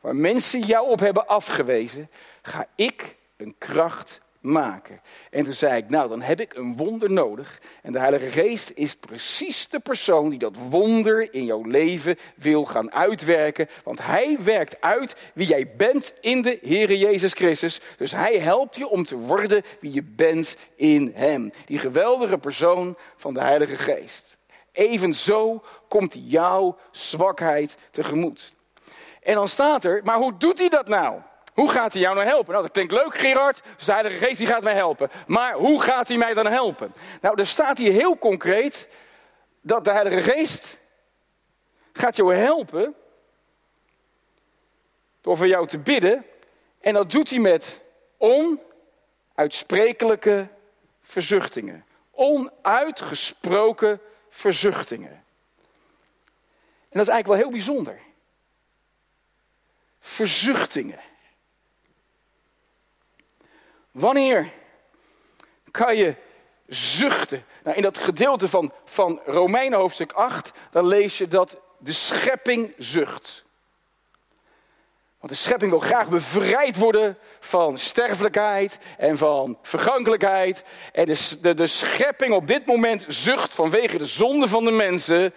waar 0.00 0.16
mensen 0.16 0.60
jou 0.60 0.88
op 0.88 1.00
hebben 1.00 1.26
afgewezen, 1.26 2.10
ga 2.42 2.66
ik 2.74 3.16
een 3.36 3.54
kracht 3.58 4.20
maken. 4.46 5.00
En 5.30 5.44
toen 5.44 5.52
zei 5.52 5.76
ik, 5.76 5.90
nou 5.90 6.08
dan 6.08 6.22
heb 6.22 6.40
ik 6.40 6.54
een 6.54 6.76
wonder 6.76 7.12
nodig. 7.12 7.60
En 7.82 7.92
de 7.92 7.98
Heilige 7.98 8.30
Geest 8.30 8.72
is 8.74 8.96
precies 8.96 9.68
de 9.68 9.80
persoon 9.80 10.28
die 10.28 10.38
dat 10.38 10.56
wonder 10.68 11.34
in 11.34 11.44
jouw 11.44 11.62
leven 11.62 12.18
wil 12.34 12.64
gaan 12.64 12.92
uitwerken. 12.92 13.68
Want 13.84 14.06
Hij 14.06 14.38
werkt 14.40 14.80
uit 14.80 15.16
wie 15.34 15.46
jij 15.46 15.70
bent 15.76 16.12
in 16.20 16.42
de 16.42 16.58
Heere 16.62 16.98
Jezus 16.98 17.32
Christus. 17.32 17.80
Dus 17.96 18.12
Hij 18.12 18.38
helpt 18.38 18.76
je 18.76 18.88
om 18.88 19.04
te 19.04 19.16
worden 19.16 19.62
wie 19.80 19.92
je 19.92 20.02
bent 20.02 20.56
in 20.76 21.12
Hem. 21.14 21.50
Die 21.64 21.78
geweldige 21.78 22.38
persoon 22.38 22.96
van 23.16 23.34
de 23.34 23.40
Heilige 23.40 23.76
Geest. 23.76 24.36
Evenzo 24.72 25.62
komt 25.88 26.16
jouw 26.18 26.76
zwakheid 26.90 27.76
tegemoet. 27.90 28.54
En 29.22 29.34
dan 29.34 29.48
staat 29.48 29.84
er, 29.84 30.00
maar 30.04 30.18
hoe 30.18 30.36
doet 30.36 30.58
hij 30.58 30.68
dat 30.68 30.88
nou? 30.88 31.20
Hoe 31.56 31.70
gaat 31.70 31.92
hij 31.92 32.02
jou 32.02 32.14
nou 32.14 32.26
helpen? 32.26 32.52
Nou, 32.52 32.62
dat 32.62 32.72
klinkt 32.72 32.92
leuk, 32.92 33.18
Gerard. 33.18 33.62
Dus 33.76 33.86
de 33.86 33.92
Heilige 33.92 34.24
Geest 34.24 34.38
die 34.38 34.46
gaat 34.46 34.62
mij 34.62 34.74
helpen. 34.74 35.10
Maar 35.26 35.54
hoe 35.54 35.82
gaat 35.82 36.08
hij 36.08 36.16
mij 36.16 36.34
dan 36.34 36.46
helpen? 36.46 36.94
Nou, 37.20 37.38
er 37.38 37.46
staat 37.46 37.78
hier 37.78 37.92
heel 37.92 38.18
concreet 38.18 38.88
dat 39.60 39.84
de 39.84 39.90
Heilige 39.90 40.30
Geest 40.30 40.78
gaat 41.92 42.16
jou 42.16 42.34
helpen 42.34 42.94
door 45.20 45.36
voor 45.36 45.46
jou 45.46 45.66
te 45.66 45.78
bidden. 45.78 46.26
En 46.80 46.94
dat 46.94 47.10
doet 47.10 47.30
hij 47.30 47.38
met 47.38 47.80
onuitsprekelijke 48.18 50.48
verzuchtingen. 51.02 51.84
Onuitgesproken 52.10 54.00
verzuchtingen. 54.28 55.24
En 56.88 56.90
dat 57.02 57.02
is 57.02 57.08
eigenlijk 57.08 57.26
wel 57.26 57.36
heel 57.36 57.50
bijzonder. 57.50 57.98
Verzuchtingen. 60.00 61.14
Wanneer 63.96 64.52
kan 65.70 65.96
je 65.96 66.14
zuchten? 66.66 67.44
Nou, 67.64 67.76
in 67.76 67.82
dat 67.82 67.98
gedeelte 67.98 68.48
van, 68.48 68.72
van 68.84 69.20
Romeinen 69.26 69.78
hoofdstuk 69.78 70.12
8, 70.12 70.52
dan 70.70 70.86
lees 70.86 71.18
je 71.18 71.28
dat 71.28 71.56
de 71.78 71.92
schepping 71.92 72.74
zucht. 72.78 73.44
Want 75.18 75.32
de 75.32 75.38
schepping 75.38 75.70
wil 75.70 75.80
graag 75.80 76.08
bevrijd 76.08 76.76
worden 76.76 77.18
van 77.40 77.78
sterfelijkheid 77.78 78.78
en 78.98 79.18
van 79.18 79.58
vergankelijkheid. 79.62 80.64
En 80.92 81.06
de, 81.06 81.38
de, 81.40 81.54
de 81.54 81.66
schepping 81.66 82.34
op 82.34 82.46
dit 82.46 82.66
moment 82.66 83.04
zucht 83.08 83.54
vanwege 83.54 83.98
de 83.98 84.06
zonde 84.06 84.48
van 84.48 84.64
de 84.64 84.70
mensen 84.70 85.34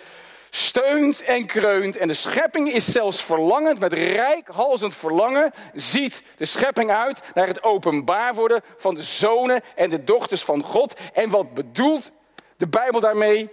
steunt 0.49 1.23
en 1.23 1.45
kreunt. 1.45 1.97
En 1.97 2.07
de 2.07 2.13
schepping 2.13 2.71
is 2.71 2.91
zelfs 2.91 3.23
verlangend, 3.23 3.79
met 3.79 3.93
rijkhalzend 3.93 4.95
verlangen, 4.95 5.51
ziet 5.73 6.23
de 6.35 6.45
schepping 6.45 6.91
uit 6.91 7.21
naar 7.33 7.47
het 7.47 7.63
openbaar 7.63 8.33
worden 8.33 8.61
van 8.77 8.93
de 8.93 9.03
zonen 9.03 9.61
en 9.75 9.89
de 9.89 10.03
dochters 10.03 10.43
van 10.43 10.63
God. 10.63 10.99
En 11.13 11.29
wat 11.29 11.53
bedoelt 11.53 12.11
de 12.57 12.67
Bijbel 12.67 12.99
daarmee? 12.99 13.49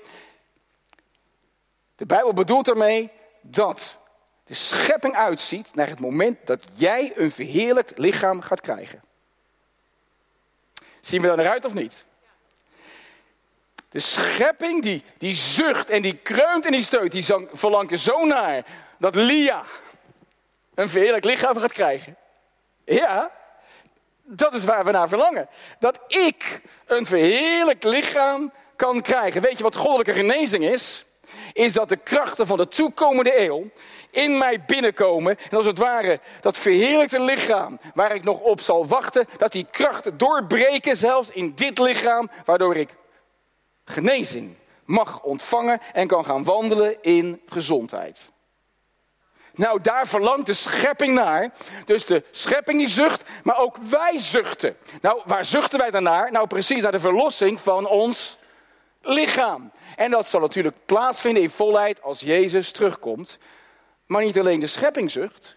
De 1.97 2.07
Bijbel 2.07 2.33
bedoelt 2.33 2.67
daarmee 2.67 3.11
dat 3.41 3.99
de 4.45 4.55
schepping 4.55 5.15
uitziet 5.15 5.75
naar 5.75 5.89
het 5.89 6.01
moment 6.01 6.47
dat 6.47 6.65
jij 6.75 7.13
een 7.15 7.31
verheerlijkt 7.31 7.99
lichaam 7.99 8.41
gaat 8.41 8.61
krijgen. 8.61 9.03
Zien 11.01 11.21
we 11.21 11.27
daar 11.27 11.37
naar 11.37 11.49
uit 11.49 11.65
of 11.65 11.75
niet? 11.75 12.06
De 13.89 13.99
schepping 13.99 14.83
die, 14.83 15.03
die 15.19 15.35
zucht 15.35 15.91
en 15.91 16.03
die 16.03 16.17
kreunt 16.17 16.65
en 16.65 16.73
die 16.73 16.83
steunt, 16.83 17.13
die 17.13 17.25
verlangt 17.53 17.93
er 17.93 17.99
zo 17.99 18.25
naar 18.25 18.65
dat 18.99 19.15
Lia 19.15 19.63
een 20.75 20.89
verheerlijk 20.89 21.25
lichaam 21.25 21.59
gaat 21.59 21.73
krijgen. 21.73 22.17
Ja, 22.85 23.31
dat 24.23 24.55
is 24.55 24.65
waar 24.65 24.85
we 24.85 24.91
naar 24.91 25.09
verlangen. 25.09 25.49
Dat 25.79 26.01
ik 26.09 26.61
een 26.87 27.07
verheerlijk 27.07 27.85
lichaam 27.85 28.53
kan 28.77 29.01
krijgen. 29.01 29.43
Weet 29.43 29.57
je 29.57 29.63
wat 29.63 29.77
goddelijke 29.77 30.13
genezing 30.13 30.65
is? 30.65 31.05
Is 31.53 31.73
dat 31.73 31.89
de 31.89 31.97
krachten 31.97 32.47
van 32.47 32.57
de 32.57 32.69
toekomende 32.69 33.41
eeuw 33.41 33.71
in 34.11 34.39
mij 34.39 34.65
binnenkomen. 34.67 35.39
En 35.51 35.57
als 35.57 35.67
het 35.67 35.79
ware 35.79 36.21
dat 36.41 36.59
verheerlijkte 36.59 37.23
lichaam 37.23 37.79
waar 37.95 38.15
ik 38.15 38.25
nog 38.25 38.41
op 38.41 38.61
zal 38.61 38.87
wachten, 38.87 39.27
dat 39.37 39.53
die 39.53 39.67
krachten 39.71 40.17
doorbreken 40.17 40.97
zelfs 40.97 41.31
in 41.31 41.53
dit 41.55 41.79
lichaam, 41.79 42.31
waardoor 42.45 42.77
ik 42.77 42.89
genezing 43.87 44.57
mag 44.85 45.23
ontvangen 45.23 45.81
en 45.93 46.07
kan 46.07 46.25
gaan 46.25 46.45
wandelen 46.45 47.03
in 47.03 47.43
gezondheid. 47.47 48.33
Nou, 49.55 49.81
daar 49.81 50.07
verlangt 50.07 50.47
de 50.47 50.55
schepping 50.55 51.15
naar. 51.15 51.53
Dus 51.85 52.07
de 52.07 52.25
schepping 52.31 52.79
die 52.79 52.89
zucht, 52.89 53.29
maar 53.43 53.59
ook 53.59 53.77
wij 53.77 54.19
zuchten. 54.19 54.77
Nou, 55.01 55.23
waar 55.25 55.45
zuchten 55.45 55.79
wij 55.79 55.91
dan 55.91 56.03
naar? 56.03 56.33
Nou, 56.33 56.47
precies 56.47 56.83
naar 56.83 56.93
de 56.93 57.01
verlossing 57.01 57.61
van 57.61 57.87
ons 57.87 58.39
lichaam. 59.01 59.73
En 59.97 60.11
dat 60.11 60.29
zal 60.29 60.41
natuurlijk 60.41 60.77
plaatsvinden 60.87 61.43
in 61.43 61.51
volheid 61.51 62.03
als 62.03 62.21
Jezus 62.21 62.71
terugkomt. 62.71 63.39
Maar 64.07 64.25
niet 64.25 64.39
alleen 64.39 64.61
de 64.61 64.67
schepping 64.67 65.11
zucht. 65.11 65.57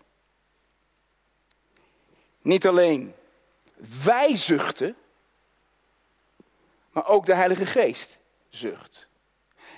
Niet 2.42 2.68
alleen 2.68 3.16
wij 4.04 4.36
zuchten. 4.36 4.96
Maar 6.92 7.08
ook 7.08 7.26
de 7.26 7.36
Heilige 7.36 7.66
Geest 7.66 8.19
zucht. 8.50 9.08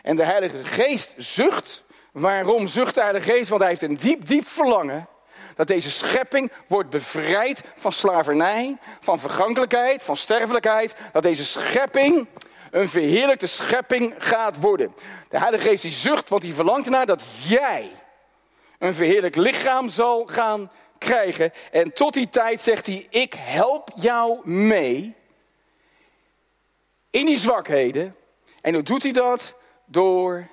En 0.01 0.15
de 0.15 0.23
Heilige 0.23 0.63
Geest 0.63 1.13
zucht. 1.17 1.84
Waarom 2.12 2.67
zucht 2.67 2.95
de 2.95 3.01
Heilige 3.01 3.31
Geest? 3.31 3.49
Want 3.49 3.62
hij 3.62 3.69
heeft 3.69 3.81
een 3.81 3.97
diep, 3.97 4.27
diep 4.27 4.47
verlangen 4.47 5.07
dat 5.55 5.67
deze 5.67 5.91
schepping 5.91 6.51
wordt 6.67 6.89
bevrijd 6.89 7.63
van 7.75 7.91
slavernij, 7.91 8.77
van 8.99 9.19
vergankelijkheid, 9.19 10.03
van 10.03 10.17
sterfelijkheid. 10.17 10.95
Dat 11.12 11.23
deze 11.23 11.45
schepping 11.45 12.27
een 12.71 12.89
verheerlijkte 12.89 13.47
schepping 13.47 14.13
gaat 14.17 14.60
worden. 14.60 14.95
De 15.29 15.38
Heilige 15.39 15.67
Geest 15.67 15.81
die 15.81 15.91
zucht, 15.91 16.29
want 16.29 16.43
hij 16.43 16.51
verlangt 16.51 16.86
ernaar 16.86 17.05
dat 17.05 17.25
jij 17.47 17.91
een 18.79 18.93
verheerlijk 18.93 19.36
lichaam 19.36 19.89
zal 19.89 20.25
gaan 20.25 20.71
krijgen. 20.97 21.53
En 21.71 21.93
tot 21.93 22.13
die 22.13 22.29
tijd 22.29 22.62
zegt 22.62 22.86
hij, 22.86 23.07
ik 23.10 23.34
help 23.38 23.91
jou 23.95 24.49
mee 24.49 25.15
in 27.10 27.25
die 27.25 27.38
zwakheden 27.38 28.15
en 28.62 28.74
hoe 28.74 28.84
doet 28.84 29.04
hij 29.04 29.12
dat? 29.12 29.56
Door 29.86 30.47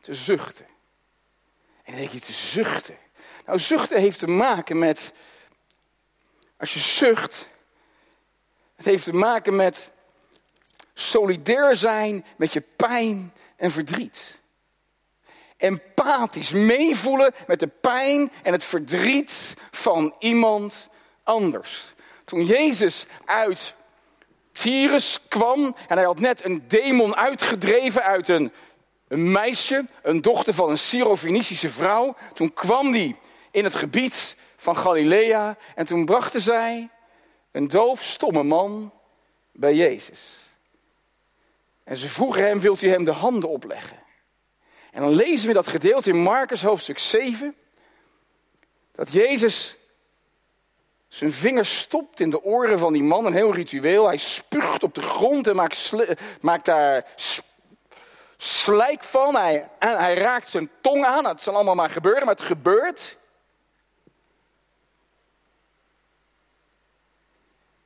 te 0.00 0.14
zuchten. 0.14 0.66
En 1.82 1.92
dan 1.92 1.96
denk 1.96 2.10
je 2.10 2.20
te 2.20 2.32
zuchten. 2.32 2.96
Nou, 3.46 3.58
zuchten 3.58 4.00
heeft 4.00 4.18
te 4.18 4.26
maken 4.26 4.78
met. 4.78 5.12
Als 6.56 6.74
je 6.74 6.80
zucht. 6.80 7.48
Het 8.76 8.84
heeft 8.84 9.04
te 9.04 9.12
maken 9.12 9.56
met 9.56 9.90
solidair 10.94 11.76
zijn 11.76 12.24
met 12.36 12.52
je 12.52 12.60
pijn 12.76 13.34
en 13.56 13.70
verdriet. 13.70 14.40
Empathisch 15.56 16.50
meevoelen 16.50 17.34
met 17.46 17.60
de 17.60 17.66
pijn 17.66 18.32
en 18.42 18.52
het 18.52 18.64
verdriet 18.64 19.54
van 19.70 20.14
iemand 20.18 20.88
anders. 21.22 21.94
Toen 22.24 22.44
Jezus 22.44 23.06
uit 23.24 23.74
Cyrus 24.60 25.18
kwam 25.28 25.76
en 25.88 25.96
hij 25.96 26.04
had 26.04 26.20
net 26.20 26.44
een 26.44 26.64
demon 26.68 27.16
uitgedreven 27.16 28.02
uit 28.02 28.28
een, 28.28 28.52
een 29.08 29.32
meisje, 29.32 29.86
een 30.02 30.20
dochter 30.20 30.54
van 30.54 30.70
een 30.70 30.78
Syro-Fenicische 30.78 31.70
vrouw. 31.70 32.16
Toen 32.34 32.52
kwam 32.52 32.90
die 32.90 33.16
in 33.50 33.64
het 33.64 33.74
gebied 33.74 34.36
van 34.56 34.76
Galilea 34.76 35.56
en 35.74 35.86
toen 35.86 36.04
brachten 36.04 36.40
zij 36.40 36.88
een 37.52 37.68
doof, 37.68 38.02
stomme 38.02 38.42
man 38.42 38.92
bij 39.52 39.74
Jezus. 39.74 40.38
En 41.84 41.96
ze 41.96 42.08
vroegen 42.08 42.44
hem, 42.44 42.60
wilt 42.60 42.82
u 42.82 42.88
hem 42.88 43.04
de 43.04 43.12
handen 43.12 43.48
opleggen? 43.48 43.98
En 44.92 45.00
dan 45.00 45.14
lezen 45.14 45.48
we 45.48 45.54
dat 45.54 45.68
gedeelte 45.68 46.10
in 46.10 46.22
Marcus 46.22 46.62
hoofdstuk 46.62 46.98
7, 46.98 47.54
dat 48.92 49.12
Jezus 49.12 49.76
zijn 51.10 51.32
vinger 51.32 51.64
stopt 51.64 52.20
in 52.20 52.30
de 52.30 52.42
oren 52.42 52.78
van 52.78 52.92
die 52.92 53.02
man, 53.02 53.26
een 53.26 53.32
heel 53.32 53.54
ritueel. 53.54 54.06
Hij 54.06 54.16
spuugt 54.16 54.82
op 54.82 54.94
de 54.94 55.00
grond 55.00 55.46
en 55.46 55.56
maakt, 55.56 55.92
maakt 56.40 56.64
daar 56.64 57.06
slijk 58.36 59.04
van. 59.04 59.36
Hij, 59.36 59.68
hij 59.78 60.14
raakt 60.14 60.48
zijn 60.48 60.70
tong 60.80 61.04
aan. 61.04 61.24
Het 61.24 61.42
zal 61.42 61.54
allemaal 61.54 61.74
maar 61.74 61.90
gebeuren, 61.90 62.24
maar 62.24 62.34
het 62.34 62.44
gebeurt. 62.44 63.18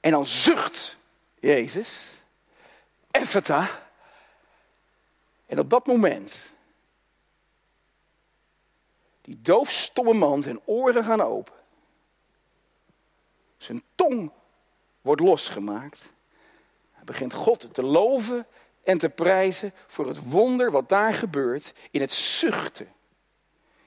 En 0.00 0.10
dan 0.10 0.26
zucht 0.26 0.96
Jezus, 1.40 2.08
Effeta. 3.10 3.68
En 5.46 5.58
op 5.58 5.70
dat 5.70 5.86
moment, 5.86 6.52
die 9.20 9.38
doofstomme 9.42 10.12
man, 10.12 10.42
zijn 10.42 10.60
oren 10.64 11.04
gaan 11.04 11.20
open. 11.20 11.63
Zijn 13.64 13.82
tong 13.94 14.32
wordt 15.00 15.20
losgemaakt. 15.20 16.12
Hij 16.92 17.04
begint 17.04 17.32
God 17.32 17.74
te 17.74 17.82
loven 17.82 18.46
en 18.82 18.98
te 18.98 19.08
prijzen 19.08 19.74
voor 19.86 20.06
het 20.06 20.30
wonder 20.30 20.70
wat 20.70 20.88
daar 20.88 21.14
gebeurt 21.14 21.72
in 21.90 22.00
het 22.00 22.12
zuchten. 22.12 22.92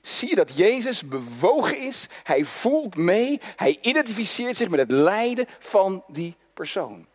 Zie 0.01 0.29
je 0.29 0.35
dat 0.35 0.57
Jezus 0.57 1.07
bewogen 1.07 1.79
is? 1.79 2.07
Hij 2.23 2.45
voelt 2.45 2.95
mee, 2.95 3.41
hij 3.55 3.77
identificeert 3.81 4.57
zich 4.57 4.69
met 4.69 4.79
het 4.79 4.91
lijden 4.91 5.45
van 5.59 6.03
die 6.07 6.35
persoon. 6.53 7.07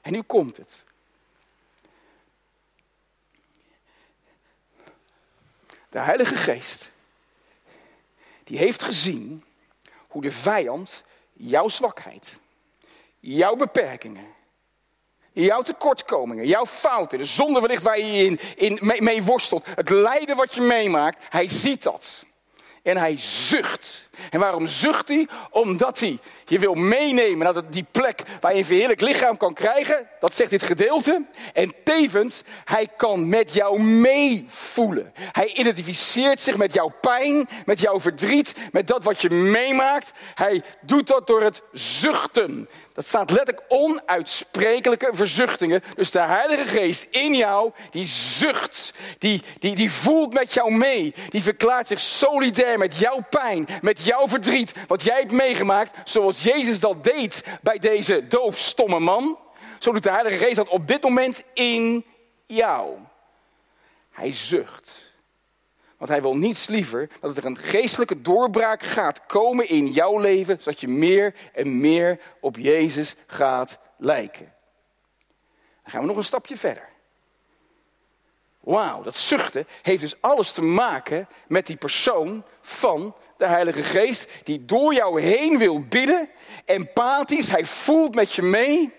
En 0.00 0.12
nu 0.12 0.22
komt 0.22 0.56
het. 0.56 0.84
De 5.88 5.98
Heilige 5.98 6.36
Geest, 6.36 6.90
die 8.44 8.58
heeft 8.58 8.82
gezien 8.82 9.44
hoe 10.08 10.22
de 10.22 10.30
vijand 10.32 11.04
jouw 11.34 11.68
zwakheid, 11.68 12.40
jouw 13.20 13.56
beperkingen, 13.56 14.26
jouw 15.32 15.62
tekortkomingen, 15.62 16.46
jouw 16.46 16.66
fouten, 16.66 17.18
de 17.18 17.24
zonde 17.24 17.60
wellicht 17.60 17.82
waar 17.82 17.98
je 17.98 18.24
in, 18.24 18.40
in 18.56 18.78
mee, 18.82 19.02
mee 19.02 19.22
worstelt, 19.22 19.66
het 19.66 19.90
lijden 19.90 20.36
wat 20.36 20.54
je 20.54 20.60
meemaakt, 20.60 21.18
hij 21.28 21.48
ziet 21.48 21.82
dat. 21.82 22.23
En 22.84 22.96
hij 22.96 23.16
zucht. 23.16 24.08
En 24.30 24.40
waarom 24.40 24.66
zucht 24.66 25.08
hij? 25.08 25.28
Omdat 25.50 26.00
hij 26.00 26.18
je 26.44 26.58
wil 26.58 26.74
meenemen 26.74 27.54
naar 27.54 27.70
die 27.70 27.86
plek 27.90 28.22
waar 28.40 28.52
je 28.52 28.58
een 28.58 28.64
verheerlijk 28.64 29.00
lichaam 29.00 29.36
kan 29.36 29.54
krijgen. 29.54 30.08
Dat 30.20 30.34
zegt 30.34 30.50
dit 30.50 30.62
gedeelte. 30.62 31.24
En 31.52 31.74
tevens, 31.84 32.42
hij 32.64 32.88
kan 32.96 33.28
met 33.28 33.54
jou 33.54 33.82
meevoelen. 33.82 35.12
Hij 35.32 35.52
identificeert 35.54 36.40
zich 36.40 36.56
met 36.56 36.74
jouw 36.74 36.92
pijn, 37.00 37.48
met 37.64 37.80
jouw 37.80 38.00
verdriet, 38.00 38.54
met 38.72 38.86
dat 38.86 39.04
wat 39.04 39.22
je 39.22 39.30
meemaakt. 39.30 40.12
Hij 40.34 40.62
doet 40.80 41.06
dat 41.06 41.26
door 41.26 41.42
het 41.42 41.62
zuchten. 41.72 42.68
Dat 42.94 43.06
staat 43.06 43.30
letterlijk 43.30 43.66
onuitsprekelijke 43.68 45.10
verzuchtingen. 45.12 45.82
Dus 45.94 46.10
de 46.10 46.20
Heilige 46.20 46.66
Geest 46.66 47.06
in 47.10 47.34
jou, 47.34 47.72
die 47.90 48.06
zucht, 48.06 48.92
die, 49.18 49.42
die, 49.58 49.74
die 49.74 49.92
voelt 49.92 50.32
met 50.32 50.54
jou 50.54 50.72
mee. 50.72 51.14
Die 51.28 51.42
verklaart 51.42 51.86
zich 51.86 52.00
solidair 52.00 52.78
met 52.78 52.96
jouw 52.96 53.20
pijn, 53.30 53.66
met 53.80 54.04
jouw 54.04 54.28
verdriet, 54.28 54.72
wat 54.86 55.02
jij 55.02 55.18
hebt 55.18 55.32
meegemaakt. 55.32 55.92
Zoals 56.04 56.42
Jezus 56.42 56.80
dat 56.80 57.04
deed 57.04 57.44
bij 57.62 57.78
deze 57.78 58.26
doofstomme 58.26 59.00
man. 59.00 59.38
Zo 59.78 59.92
doet 59.92 60.02
de 60.02 60.10
Heilige 60.10 60.36
Geest 60.36 60.56
dat 60.56 60.68
op 60.68 60.88
dit 60.88 61.02
moment 61.02 61.42
in 61.54 62.04
jou. 62.44 62.96
Hij 64.10 64.32
zucht. 64.32 65.03
Want 66.04 66.16
hij 66.16 66.24
wil 66.24 66.36
niets 66.36 66.66
liever 66.66 67.08
dat 67.20 67.36
er 67.36 67.44
een 67.44 67.58
geestelijke 67.58 68.22
doorbraak 68.22 68.82
gaat 68.82 69.26
komen 69.26 69.68
in 69.68 69.86
jouw 69.86 70.18
leven, 70.18 70.56
zodat 70.58 70.80
je 70.80 70.88
meer 70.88 71.34
en 71.52 71.80
meer 71.80 72.20
op 72.40 72.56
Jezus 72.56 73.14
gaat 73.26 73.78
lijken. 73.96 74.54
Dan 75.82 75.92
gaan 75.92 76.00
we 76.00 76.06
nog 76.06 76.16
een 76.16 76.24
stapje 76.24 76.56
verder. 76.56 76.88
Wauw, 78.60 79.02
dat 79.02 79.18
zuchten 79.18 79.66
heeft 79.82 80.00
dus 80.00 80.20
alles 80.20 80.52
te 80.52 80.62
maken 80.62 81.28
met 81.46 81.66
die 81.66 81.76
persoon 81.76 82.44
van 82.60 83.16
de 83.36 83.46
Heilige 83.46 83.82
Geest, 83.82 84.30
die 84.42 84.64
door 84.64 84.94
jou 84.94 85.20
heen 85.20 85.58
wil 85.58 85.80
bidden, 85.80 86.28
empathisch, 86.64 87.50
hij 87.50 87.64
voelt 87.64 88.14
met 88.14 88.32
je 88.32 88.42
mee. 88.42 88.92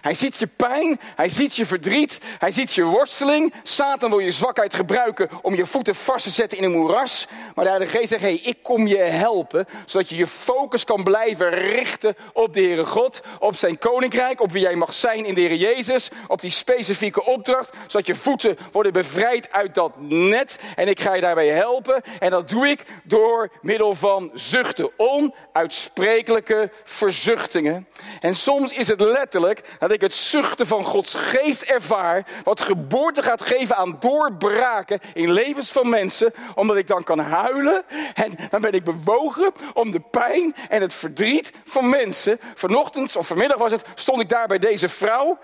Hij 0.00 0.14
ziet 0.14 0.36
je 0.36 0.46
pijn, 0.46 1.00
hij 1.16 1.28
ziet 1.28 1.56
je 1.56 1.66
verdriet, 1.66 2.20
hij 2.38 2.52
ziet 2.52 2.72
je 2.72 2.84
worsteling. 2.84 3.54
Satan 3.62 4.10
wil 4.10 4.18
je 4.18 4.30
zwakheid 4.30 4.74
gebruiken 4.74 5.28
om 5.42 5.54
je 5.54 5.66
voeten 5.66 5.94
vast 5.94 6.24
te 6.24 6.30
zetten 6.30 6.58
in 6.58 6.64
een 6.64 6.70
moeras. 6.70 7.26
Maar 7.54 7.64
de 7.64 7.70
Heilige 7.70 7.98
Geest 7.98 8.08
zegt, 8.08 8.22
hey, 8.22 8.40
ik 8.42 8.56
kom 8.62 8.86
je 8.86 8.96
helpen, 8.96 9.66
zodat 9.86 10.08
je 10.08 10.16
je 10.16 10.26
focus 10.26 10.84
kan 10.84 11.04
blijven 11.04 11.50
richten 11.50 12.16
op 12.32 12.54
de 12.54 12.60
Heere 12.60 12.84
God, 12.84 13.20
op 13.38 13.54
zijn 13.54 13.78
koninkrijk, 13.78 14.40
op 14.40 14.52
wie 14.52 14.62
jij 14.62 14.74
mag 14.74 14.94
zijn 14.94 15.24
in 15.24 15.34
de 15.34 15.40
Heer 15.40 15.54
Jezus, 15.54 16.08
op 16.26 16.40
die 16.40 16.50
specifieke 16.50 17.24
opdracht, 17.24 17.70
zodat 17.86 18.06
je 18.06 18.14
voeten 18.14 18.56
worden 18.72 18.92
bevrijd 18.92 19.52
uit 19.52 19.74
dat 19.74 19.92
net. 19.98 20.58
En 20.76 20.88
ik 20.88 21.00
ga 21.00 21.14
je 21.14 21.20
daarbij 21.20 21.48
helpen. 21.48 22.02
En 22.18 22.30
dat 22.30 22.48
doe 22.48 22.68
ik 22.68 22.84
door 23.02 23.50
middel 23.62 23.94
van 23.94 24.30
zuchten, 24.34 24.90
onuitsprekelijke 24.96 26.70
verzuchtingen. 26.84 27.88
En 28.20 28.34
soms 28.34 28.72
is 28.72 28.88
het 28.88 29.00
letterlijk 29.00 29.62
dat 29.90 30.02
ik 30.02 30.08
het 30.08 30.18
zuchten 30.20 30.66
van 30.66 30.84
Gods 30.84 31.14
geest 31.14 31.62
ervaar, 31.62 32.26
wat 32.44 32.60
geboorte 32.60 33.22
gaat 33.22 33.42
geven 33.42 33.76
aan 33.76 33.96
doorbraken 34.00 35.00
in 35.14 35.32
levens 35.32 35.70
van 35.70 35.88
mensen, 35.88 36.34
omdat 36.54 36.76
ik 36.76 36.86
dan 36.86 37.04
kan 37.04 37.18
huilen 37.18 37.82
en 38.14 38.34
dan 38.50 38.60
ben 38.60 38.72
ik 38.72 38.84
bewogen 38.84 39.52
om 39.74 39.90
de 39.90 40.00
pijn 40.00 40.54
en 40.68 40.80
het 40.80 40.94
verdriet 40.94 41.52
van 41.64 41.88
mensen. 41.88 42.40
Vanochtend 42.54 43.16
of 43.16 43.26
vanmiddag 43.26 43.58
was 43.58 43.72
het, 43.72 43.84
stond 43.94 44.20
ik 44.20 44.28
daar 44.28 44.46
bij 44.46 44.58
deze 44.58 44.88
vrouw 44.88 45.38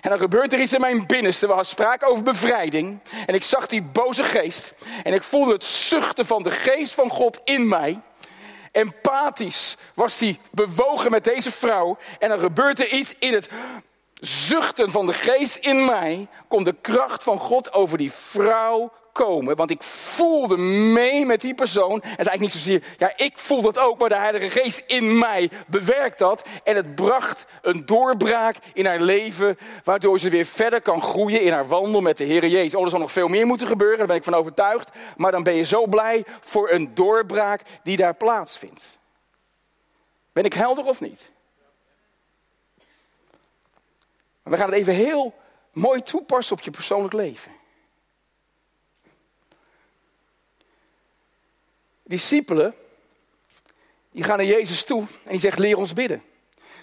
en 0.00 0.10
dan 0.10 0.18
gebeurt 0.18 0.52
er 0.52 0.60
iets 0.60 0.72
in 0.72 0.80
mijn 0.80 1.06
binnenste. 1.06 1.46
We 1.46 1.52
hadden 1.52 1.70
sprake 1.70 2.06
over 2.06 2.22
bevrijding. 2.22 3.00
En 3.26 3.34
ik 3.34 3.42
zag 3.42 3.66
die 3.66 3.82
boze 3.82 4.24
geest. 4.24 4.74
En 5.02 5.14
ik 5.14 5.22
voelde 5.22 5.52
het 5.52 5.64
zuchten 5.64 6.26
van 6.26 6.42
de 6.42 6.50
geest 6.50 6.94
van 6.94 7.10
God 7.10 7.40
in 7.44 7.68
mij. 7.68 8.00
Empathisch 8.72 9.76
was 9.94 10.18
hij 10.18 10.38
bewogen 10.50 11.10
met 11.10 11.24
deze 11.24 11.52
vrouw. 11.52 11.98
En 12.18 12.30
er 12.78 12.90
iets 12.90 13.14
in 13.18 13.32
het 13.32 13.48
zuchten 14.20 14.90
van 14.90 15.06
de 15.06 15.12
geest 15.12 15.56
in 15.56 15.84
mij. 15.84 16.28
Komt 16.48 16.64
de 16.64 16.76
kracht 16.80 17.22
van 17.22 17.38
God 17.38 17.72
over 17.72 17.98
die 17.98 18.12
vrouw 18.12 18.92
komen. 19.24 19.56
Want 19.56 19.70
ik 19.70 19.82
voelde 19.82 20.56
mee 20.56 21.26
met 21.26 21.40
die 21.40 21.54
persoon. 21.54 22.00
En 22.02 22.10
het 22.10 22.18
is 22.18 22.26
eigenlijk 22.26 22.40
niet 22.40 22.50
zozeer, 22.50 22.82
ja, 22.98 23.12
ik 23.16 23.38
voel 23.38 23.62
dat 23.62 23.78
ook, 23.78 23.98
maar 23.98 24.08
de 24.08 24.16
Heilige 24.16 24.50
Geest 24.50 24.82
in 24.86 25.18
mij 25.18 25.50
bewerkt 25.66 26.18
dat. 26.18 26.42
En 26.64 26.76
het 26.76 26.94
bracht 26.94 27.44
een 27.62 27.86
doorbraak 27.86 28.56
in 28.74 28.86
haar 28.86 29.00
leven, 29.00 29.58
waardoor 29.84 30.18
ze 30.18 30.28
weer 30.28 30.44
verder 30.44 30.82
kan 30.82 31.02
groeien 31.02 31.40
in 31.40 31.52
haar 31.52 31.68
wandel 31.68 32.00
met 32.00 32.16
de 32.16 32.24
Heer 32.24 32.46
Jezus. 32.46 32.74
Oh, 32.74 32.84
er 32.84 32.90
zal 32.90 32.98
nog 32.98 33.12
veel 33.12 33.28
meer 33.28 33.46
moeten 33.46 33.66
gebeuren, 33.66 33.98
daar 33.98 34.06
ben 34.06 34.16
ik 34.16 34.24
van 34.24 34.34
overtuigd. 34.34 34.90
Maar 35.16 35.32
dan 35.32 35.42
ben 35.42 35.54
je 35.54 35.62
zo 35.64 35.86
blij 35.86 36.24
voor 36.40 36.70
een 36.70 36.94
doorbraak 36.94 37.62
die 37.82 37.96
daar 37.96 38.14
plaatsvindt. 38.14 38.98
Ben 40.32 40.44
ik 40.44 40.52
helder 40.52 40.84
of 40.84 41.00
niet? 41.00 41.30
we 44.42 44.56
gaan 44.56 44.68
het 44.68 44.78
even 44.78 44.94
heel 44.94 45.34
mooi 45.72 46.02
toepassen 46.02 46.56
op 46.56 46.62
je 46.62 46.70
persoonlijk 46.70 47.14
leven. 47.14 47.57
Discipelen, 52.08 52.74
die 54.10 54.22
gaan 54.22 54.36
naar 54.36 54.46
Jezus 54.46 54.84
toe 54.84 55.00
en 55.00 55.30
die 55.30 55.40
zeggen, 55.40 55.62
leer 55.62 55.76
ons 55.76 55.92
bidden. 55.92 56.22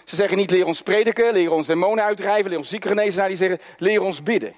Ze 0.04 0.16
zeggen 0.16 0.36
niet, 0.36 0.50
leer 0.50 0.66
ons 0.66 0.82
prediken, 0.82 1.32
leer 1.32 1.50
ons 1.50 1.66
demonen 1.66 2.04
uitdrijven, 2.04 2.50
leer 2.50 2.58
ons 2.58 2.68
zieken 2.68 2.90
genezen. 2.90 3.26
Die 3.26 3.36
zeggen, 3.36 3.60
leer 3.78 4.02
ons 4.02 4.22
bidden. 4.22 4.54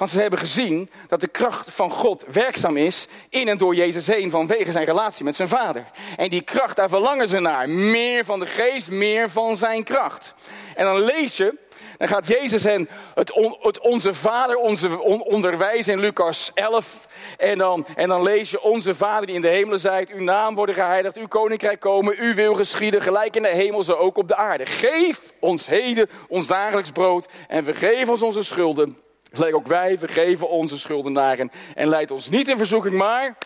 Want 0.00 0.12
ze 0.12 0.20
hebben 0.20 0.38
gezien 0.38 0.90
dat 1.08 1.20
de 1.20 1.28
kracht 1.28 1.74
van 1.74 1.90
God 1.90 2.24
werkzaam 2.32 2.76
is 2.76 3.06
in 3.28 3.48
en 3.48 3.58
door 3.58 3.74
Jezus 3.74 4.06
heen 4.06 4.30
vanwege 4.30 4.72
zijn 4.72 4.84
relatie 4.84 5.24
met 5.24 5.36
zijn 5.36 5.48
vader. 5.48 5.84
En 6.16 6.28
die 6.28 6.42
kracht, 6.42 6.76
daar 6.76 6.88
verlangen 6.88 7.28
ze 7.28 7.40
naar. 7.40 7.68
Meer 7.68 8.24
van 8.24 8.38
de 8.38 8.46
geest, 8.46 8.90
meer 8.90 9.30
van 9.30 9.56
zijn 9.56 9.84
kracht. 9.84 10.34
En 10.74 10.84
dan 10.84 11.00
lees 11.00 11.36
je 11.36 11.54
dan 11.98 12.08
gaat 12.08 12.26
Jezus 12.26 12.64
hen 12.64 12.88
het, 13.14 13.32
het 13.60 13.80
onze 13.80 14.14
Vader 14.14 14.56
onze 14.56 15.02
onderwijzen 15.02 15.92
in 15.92 16.00
Lucas 16.00 16.50
11. 16.54 17.08
En 17.36 17.58
dan, 17.58 17.86
en 17.96 18.08
dan 18.08 18.22
lees 18.22 18.50
je 18.50 18.62
onze 18.62 18.94
Vader 18.94 19.26
die 19.26 19.34
in 19.34 19.40
de 19.40 19.48
hemelen 19.48 19.80
zijt. 19.80 20.10
Uw 20.10 20.22
naam 20.22 20.54
worden 20.54 20.74
geheiligd, 20.74 21.16
uw 21.16 21.28
koninkrijk 21.28 21.80
komen, 21.80 22.18
uw 22.18 22.34
wil 22.34 22.54
geschieden. 22.54 23.02
Gelijk 23.02 23.36
in 23.36 23.42
de 23.42 23.48
hemel, 23.48 23.82
zo 23.82 23.92
ook 23.92 24.16
op 24.16 24.28
de 24.28 24.36
aarde. 24.36 24.66
Geef 24.66 25.32
ons 25.40 25.66
heden 25.66 26.08
ons 26.28 26.46
dagelijks 26.46 26.90
brood. 26.90 27.28
En 27.48 27.64
vergeef 27.64 28.08
ons 28.08 28.22
onze 28.22 28.42
schulden. 28.42 29.08
Gelijk 29.32 29.54
ook 29.54 29.66
wij 29.66 29.98
vergeven 29.98 30.48
onze 30.48 30.78
schuldenaren. 30.78 31.50
En 31.74 31.88
leid 31.88 32.10
ons 32.10 32.28
niet 32.28 32.48
in 32.48 32.56
verzoeking, 32.56 32.94
maar... 32.94 33.36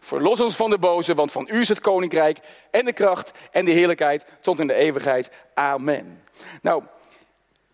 Verlos 0.00 0.40
ons 0.40 0.56
van 0.56 0.70
de 0.70 0.78
boze, 0.78 1.14
want 1.14 1.32
van 1.32 1.48
u 1.50 1.60
is 1.60 1.68
het 1.68 1.80
koninkrijk 1.80 2.38
en 2.70 2.84
de 2.84 2.92
kracht 2.92 3.30
en 3.50 3.64
de 3.64 3.70
heerlijkheid 3.70 4.24
tot 4.40 4.60
in 4.60 4.66
de 4.66 4.74
eeuwigheid. 4.74 5.30
Amen. 5.54 6.22
Nou, 6.62 6.82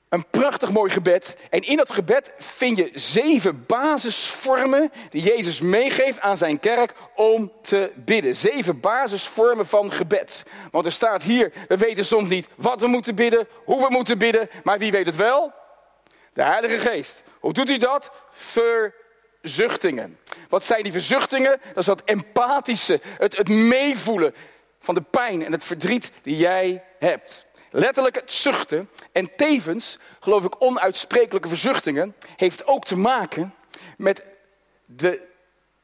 een 0.09 0.27
prachtig 0.31 0.73
mooi 0.73 0.91
gebed. 0.91 1.37
En 1.51 1.61
in 1.61 1.77
dat 1.77 1.91
gebed 1.91 2.33
vind 2.39 2.77
je 2.77 2.91
zeven 2.95 3.65
basisvormen 3.67 4.93
die 5.11 5.23
Jezus 5.23 5.61
meegeeft 5.61 6.21
aan 6.21 6.37
zijn 6.37 6.61
kerk 6.61 6.95
om 7.15 7.53
te 7.63 7.93
bidden. 7.97 8.35
Zeven 8.35 8.81
basisvormen 8.81 9.67
van 9.67 9.93
gebed. 9.93 10.43
Want 10.71 10.87
er 10.87 10.93
staat 10.93 11.23
hier, 11.23 11.53
we 11.69 11.77
weten 11.77 12.05
soms 12.05 12.29
niet 12.29 12.49
wat 12.57 12.81
we 12.81 12.87
moeten 12.87 13.15
bidden, 13.15 13.49
hoe 13.65 13.81
we 13.81 13.91
moeten 13.91 14.19
bidden, 14.19 14.49
maar 14.63 14.79
wie 14.79 14.93
weet 14.93 15.07
het 15.07 15.17
wel? 15.17 15.53
De 16.33 16.43
Heilige 16.43 16.79
Geest. 16.79 17.23
Hoe 17.43 17.53
doet 17.53 17.69
hij 17.69 17.79
dat? 17.79 18.11
Verzuchtingen. 18.31 20.19
Wat 20.49 20.65
zijn 20.65 20.83
die 20.83 20.93
verzuchtingen? 20.93 21.61
Dat 21.67 21.77
is 21.77 21.85
dat 21.85 22.03
empathische, 22.05 23.01
het, 23.05 23.37
het 23.37 23.49
meevoelen 23.49 24.35
van 24.81 24.95
de 24.95 25.03
pijn 25.03 25.45
en 25.45 25.53
het 25.53 25.65
verdriet 25.65 26.13
die 26.23 26.37
jij 26.37 26.85
hebt. 26.99 27.47
Letterlijk 27.71 28.15
het 28.15 28.33
zuchten 28.33 28.91
en 29.13 29.35
tevens, 29.37 29.99
geloof 30.21 30.45
ik, 30.45 30.63
onuitsprekelijke 30.63 31.49
verzuchtingen, 31.49 32.15
heeft 32.37 32.67
ook 32.67 32.85
te 32.85 32.97
maken 32.97 33.55
met 33.97 34.25
de 34.87 35.27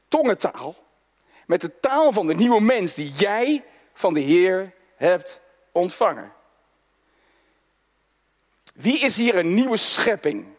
tongentaal, 0.07 0.75
met 1.45 1.61
de 1.61 1.79
taal 1.79 2.11
van 2.11 2.27
de 2.27 2.35
nieuwe 2.35 2.61
mens 2.61 2.93
die 2.93 3.11
jij 3.11 3.63
van 3.93 4.13
de 4.13 4.19
Heer 4.19 4.73
hebt 4.95 5.39
ontvangen. 5.71 6.31
Wie 8.75 8.99
is 8.99 9.17
hier 9.17 9.35
een 9.35 9.53
nieuwe 9.53 9.77
schepping? 9.77 10.57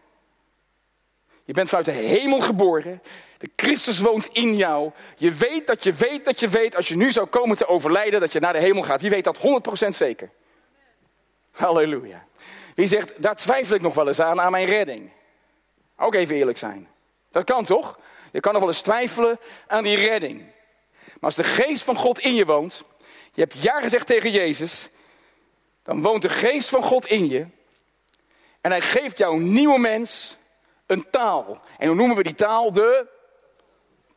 Je 1.51 1.57
bent 1.57 1.69
vanuit 1.69 1.87
de 1.87 1.93
hemel 1.93 2.41
geboren. 2.41 3.03
De 3.39 3.51
Christus 3.57 3.99
woont 3.99 4.29
in 4.33 4.57
jou. 4.57 4.91
Je 5.17 5.33
weet 5.33 5.67
dat 5.67 5.85
je 5.85 5.93
weet 5.93 6.25
dat 6.25 6.41
je 6.41 6.49
weet, 6.49 6.77
als 6.77 6.89
je 6.89 6.97
nu 6.97 7.13
zou 7.13 7.27
komen 7.27 7.57
te 7.57 7.67
overlijden, 7.67 8.21
dat 8.21 8.33
je 8.33 8.41
naar 8.41 8.53
de 8.53 8.59
hemel 8.59 8.83
gaat. 8.83 9.01
Wie 9.01 9.11
weet 9.11 9.25
dat 9.25 9.39
100% 9.87 9.89
zeker? 9.89 10.31
Halleluja. 11.51 12.25
Wie 12.75 12.87
zegt, 12.87 13.23
daar 13.23 13.37
twijfel 13.37 13.75
ik 13.75 13.83
nog 13.83 13.95
wel 13.95 14.09
eens 14.09 14.21
aan, 14.21 14.41
aan 14.41 14.51
mijn 14.51 14.67
redding. 14.67 15.11
Ook 15.97 16.15
even 16.15 16.37
eerlijk 16.37 16.59
zijn. 16.59 16.89
Dat 17.31 17.45
kan 17.45 17.65
toch? 17.65 17.99
Je 18.33 18.41
kan 18.41 18.53
nog 18.53 18.61
wel 18.61 18.71
eens 18.71 18.83
twijfelen 18.83 19.39
aan 19.67 19.83
die 19.83 19.97
redding. 19.97 20.41
Maar 21.05 21.17
als 21.21 21.35
de 21.35 21.45
geest 21.45 21.83
van 21.83 21.97
God 21.97 22.19
in 22.19 22.35
je 22.35 22.45
woont, 22.45 22.83
je 23.33 23.41
hebt 23.41 23.63
ja 23.63 23.81
gezegd 23.81 24.07
tegen 24.07 24.31
Jezus, 24.31 24.89
dan 25.83 26.03
woont 26.03 26.23
de 26.23 26.29
geest 26.29 26.69
van 26.69 26.83
God 26.83 27.07
in 27.07 27.29
je. 27.29 27.47
En 28.61 28.71
hij 28.71 28.81
geeft 28.81 29.19
jou 29.19 29.37
een 29.37 29.53
nieuwe 29.53 29.79
mens 29.79 30.39
een 30.90 31.11
taal. 31.11 31.61
En 31.79 31.87
hoe 31.87 31.96
noemen 31.96 32.16
we 32.16 32.22
die 32.22 32.35
taal? 32.35 32.72
De 32.72 33.07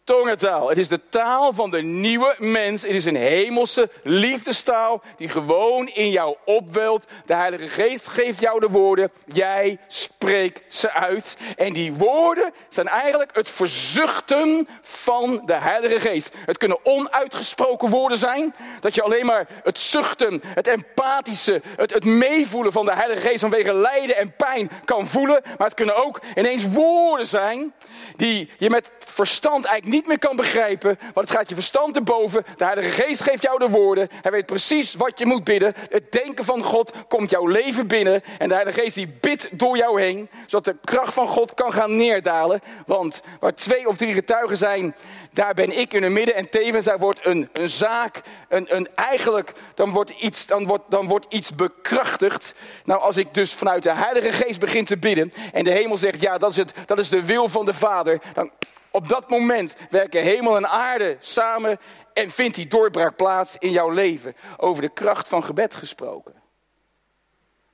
tongentaal. 0.04 0.70
Het 0.70 0.78
is 0.78 0.88
de 0.88 1.00
taal 1.10 1.54
van 1.54 1.70
de 1.70 1.82
nieuwe 1.82 2.36
mens. 2.38 2.82
Het 2.82 2.92
is 2.92 3.06
een 3.06 3.16
hemelse 3.16 3.89
liefdestaal 4.04 5.02
die 5.16 5.30
gewoon 5.30 5.88
in 5.88 6.10
jou 6.10 6.36
opwelt. 6.46 7.06
De 7.26 7.34
Heilige 7.34 7.70
Geest 7.70 8.08
geeft 8.08 8.39
jou 8.39 8.60
de 8.60 8.70
woorden. 8.70 9.12
Jij 9.26 9.78
spreekt 9.88 10.74
ze 10.74 10.92
uit. 10.92 11.38
En 11.56 11.74
die 11.74 11.94
woorden 11.94 12.54
zijn 12.70 12.88
eigenlijk 12.88 13.36
het 13.36 13.50
verzuchten 13.50 14.68
van 14.82 15.42
de 15.46 15.54
Heilige 15.56 16.00
Geest. 16.00 16.36
Het 16.46 16.58
kunnen 16.58 16.86
onuitgesproken 16.86 17.89
woorden 17.89 18.18
zijn. 18.18 18.56
Dat 18.80 18.96
je 18.96 19.02
alleen 19.02 19.26
maar 19.26 19.48
het 19.63 19.80
zuchten, 19.80 20.42
het 20.44 20.68
empathische, 20.68 21.62
het, 21.76 21.94
het 21.94 22.06
meevoelen 22.06 22.72
van 22.72 22.86
de 22.86 22.94
Heilige 22.94 23.28
Geest 23.28 23.39
vanwege 23.39 23.74
lijden 23.74 24.16
en 24.16 24.36
pijn 24.36 24.70
kan 24.86 25.08
voelen. 25.08 25.42
Maar 25.58 25.68
het 25.68 25.76
kunnen 25.76 26.04
ook 26.06 26.22
ineens 26.36 26.63
woorden 26.72 27.28
zijn 27.28 27.74
die 28.16 28.50
je 28.58 28.70
met 28.70 28.92
verstand 29.00 29.66
eigenlijk 29.66 29.92
niet 29.93 30.08
meer 30.08 30.19
kan 30.19 30.36
begrijpen, 30.36 30.99
want 31.13 31.27
het 31.27 31.38
gaat 31.38 31.49
je 31.49 31.56
verstand 31.56 31.93
te 31.93 32.01
boven. 32.01 32.45
De 32.58 32.65
Heilige 32.65 33.01
Geest 33.01 33.23
geeft 33.23 33.41
jou 33.41 33.60
de 33.60 33.69
woorden. 33.69 34.10
Hij 34.21 34.32
weet 34.32 34.45
precies 34.45 34.93
wat 34.93 35.19
je 35.19 35.25
moet 35.25 35.43
bidden. 35.43 35.73
Het 35.89 36.12
denken 36.12 36.45
van 36.45 36.63
God 36.63 36.91
komt 37.08 37.29
jouw 37.29 37.47
leven 37.47 37.88
binnen. 37.88 38.23
En 38.38 38.47
de 38.47 38.53
Heilige 38.53 38.82
Geest 38.82 38.95
die 38.95 39.17
bidt 39.19 39.49
door 39.51 39.77
jou 39.77 40.01
heen, 40.01 40.29
zodat 40.45 40.65
de 40.65 40.75
kracht 40.84 41.13
van 41.13 41.27
God 41.27 41.53
kan 41.53 41.73
gaan 41.73 41.95
neerdalen. 41.95 42.62
Want 42.86 43.21
waar 43.39 43.56
twee 43.56 43.88
of 43.88 43.97
drie 43.97 44.13
getuigen 44.13 44.58
zijn, 44.58 44.95
daar 45.32 45.53
ben 45.53 45.77
ik 45.77 45.93
in 45.93 46.03
het 46.03 46.12
midden. 46.12 46.36
En 46.36 46.49
tevens 46.49 46.86
daar 46.86 46.99
wordt 46.99 47.25
een, 47.25 47.49
een 47.53 47.69
zaak, 47.69 48.21
een, 48.49 48.75
een, 48.75 48.88
eigenlijk, 48.95 49.51
dan 49.73 49.89
wordt, 49.89 50.10
iets, 50.10 50.45
dan, 50.45 50.65
wordt, 50.65 50.84
dan 50.89 51.08
wordt 51.08 51.25
iets 51.29 51.56
bekrachtigd. 51.56 52.53
Nou, 52.84 53.01
als 53.01 53.17
ik 53.17 53.34
dus 53.34 53.53
vanuit 53.53 53.84
de 53.84 53.93
Heilige 53.93 54.32
Geest 54.32 54.60
begin 54.60 54.86
te 54.86 54.97
bidden 54.97 55.34
en 55.53 55.63
de 55.63 55.71
hemel 55.71 55.97
zegt, 55.97 56.21
ja, 56.21 56.38
dat 56.38 56.51
is, 56.51 56.58
het, 56.58 56.73
dat 56.86 56.99
is 56.99 57.10
de 57.10 57.25
wil 57.25 57.49
van 57.49 57.65
de 57.65 57.73
Vader, 57.73 58.21
dan 58.34 58.51
op 58.93 59.08
dat 59.08 59.29
moment 59.29 59.75
werken 59.89 60.23
hemel 60.23 60.56
en 60.56 60.67
aarde 60.67 61.17
samen 61.19 61.79
en 62.13 62.29
vindt 62.29 62.56
die 62.56 62.67
doorbraak 62.67 63.15
plaats 63.15 63.58
in 63.58 63.71
jouw 63.71 63.89
leven. 63.89 64.36
Over 64.58 64.82
de 64.82 64.89
kracht 64.89 65.27
van 65.27 65.43
gebed 65.43 65.75
gesproken. 65.75 66.34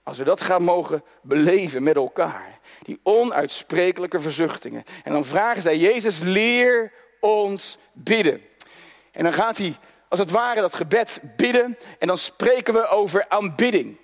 Als 0.03 0.17
we 0.17 0.23
dat 0.23 0.41
gaan 0.41 0.63
mogen 0.63 1.03
beleven 1.21 1.83
met 1.83 1.95
elkaar. 1.95 2.59
Die 2.81 2.99
onuitsprekelijke 3.03 4.19
verzuchtingen. 4.19 4.83
En 5.03 5.11
dan 5.11 5.25
vragen 5.25 5.61
zij 5.61 5.77
Jezus, 5.77 6.19
leer 6.19 6.93
ons 7.19 7.77
bidden. 7.93 8.41
En 9.11 9.23
dan 9.23 9.33
gaat 9.33 9.57
hij 9.57 9.75
als 10.07 10.19
het 10.19 10.31
ware 10.31 10.61
dat 10.61 10.75
gebed 10.75 11.21
bidden. 11.35 11.77
En 11.99 12.07
dan 12.07 12.17
spreken 12.17 12.73
we 12.73 12.87
over 12.87 13.25
aanbidding. 13.29 13.97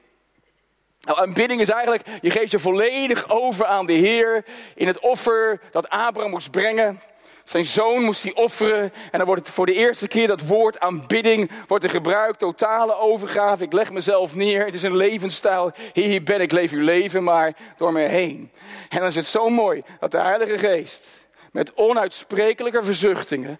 Nou, 1.05 1.19
aanbidding 1.19 1.61
is 1.61 1.69
eigenlijk, 1.69 2.03
je 2.21 2.29
geeft 2.29 2.51
je 2.51 2.59
volledig 2.59 3.29
over 3.29 3.65
aan 3.65 3.85
de 3.85 3.93
Heer 3.93 4.45
in 4.75 4.87
het 4.87 4.99
offer 4.99 5.59
dat 5.71 5.89
Abraham 5.89 6.31
moest 6.31 6.51
brengen. 6.51 7.01
Zijn 7.43 7.65
zoon 7.65 8.03
moest 8.03 8.23
hij 8.23 8.33
offeren 8.35 8.93
en 9.11 9.17
dan 9.17 9.25
wordt 9.25 9.45
het 9.45 9.55
voor 9.55 9.65
de 9.65 9.73
eerste 9.73 10.07
keer 10.07 10.27
dat 10.27 10.41
woord 10.41 10.79
aanbidding 10.79 11.51
wordt 11.67 11.91
gebruikt. 11.91 12.39
Totale 12.39 12.95
overgave, 12.95 13.63
ik 13.63 13.73
leg 13.73 13.91
mezelf 13.91 14.35
neer. 14.35 14.65
Het 14.65 14.73
is 14.73 14.83
een 14.83 14.95
levensstijl. 14.95 15.71
Hier 15.93 16.23
ben 16.23 16.41
ik, 16.41 16.51
leef 16.51 16.71
uw 16.71 16.83
leven 16.83 17.23
maar 17.23 17.53
door 17.77 17.93
me 17.93 18.01
heen. 18.01 18.51
En 18.89 18.99
dan 18.99 19.07
is 19.07 19.15
het 19.15 19.25
zo 19.25 19.49
mooi 19.49 19.83
dat 19.99 20.11
de 20.11 20.19
Heilige 20.19 20.57
Geest 20.57 21.07
met 21.51 21.73
onuitsprekelijke 21.73 22.83
verzuchtingen 22.83 23.59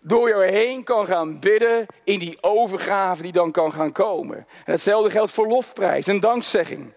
door 0.00 0.28
jou 0.28 0.44
heen 0.44 0.84
kan 0.84 1.06
gaan 1.06 1.38
bidden 1.38 1.86
in 2.04 2.18
die 2.18 2.38
overgave 2.40 3.22
die 3.22 3.32
dan 3.32 3.50
kan 3.50 3.72
gaan 3.72 3.92
komen. 3.92 4.36
En 4.36 4.72
hetzelfde 4.72 5.10
geldt 5.10 5.30
voor 5.30 5.46
lofprijs 5.46 6.06
en 6.06 6.20
dankzegging. 6.20 6.92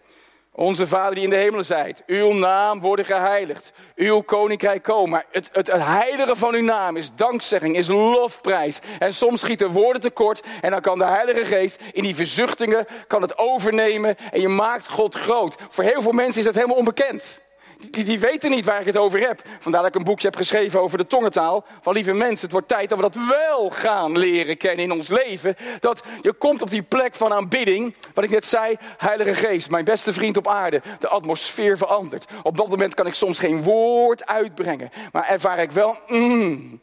Onze 0.56 0.88
Vader 0.88 1.16
die 1.16 1.24
in 1.24 1.30
de 1.30 1.36
hemelen 1.36 1.66
zijt, 1.66 2.04
uw 2.06 2.34
naam 2.34 2.80
worden 2.80 3.06
geheiligd, 3.06 3.74
uw 3.96 4.22
koninkrijk 4.22 4.84
komen. 4.84 5.10
Maar 5.10 5.26
het, 5.32 5.50
het, 5.54 5.72
het 5.72 5.84
heilige 5.84 6.36
van 6.36 6.54
uw 6.54 6.64
naam 6.64 6.98
is 6.98 7.12
dankzegging, 7.16 7.78
is 7.78 7.88
lofprijs. 7.88 8.80
En 9.00 9.14
soms 9.14 9.42
schieten 9.42 9.70
woorden 9.70 10.02
tekort 10.02 10.44
en 10.62 10.72
dan 10.72 10.82
kan 10.82 10.98
de 10.98 11.06
Heilige 11.06 11.46
Geest 11.46 11.82
in 11.92 12.04
die 12.04 12.16
verzuchtingen 12.16 12.86
kan 13.08 13.22
het 13.22 13.38
overnemen 13.38 14.16
en 14.32 14.42
je 14.42 14.48
maakt 14.48 14.90
God 14.90 15.16
groot. 15.16 15.56
Voor 15.70 15.84
heel 15.84 16.02
veel 16.02 16.12
mensen 16.12 16.40
is 16.40 16.46
dat 16.46 16.56
helemaal 16.56 16.78
onbekend 16.78 17.42
die, 17.90 18.04
die 18.04 18.20
weten 18.20 18.50
niet 18.50 18.66
waar 18.66 18.80
ik 18.80 18.86
het 18.86 18.98
over 18.98 19.20
heb. 19.20 19.42
Vandaar 19.60 19.82
dat 19.82 19.90
ik 19.90 20.00
een 20.00 20.06
boekje 20.06 20.28
heb 20.28 20.36
geschreven 20.36 20.82
over 20.82 20.98
de 20.98 21.08
tongentaal. 21.08 21.66
Van 21.82 21.94
lieve 21.94 22.14
mensen, 22.14 22.42
het 22.42 22.52
wordt 22.52 22.68
tijd 22.68 22.90
dat 22.90 22.98
we 22.98 23.10
dat 23.10 23.26
wel 23.30 23.70
gaan 23.70 24.18
leren 24.18 24.58
kennen 24.58 24.86
in 24.86 24.92
ons 24.92 25.08
leven. 25.08 25.56
Dat 25.80 26.04
je 26.22 26.34
komt 26.34 26.62
op 26.62 26.70
die 26.70 26.82
plek 26.82 27.16
van 27.16 27.34
aanbidding. 27.34 27.96
Wat 28.14 28.24
ik 28.24 28.30
net 28.30 28.46
zei, 28.46 28.78
Heilige 28.98 29.34
Geest, 29.34 29.70
mijn 29.70 29.86
beste 29.86 30.14
vriend 30.14 30.38
op 30.38 30.48
aarde. 30.48 30.82
De 31.00 31.08
atmosfeer 31.08 31.78
verandert. 31.78 32.26
Op 32.44 32.58
dat 32.58 32.68
moment 32.68 32.94
kan 32.94 33.08
ik 33.08 33.14
soms 33.14 33.40
geen 33.40 33.64
woord 33.64 34.26
uitbrengen. 34.26 34.90
Maar 35.12 35.28
ervaar 35.28 35.60
ik 35.60 35.72
wel, 35.72 35.98
mm, 36.08 36.82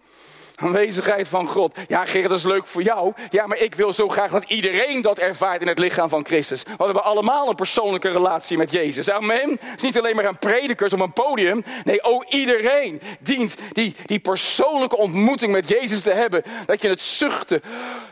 Aanwezigheid 0.60 1.28
van 1.28 1.48
God. 1.48 1.76
Ja, 1.88 2.04
Gerrit, 2.04 2.28
dat 2.28 2.38
is 2.38 2.44
leuk 2.44 2.66
voor 2.66 2.82
jou. 2.82 3.12
Ja, 3.30 3.46
maar 3.46 3.58
ik 3.58 3.74
wil 3.74 3.92
zo 3.92 4.08
graag 4.08 4.30
dat 4.30 4.44
iedereen 4.44 5.02
dat 5.02 5.18
ervaart 5.18 5.60
in 5.60 5.68
het 5.68 5.78
lichaam 5.78 6.08
van 6.08 6.24
Christus. 6.24 6.62
Want 6.62 6.78
we 6.78 6.84
hebben 6.84 7.04
allemaal 7.04 7.48
een 7.48 7.54
persoonlijke 7.54 8.10
relatie 8.10 8.56
met 8.56 8.72
Jezus. 8.72 9.10
Amen. 9.10 9.50
Het 9.50 9.76
is 9.76 9.82
niet 9.82 9.98
alleen 9.98 10.16
maar 10.16 10.24
een 10.24 10.38
predikers 10.38 10.92
op 10.92 11.00
een 11.00 11.12
podium. 11.12 11.64
Nee, 11.84 12.02
ook 12.02 12.24
iedereen 12.24 13.00
dient 13.20 13.54
die, 13.72 13.94
die 14.04 14.18
persoonlijke 14.18 14.96
ontmoeting 14.96 15.52
met 15.52 15.68
Jezus 15.68 16.00
te 16.00 16.12
hebben. 16.12 16.42
Dat 16.66 16.82
je 16.82 16.88
het 16.88 17.02
zuchten, 17.02 17.62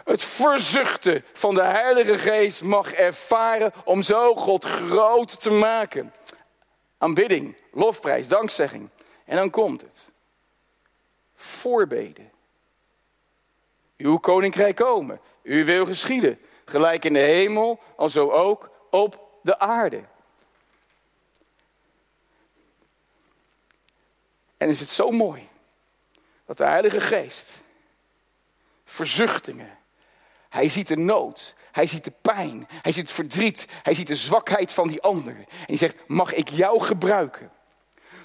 het 0.05 0.25
verzuchten 0.25 1.25
van 1.33 1.55
de 1.55 1.63
Heilige 1.63 2.19
Geest 2.19 2.63
mag 2.63 2.93
ervaren 2.93 3.73
om 3.85 4.03
zo 4.03 4.35
God 4.35 4.65
groot 4.65 5.41
te 5.41 5.51
maken. 5.51 6.13
Aanbidding, 6.99 7.57
lofprijs, 7.73 8.29
dankzegging. 8.29 8.89
En 9.25 9.37
dan 9.37 9.51
komt 9.51 9.81
het. 9.81 10.11
Voorbeden. 11.35 12.35
Uw 13.97 14.17
koninkrijk 14.17 14.77
komen. 14.77 15.21
Uw 15.43 15.65
wil 15.65 15.85
geschieden. 15.85 16.41
Gelijk 16.65 17.05
in 17.05 17.13
de 17.13 17.19
hemel, 17.19 17.81
al 17.97 18.09
zo 18.09 18.31
ook 18.31 18.71
op 18.91 19.39
de 19.43 19.59
aarde. 19.59 20.05
En 24.57 24.69
is 24.69 24.81
het 24.81 24.89
zo 24.89 25.11
mooi 25.11 25.49
dat 26.45 26.57
de 26.57 26.65
Heilige 26.65 27.01
Geest 27.01 27.49
verzuchtingen, 28.85 29.79
hij 30.49 30.69
ziet 30.69 30.89
de 30.89 30.97
nood, 30.97 31.55
hij 31.73 31.87
ziet 31.87 32.05
de 32.05 32.13
pijn, 32.23 32.67
hij 32.69 32.93
ziet 32.93 33.03
het 33.03 33.13
verdriet, 33.13 33.67
hij 33.83 33.95
ziet 33.95 34.07
de 34.07 34.15
zwakheid 34.15 34.73
van 34.73 34.89
die 34.89 35.03
ander. 35.03 35.37
En 35.37 35.47
hij 35.67 35.77
zegt, 35.77 35.97
mag 36.07 36.33
ik 36.33 36.49
jou 36.49 36.81
gebruiken? 36.81 37.53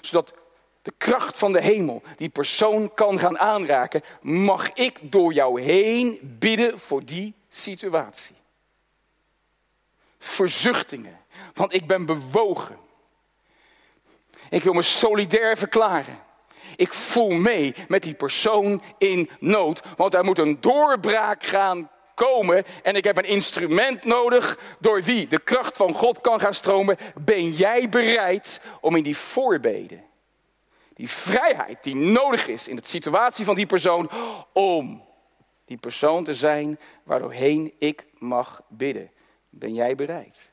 Zodat 0.00 0.34
de 0.82 0.92
kracht 0.98 1.38
van 1.38 1.52
de 1.52 1.60
hemel 1.60 2.02
die 2.16 2.28
persoon 2.28 2.94
kan 2.94 3.18
gaan 3.18 3.38
aanraken, 3.38 4.02
mag 4.20 4.72
ik 4.72 4.98
door 5.00 5.32
jou 5.32 5.60
heen 5.60 6.18
bidden 6.22 6.78
voor 6.78 7.04
die 7.04 7.34
situatie. 7.48 8.36
Verzuchtingen, 10.18 11.20
want 11.54 11.74
ik 11.74 11.86
ben 11.86 12.06
bewogen. 12.06 12.78
Ik 14.50 14.62
wil 14.62 14.72
me 14.72 14.82
solidair 14.82 15.56
verklaren. 15.56 16.18
Ik 16.76 16.94
voel 16.94 17.30
mee 17.30 17.74
met 17.88 18.02
die 18.02 18.14
persoon 18.14 18.82
in 18.98 19.30
nood, 19.38 19.82
want 19.96 20.14
er 20.14 20.24
moet 20.24 20.38
een 20.38 20.60
doorbraak 20.60 21.42
gaan 21.42 21.90
komen 22.14 22.64
en 22.82 22.96
ik 22.96 23.04
heb 23.04 23.18
een 23.18 23.24
instrument 23.24 24.04
nodig 24.04 24.58
door 24.78 25.02
wie 25.02 25.26
de 25.26 25.38
kracht 25.38 25.76
van 25.76 25.94
God 25.94 26.20
kan 26.20 26.40
gaan 26.40 26.54
stromen. 26.54 26.98
Ben 27.14 27.50
jij 27.50 27.88
bereid 27.88 28.60
om 28.80 28.96
in 28.96 29.02
die 29.02 29.16
voorbeden 29.16 30.10
die 31.02 31.10
vrijheid 31.10 31.82
die 31.82 31.94
nodig 31.94 32.48
is 32.48 32.68
in 32.68 32.76
de 32.76 32.84
situatie 32.84 33.44
van 33.44 33.54
die 33.54 33.66
persoon 33.66 34.10
om 34.52 35.04
die 35.64 35.76
persoon 35.76 36.24
te 36.24 36.34
zijn 36.34 36.78
waardoorheen 37.02 37.72
ik 37.78 38.06
mag 38.18 38.62
bidden. 38.68 39.10
Ben 39.48 39.74
jij 39.74 39.94
bereid? 39.94 40.50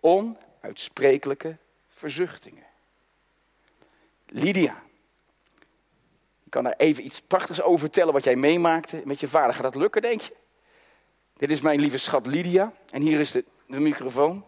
Onuitsprekelijke 0.00 1.56
verzuchtingen. 1.88 2.66
Lydia. 4.26 4.82
Ik 6.44 6.50
kan 6.50 6.64
daar 6.64 6.76
even 6.76 7.04
iets 7.04 7.20
prachtigs 7.20 7.62
over 7.62 7.78
vertellen 7.78 8.12
wat 8.12 8.24
jij 8.24 8.36
meemaakte 8.36 9.02
met 9.04 9.20
je 9.20 9.28
vader. 9.28 9.54
Gaat 9.54 9.62
dat 9.62 9.74
lukken, 9.74 10.02
denk 10.02 10.20
je? 10.20 10.36
Dit 11.36 11.50
is 11.50 11.60
mijn 11.60 11.80
lieve 11.80 11.98
schat 11.98 12.26
Lydia. 12.26 12.72
En 12.90 13.02
hier 13.02 13.20
is 13.20 13.30
de, 13.30 13.44
de 13.66 13.80
microfoon. 13.80 14.44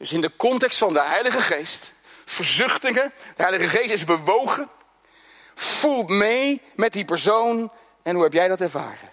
Dus 0.00 0.12
in 0.12 0.20
de 0.20 0.36
context 0.36 0.78
van 0.78 0.92
de 0.92 1.02
Heilige 1.02 1.40
Geest, 1.40 1.94
verzuchtingen, 2.30 3.12
de 3.36 3.42
Heilige 3.42 3.68
Geest 3.68 3.92
is 3.92 4.04
bewogen, 4.04 4.68
voelt 5.54 6.08
mee 6.08 6.60
met 6.74 6.92
die 6.92 7.04
persoon. 7.04 7.72
En 8.02 8.14
hoe 8.14 8.22
heb 8.22 8.32
jij 8.32 8.48
dat 8.48 8.60
ervaren? 8.60 9.10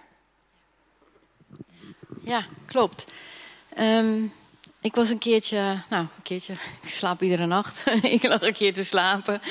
Ja, 2.24 2.46
klopt. 2.66 3.06
Ehm, 3.74 4.24
ik 4.82 4.96
was 4.96 5.10
een 5.10 5.18
keertje, 5.18 5.82
nou, 5.90 6.02
een 6.02 6.24
keertje, 6.24 6.54
ik 6.82 6.90
slaap 6.90 7.22
iedere 7.22 7.46
nacht. 7.46 7.84
ik 8.18 8.24
lag 8.24 8.42
een 8.42 8.54
keer 8.54 8.74
te 8.74 8.86
slapen. 8.86 9.42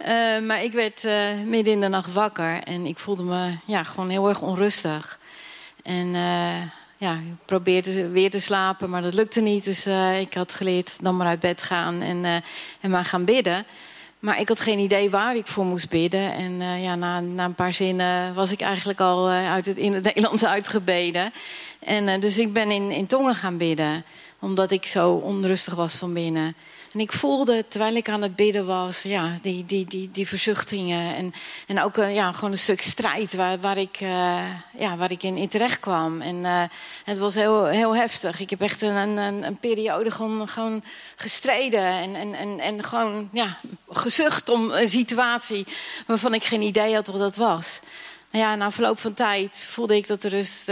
Uh, 0.00 0.38
maar 0.40 0.62
ik 0.62 0.72
werd 0.72 1.04
uh, 1.04 1.40
midden 1.44 1.72
in 1.72 1.80
de 1.80 1.88
nacht 1.88 2.12
wakker 2.12 2.62
en 2.62 2.86
ik 2.86 2.98
voelde 2.98 3.22
me 3.22 3.56
ja, 3.64 3.84
gewoon 3.84 4.08
heel 4.08 4.28
erg 4.28 4.40
onrustig. 4.40 5.18
En 5.82 6.14
uh, 6.14 6.62
ja, 6.98 7.12
ik 7.12 7.44
probeerde 7.44 8.08
weer 8.08 8.30
te 8.30 8.40
slapen, 8.40 8.90
maar 8.90 9.02
dat 9.02 9.14
lukte 9.14 9.40
niet. 9.40 9.64
Dus 9.64 9.86
ik 10.20 10.34
had 10.34 10.54
geleerd 10.54 10.96
dan 11.00 11.16
maar 11.16 11.26
uit 11.26 11.40
bed 11.40 11.62
gaan 11.62 12.02
en, 12.02 12.24
en 12.80 12.90
maar 12.90 13.04
gaan 13.04 13.24
bidden. 13.24 13.66
Maar 14.18 14.40
ik 14.40 14.48
had 14.48 14.60
geen 14.60 14.78
idee 14.78 15.10
waar 15.10 15.36
ik 15.36 15.46
voor 15.46 15.64
moest 15.64 15.88
bidden. 15.88 16.32
En 16.32 16.52
uh, 16.52 16.82
ja, 16.82 16.94
na, 16.94 17.20
na, 17.20 17.44
een 17.44 17.54
paar 17.54 17.72
zinnen 17.72 18.34
was 18.34 18.52
ik 18.52 18.60
eigenlijk 18.60 19.00
al 19.00 19.28
uit 19.28 19.66
het, 19.66 19.76
in 19.76 19.94
het 19.94 20.04
Nederlands 20.14 20.44
uitgebeden. 20.44 21.32
En 21.78 22.20
dus 22.20 22.38
ik 22.38 22.52
ben 22.52 22.70
in, 22.70 22.90
in 22.90 23.06
tongen 23.06 23.34
gaan 23.34 23.56
bidden, 23.56 24.04
omdat 24.40 24.70
ik 24.70 24.86
zo 24.86 25.10
onrustig 25.10 25.74
was 25.74 25.94
van 25.94 26.12
binnen. 26.12 26.56
En 26.92 27.00
ik 27.00 27.12
voelde, 27.12 27.64
terwijl 27.68 27.94
ik 27.94 28.08
aan 28.08 28.22
het 28.22 28.36
bidden 28.36 28.66
was, 28.66 29.02
ja, 29.02 29.38
die, 29.42 29.66
die, 29.66 29.86
die, 29.86 30.10
die 30.10 30.28
verzuchtingen. 30.28 31.16
En, 31.16 31.34
en 31.66 31.82
ook 31.82 31.96
uh, 31.96 32.14
ja, 32.14 32.32
gewoon 32.32 32.50
een 32.50 32.58
stuk 32.58 32.80
strijd 32.80 33.34
waar, 33.34 33.60
waar, 33.60 33.78
ik, 33.78 34.00
uh, 34.00 34.40
ja, 34.78 34.96
waar 34.96 35.10
ik 35.10 35.22
in, 35.22 35.48
terecht 35.48 35.80
kwam. 35.80 36.20
En 36.20 36.36
uh, 36.36 36.62
het 37.04 37.18
was 37.18 37.34
heel, 37.34 37.66
heel 37.66 37.96
heftig. 37.96 38.40
Ik 38.40 38.50
heb 38.50 38.60
echt 38.60 38.82
een, 38.82 38.96
een, 38.96 39.42
een 39.42 39.56
periode 39.56 40.10
gewoon, 40.10 40.48
gewoon 40.48 40.82
gestreden. 41.16 41.86
En, 41.86 42.14
en, 42.14 42.34
en, 42.34 42.58
en 42.58 42.84
gewoon 42.84 43.28
ja, 43.32 43.58
gezucht 43.88 44.48
om 44.48 44.70
een 44.70 44.88
situatie 44.88 45.66
waarvan 46.06 46.34
ik 46.34 46.44
geen 46.44 46.62
idee 46.62 46.94
had 46.94 47.06
wat 47.06 47.18
dat 47.18 47.36
was. 47.36 47.80
Nou 48.30 48.44
ja, 48.44 48.54
na 48.54 48.70
verloop 48.70 49.00
van 49.00 49.14
tijd 49.14 49.66
voelde 49.70 49.96
ik 49.96 50.06
dat 50.06 50.22
de 50.22 50.28
rust 50.28 50.70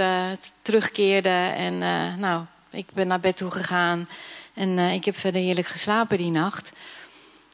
terugkeerde. 0.62 1.28
En 1.56 1.78
nou, 2.18 2.44
ik 2.76 2.86
ben 2.94 3.06
naar 3.06 3.20
bed 3.20 3.36
toe 3.36 3.50
gegaan. 3.50 4.08
En 4.54 4.68
uh, 4.68 4.94
ik 4.94 5.04
heb 5.04 5.16
verder 5.16 5.42
heerlijk 5.42 5.66
geslapen 5.66 6.18
die 6.18 6.30
nacht. 6.30 6.72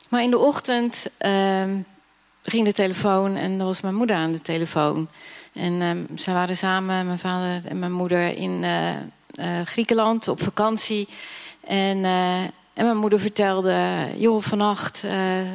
Maar 0.08 0.22
in 0.22 0.30
de 0.30 0.38
ochtend 0.38 1.10
uh, 1.20 1.64
ging 2.42 2.64
de 2.64 2.72
telefoon 2.72 3.36
en 3.36 3.58
er 3.58 3.64
was 3.64 3.80
mijn 3.80 3.94
moeder 3.94 4.16
aan 4.16 4.32
de 4.32 4.40
telefoon. 4.40 5.08
En 5.52 5.72
uh, 5.72 6.18
ze 6.18 6.32
waren 6.32 6.56
samen, 6.56 7.06
mijn 7.06 7.18
vader 7.18 7.66
en 7.66 7.78
mijn 7.78 7.92
moeder, 7.92 8.36
in 8.36 8.62
uh, 8.62 9.60
Griekenland 9.64 10.28
op 10.28 10.42
vakantie. 10.42 11.08
En, 11.60 12.04
en 12.74 12.84
mijn 12.84 12.96
moeder 12.96 13.20
vertelde, 13.20 14.08
joh, 14.16 14.42
vannacht 14.42 15.04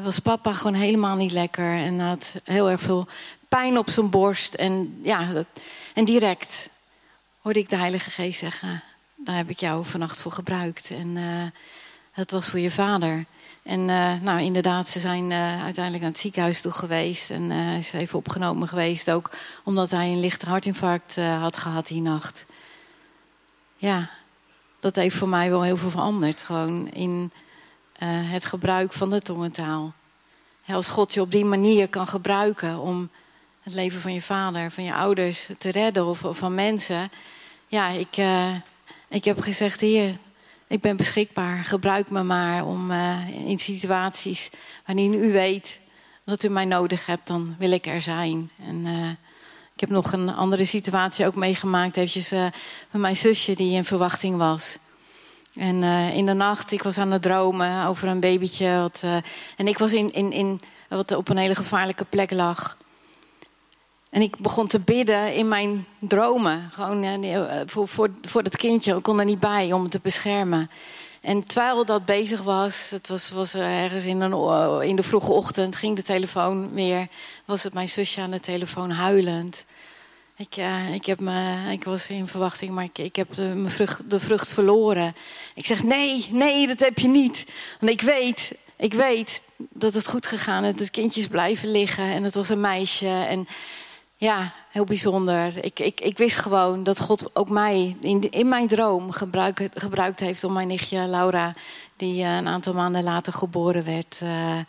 was 0.03 0.19
papa 0.19 0.53
gewoon 0.53 0.73
helemaal 0.73 1.15
niet 1.15 1.31
lekker. 1.31 1.77
En 1.77 1.99
had 1.99 2.35
heel 2.43 2.69
erg 2.69 2.81
veel 2.81 3.07
pijn 3.47 3.77
op 3.77 3.89
zijn 3.89 4.09
borst. 4.09 4.53
En, 4.53 4.99
ja, 5.03 5.45
en 5.93 6.05
direct 6.05 6.69
hoorde 7.41 7.59
ik 7.59 7.69
de 7.69 7.77
Heilige 7.77 8.09
Geest 8.09 8.39
zeggen 8.39 8.83
daar 9.17 9.35
heb 9.35 9.49
ik 9.49 9.59
jou 9.59 9.85
vannacht 9.85 10.21
voor 10.21 10.31
gebruikt. 10.31 10.91
En 10.91 11.15
uh, 11.15 11.43
dat 12.15 12.31
was 12.31 12.49
voor 12.49 12.59
je 12.59 12.71
vader. 12.71 13.25
En 13.63 13.79
uh, 13.79 14.13
nou, 14.21 14.41
inderdaad, 14.41 14.89
ze 14.89 14.99
zijn 14.99 15.31
uh, 15.31 15.63
uiteindelijk 15.63 16.03
naar 16.03 16.11
het 16.11 16.19
ziekenhuis 16.19 16.61
toe 16.61 16.71
geweest. 16.71 17.29
En 17.29 17.49
hij 17.49 17.77
is 17.77 17.93
even 17.93 18.17
opgenomen 18.17 18.67
geweest 18.67 19.11
ook, 19.11 19.31
omdat 19.63 19.91
hij 19.91 20.11
een 20.11 20.19
lichte 20.19 20.45
hartinfarct 20.45 21.15
had 21.15 21.57
gehad 21.57 21.87
die 21.87 22.01
nacht. 22.01 22.45
Ja, 23.77 24.09
dat 24.79 24.95
heeft 24.95 25.15
voor 25.15 25.29
mij 25.29 25.49
wel 25.49 25.61
heel 25.61 25.77
veel 25.77 25.89
veranderd. 25.89 26.43
Gewoon 26.43 26.91
in 26.91 27.31
het 28.05 28.45
gebruik 28.45 28.93
van 28.93 29.09
de 29.09 29.21
tongentaal. 29.21 29.93
als 30.67 30.87
God 30.87 31.13
je 31.13 31.21
op 31.21 31.31
die 31.31 31.45
manier 31.45 31.87
kan 31.87 32.07
gebruiken 32.07 32.79
om 32.79 33.09
het 33.61 33.73
leven 33.73 34.01
van 34.01 34.13
je 34.13 34.21
vader, 34.21 34.71
van 34.71 34.83
je 34.83 34.93
ouders 34.93 35.49
te 35.57 35.69
redden 35.69 36.05
of, 36.05 36.23
of 36.23 36.37
van 36.37 36.55
mensen. 36.55 37.11
Ja, 37.67 37.87
ik 37.87 38.17
ik 39.09 39.23
heb 39.23 39.39
gezegd, 39.39 39.81
heer, 39.81 40.17
ik 40.67 40.81
ben 40.81 40.95
beschikbaar. 40.95 41.65
Gebruik 41.65 42.09
me 42.09 42.23
maar 42.23 42.65
om 42.65 42.91
uh, 42.91 43.27
in 43.27 43.59
situaties 43.59 44.49
wanneer 44.85 45.13
u 45.13 45.31
weet 45.31 45.79
dat 46.25 46.43
u 46.43 46.49
mij 46.49 46.65
nodig 46.65 47.05
hebt, 47.05 47.27
dan 47.27 47.55
wil 47.59 47.71
ik 47.71 47.85
er 47.85 48.01
zijn. 48.01 48.51
En 48.65 48.85
uh, 48.85 49.09
ik 49.73 49.79
heb 49.79 49.89
nog 49.89 50.11
een 50.11 50.29
andere 50.29 50.65
situatie 50.65 51.25
ook 51.25 51.35
meegemaakt, 51.35 51.97
eventjes 51.97 52.31
uh, 52.31 52.41
met 52.91 53.01
mijn 53.01 53.17
zusje 53.17 53.55
die 53.55 53.75
in 53.75 53.85
verwachting 53.85 54.37
was. 54.37 54.77
En 55.55 55.83
in 56.13 56.25
de 56.25 56.33
nacht, 56.33 56.71
ik 56.71 56.83
was 56.83 56.97
aan 56.97 57.11
het 57.11 57.21
dromen 57.21 57.85
over 57.85 58.07
een 58.07 58.19
babytje. 58.19 58.77
Wat, 58.79 59.03
en 59.57 59.67
ik 59.67 59.77
was 59.77 59.93
in, 59.93 60.13
in, 60.13 60.31
in, 60.31 60.59
wat 60.89 61.11
op 61.11 61.29
een 61.29 61.37
hele 61.37 61.55
gevaarlijke 61.55 62.05
plek 62.05 62.31
lag. 62.31 62.77
En 64.09 64.21
ik 64.21 64.37
begon 64.37 64.67
te 64.67 64.79
bidden 64.79 65.33
in 65.33 65.47
mijn 65.47 65.85
dromen. 65.99 66.69
Gewoon 66.73 67.03
eh, 67.03 67.61
voor, 67.65 67.87
voor, 67.87 68.09
voor 68.21 68.43
dat 68.43 68.57
kindje. 68.57 68.95
Ik 68.95 69.03
kon 69.03 69.19
er 69.19 69.25
niet 69.25 69.39
bij 69.39 69.71
om 69.71 69.81
het 69.81 69.91
te 69.91 69.99
beschermen. 70.01 70.69
En 71.21 71.43
terwijl 71.43 71.85
dat 71.85 72.05
bezig 72.05 72.41
was, 72.41 72.89
het 72.89 73.07
was, 73.07 73.29
was 73.29 73.55
ergens 73.55 74.05
in, 74.05 74.21
een, 74.21 74.81
in 74.81 74.95
de 74.95 75.03
vroege 75.03 75.31
ochtend, 75.31 75.75
ging 75.75 75.95
de 75.95 76.01
telefoon 76.01 76.73
weer. 76.73 77.07
Was 77.45 77.63
het 77.63 77.73
mijn 77.73 77.89
zusje 77.89 78.21
aan 78.21 78.31
de 78.31 78.39
telefoon 78.39 78.91
huilend. 78.91 79.65
Ik, 80.37 80.57
uh, 80.57 80.93
ik, 80.93 81.05
heb 81.05 81.19
me, 81.19 81.71
ik 81.71 81.83
was 81.83 82.09
in 82.09 82.27
verwachting, 82.27 82.71
maar 82.71 82.83
ik, 82.83 82.97
ik 82.97 83.15
heb 83.15 83.33
de, 83.35 83.41
mijn 83.41 83.71
vrucht, 83.71 84.09
de 84.09 84.19
vrucht 84.19 84.53
verloren. 84.53 85.15
Ik 85.55 85.65
zeg: 85.65 85.83
Nee, 85.83 86.27
nee, 86.31 86.67
dat 86.67 86.79
heb 86.79 86.99
je 86.99 87.07
niet. 87.07 87.45
Want 87.79 87.91
ik 87.91 88.01
weet, 88.01 88.51
ik 88.75 88.93
weet 88.93 89.41
dat 89.57 89.93
het 89.93 90.07
goed 90.07 90.27
gegaan 90.27 90.63
is. 90.63 90.75
Dat 90.75 90.89
kindjes 90.89 91.27
blijven 91.27 91.71
liggen 91.71 92.11
en 92.11 92.23
het 92.23 92.35
was 92.35 92.49
een 92.49 92.61
meisje. 92.61 93.07
En 93.07 93.47
ja, 94.17 94.53
heel 94.69 94.83
bijzonder. 94.83 95.63
Ik, 95.63 95.79
ik, 95.79 96.01
ik 96.01 96.17
wist 96.17 96.39
gewoon 96.39 96.83
dat 96.83 96.99
God 96.99 97.35
ook 97.35 97.49
mij 97.49 97.97
in, 98.01 98.31
in 98.31 98.47
mijn 98.47 98.67
droom 98.67 99.11
gebruik, 99.11 99.69
gebruikt 99.73 100.19
heeft 100.19 100.43
om 100.43 100.53
mijn 100.53 100.67
nichtje 100.67 101.07
Laura, 101.07 101.53
die 101.95 102.23
uh, 102.23 102.35
een 102.35 102.47
aantal 102.47 102.73
maanden 102.73 103.03
later 103.03 103.33
geboren 103.33 103.83
werd, 103.85 104.19
uh, 104.23 104.59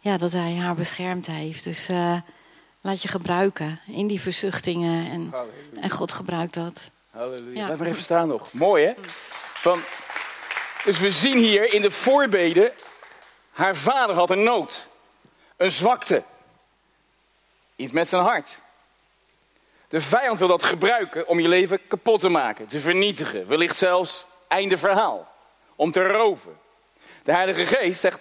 ja, 0.00 0.16
dat 0.16 0.32
hij 0.32 0.56
haar 0.56 0.74
beschermd 0.74 1.26
heeft. 1.26 1.64
Dus 1.64 1.90
uh, 1.90 2.16
laat 2.80 3.02
je 3.02 3.08
gebruiken 3.08 3.80
in 3.86 4.06
die 4.06 4.20
verzuchtingen 4.20 5.10
en, 5.10 5.34
en 5.80 5.90
God 5.90 6.12
gebruikt 6.12 6.54
dat. 6.54 6.90
Halleluja. 7.10 7.58
Ja. 7.58 7.64
Blijf 7.64 7.78
maar 7.78 7.88
even 7.88 8.02
staan 8.02 8.28
nog. 8.28 8.52
Mooi 8.52 8.84
hè? 8.84 8.92
Van, 9.60 9.80
dus 10.84 10.98
we 10.98 11.10
zien 11.10 11.38
hier 11.38 11.72
in 11.72 11.82
de 11.82 11.90
voorbeden, 11.90 12.72
haar 13.50 13.76
vader 13.76 14.14
had 14.14 14.30
een 14.30 14.42
nood, 14.42 14.88
een 15.56 15.70
zwakte, 15.70 16.22
iets 17.76 17.92
met 17.92 18.08
zijn 18.08 18.22
hart. 18.22 18.60
De 19.88 20.00
vijand 20.00 20.38
wil 20.38 20.48
dat 20.48 20.62
gebruiken 20.62 21.28
om 21.28 21.40
je 21.40 21.48
leven 21.48 21.86
kapot 21.88 22.20
te 22.20 22.28
maken, 22.28 22.66
te 22.66 22.80
vernietigen. 22.80 23.48
Wellicht 23.48 23.76
zelfs 23.76 24.26
einde 24.48 24.76
verhaal. 24.76 25.28
Om 25.76 25.90
te 25.90 26.06
roven. 26.08 26.58
De 27.22 27.32
Heilige 27.32 27.66
Geest 27.66 28.00
zegt: 28.00 28.20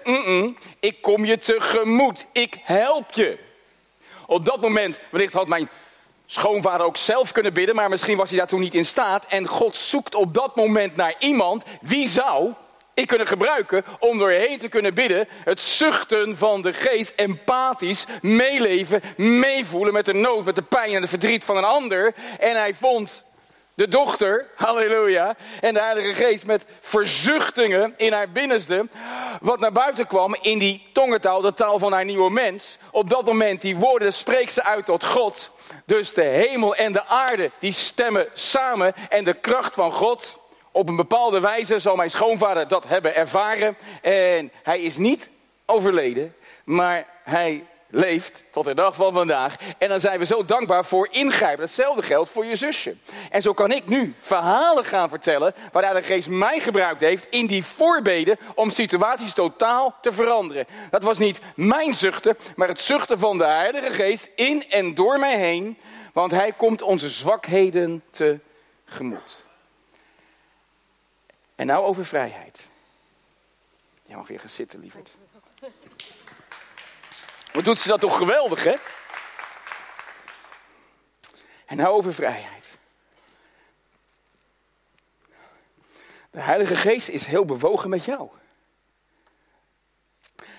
Ik 0.79 1.01
kom 1.01 1.25
je 1.25 1.37
tegemoet. 1.37 2.25
Ik 2.31 2.59
help 2.63 3.11
je. 3.11 3.39
Op 4.25 4.45
dat 4.45 4.61
moment, 4.61 4.99
wellicht 5.09 5.33
had 5.33 5.47
mijn 5.47 5.69
schoonvader 6.25 6.85
ook 6.85 6.97
zelf 6.97 7.31
kunnen 7.31 7.53
bidden, 7.53 7.75
maar 7.75 7.89
misschien 7.89 8.17
was 8.17 8.29
hij 8.29 8.37
daartoe 8.37 8.59
niet 8.59 8.75
in 8.75 8.85
staat. 8.85 9.25
En 9.25 9.47
God 9.47 9.75
zoekt 9.75 10.15
op 10.15 10.33
dat 10.33 10.55
moment 10.55 10.95
naar 10.95 11.15
iemand. 11.19 11.63
Wie 11.81 12.07
zou 12.07 12.53
ik 12.97 13.07
kunnen 13.07 13.27
gebruiken 13.27 13.85
om 13.99 14.17
doorheen 14.17 14.57
te 14.57 14.67
kunnen 14.67 14.93
bidden. 14.93 15.27
Het 15.43 15.59
zuchten 15.59 16.37
van 16.37 16.61
de 16.61 16.73
geest, 16.73 17.13
empathisch 17.15 18.05
meeleven, 18.21 19.01
meevoelen 19.17 19.93
met 19.93 20.05
de 20.05 20.13
nood, 20.13 20.45
met 20.45 20.55
de 20.55 20.61
pijn 20.61 20.93
en 20.93 21.01
de 21.01 21.07
verdriet 21.07 21.45
van 21.45 21.57
een 21.57 21.63
ander. 21.63 22.13
En 22.39 22.55
hij 22.55 22.73
vond 22.73 23.25
de 23.73 23.87
dochter, 23.87 24.47
halleluja, 24.55 25.35
en 25.61 25.73
de 25.73 25.79
Heilige 25.79 26.13
Geest 26.13 26.45
met 26.45 26.65
verzuchtingen 26.79 27.93
in 27.97 28.13
haar 28.13 28.29
binnenste. 28.29 28.87
Wat 29.41 29.59
naar 29.59 29.71
buiten 29.71 30.07
kwam 30.07 30.35
in 30.41 30.59
die 30.59 30.87
tongentaal, 30.93 31.41
de 31.41 31.53
taal 31.53 31.79
van 31.79 31.93
haar 31.93 32.05
nieuwe 32.05 32.31
mens. 32.31 32.77
Op 32.91 33.09
dat 33.09 33.25
moment, 33.25 33.61
die 33.61 33.75
woorden 33.75 34.13
spreekt 34.13 34.51
ze 34.51 34.63
uit 34.63 34.85
tot 34.85 35.05
God. 35.05 35.51
Dus 35.85 36.13
de 36.13 36.21
hemel 36.23 36.75
en 36.75 36.91
de 36.91 37.05
aarde, 37.05 37.51
die 37.59 37.71
stemmen 37.71 38.27
samen. 38.33 38.93
En 39.09 39.23
de 39.23 39.33
kracht 39.33 39.75
van 39.75 39.91
God 39.91 40.37
op 40.77 40.89
een 40.89 40.95
bepaalde 40.95 41.39
wijze 41.39 41.79
zal 41.79 41.95
mijn 41.95 42.09
schoonvader 42.09 42.67
dat 42.67 42.87
hebben 42.87 43.15
ervaren. 43.15 43.77
En 44.01 44.51
hij 44.63 44.81
is 44.81 44.97
niet 44.97 45.29
overleden, 45.65 46.35
maar 46.63 47.07
hij 47.23 47.63
leeft 47.89 48.43
tot 48.51 48.65
de 48.65 48.73
dag 48.73 48.95
van 48.95 49.13
vandaag. 49.13 49.55
En 49.77 49.89
dan 49.89 49.99
zijn 49.99 50.19
we 50.19 50.25
zo 50.25 50.45
dankbaar 50.45 50.85
voor 50.85 51.07
ingrijpen. 51.11 51.63
Hetzelfde 51.63 52.01
geldt 52.01 52.29
voor 52.29 52.45
je 52.45 52.55
zusje. 52.55 52.95
En 53.31 53.41
zo 53.41 53.53
kan 53.53 53.71
ik 53.71 53.87
nu 53.87 54.15
verhalen 54.19 54.85
gaan 54.85 55.09
vertellen 55.09 55.53
waar 55.71 55.93
de 55.93 56.01
geest 56.01 56.29
mij 56.29 56.59
gebruikt 56.59 57.01
heeft 57.01 57.27
in 57.29 57.45
die 57.45 57.63
voorbeden 57.63 58.37
om 58.55 58.69
situaties 58.69 59.33
totaal 59.33 59.95
te 60.01 60.11
veranderen. 60.11 60.67
Dat 60.89 61.03
was 61.03 61.17
niet 61.17 61.41
mijn 61.55 61.93
zuchten, 61.93 62.37
maar 62.55 62.67
het 62.67 62.81
zuchten 62.81 63.19
van 63.19 63.37
de 63.37 63.45
Heilige 63.45 63.91
Geest 63.91 64.29
in 64.35 64.69
en 64.69 64.93
door 64.93 65.19
mij 65.19 65.37
heen. 65.37 65.77
Want 66.13 66.31
hij 66.31 66.51
komt 66.51 66.81
onze 66.81 67.09
zwakheden 67.09 68.03
tegemoet. 68.11 69.46
En 71.57 71.65
nou 71.65 71.85
over 71.85 72.05
vrijheid. 72.05 72.69
Je 74.05 74.15
mag 74.15 74.27
weer 74.27 74.39
gaan 74.39 74.49
zitten, 74.49 74.79
lieverd. 74.79 75.15
Wat 77.53 77.65
doet 77.65 77.79
ze 77.79 77.87
dat 77.87 77.99
toch 77.99 78.17
geweldig, 78.17 78.63
hè? 78.63 78.75
En 81.65 81.77
nou 81.77 81.95
over 81.95 82.13
vrijheid. 82.13 82.77
De 86.29 86.41
Heilige 86.41 86.75
Geest 86.75 87.09
is 87.09 87.25
heel 87.25 87.45
bewogen 87.45 87.89
met 87.89 88.05
jou. 88.05 88.29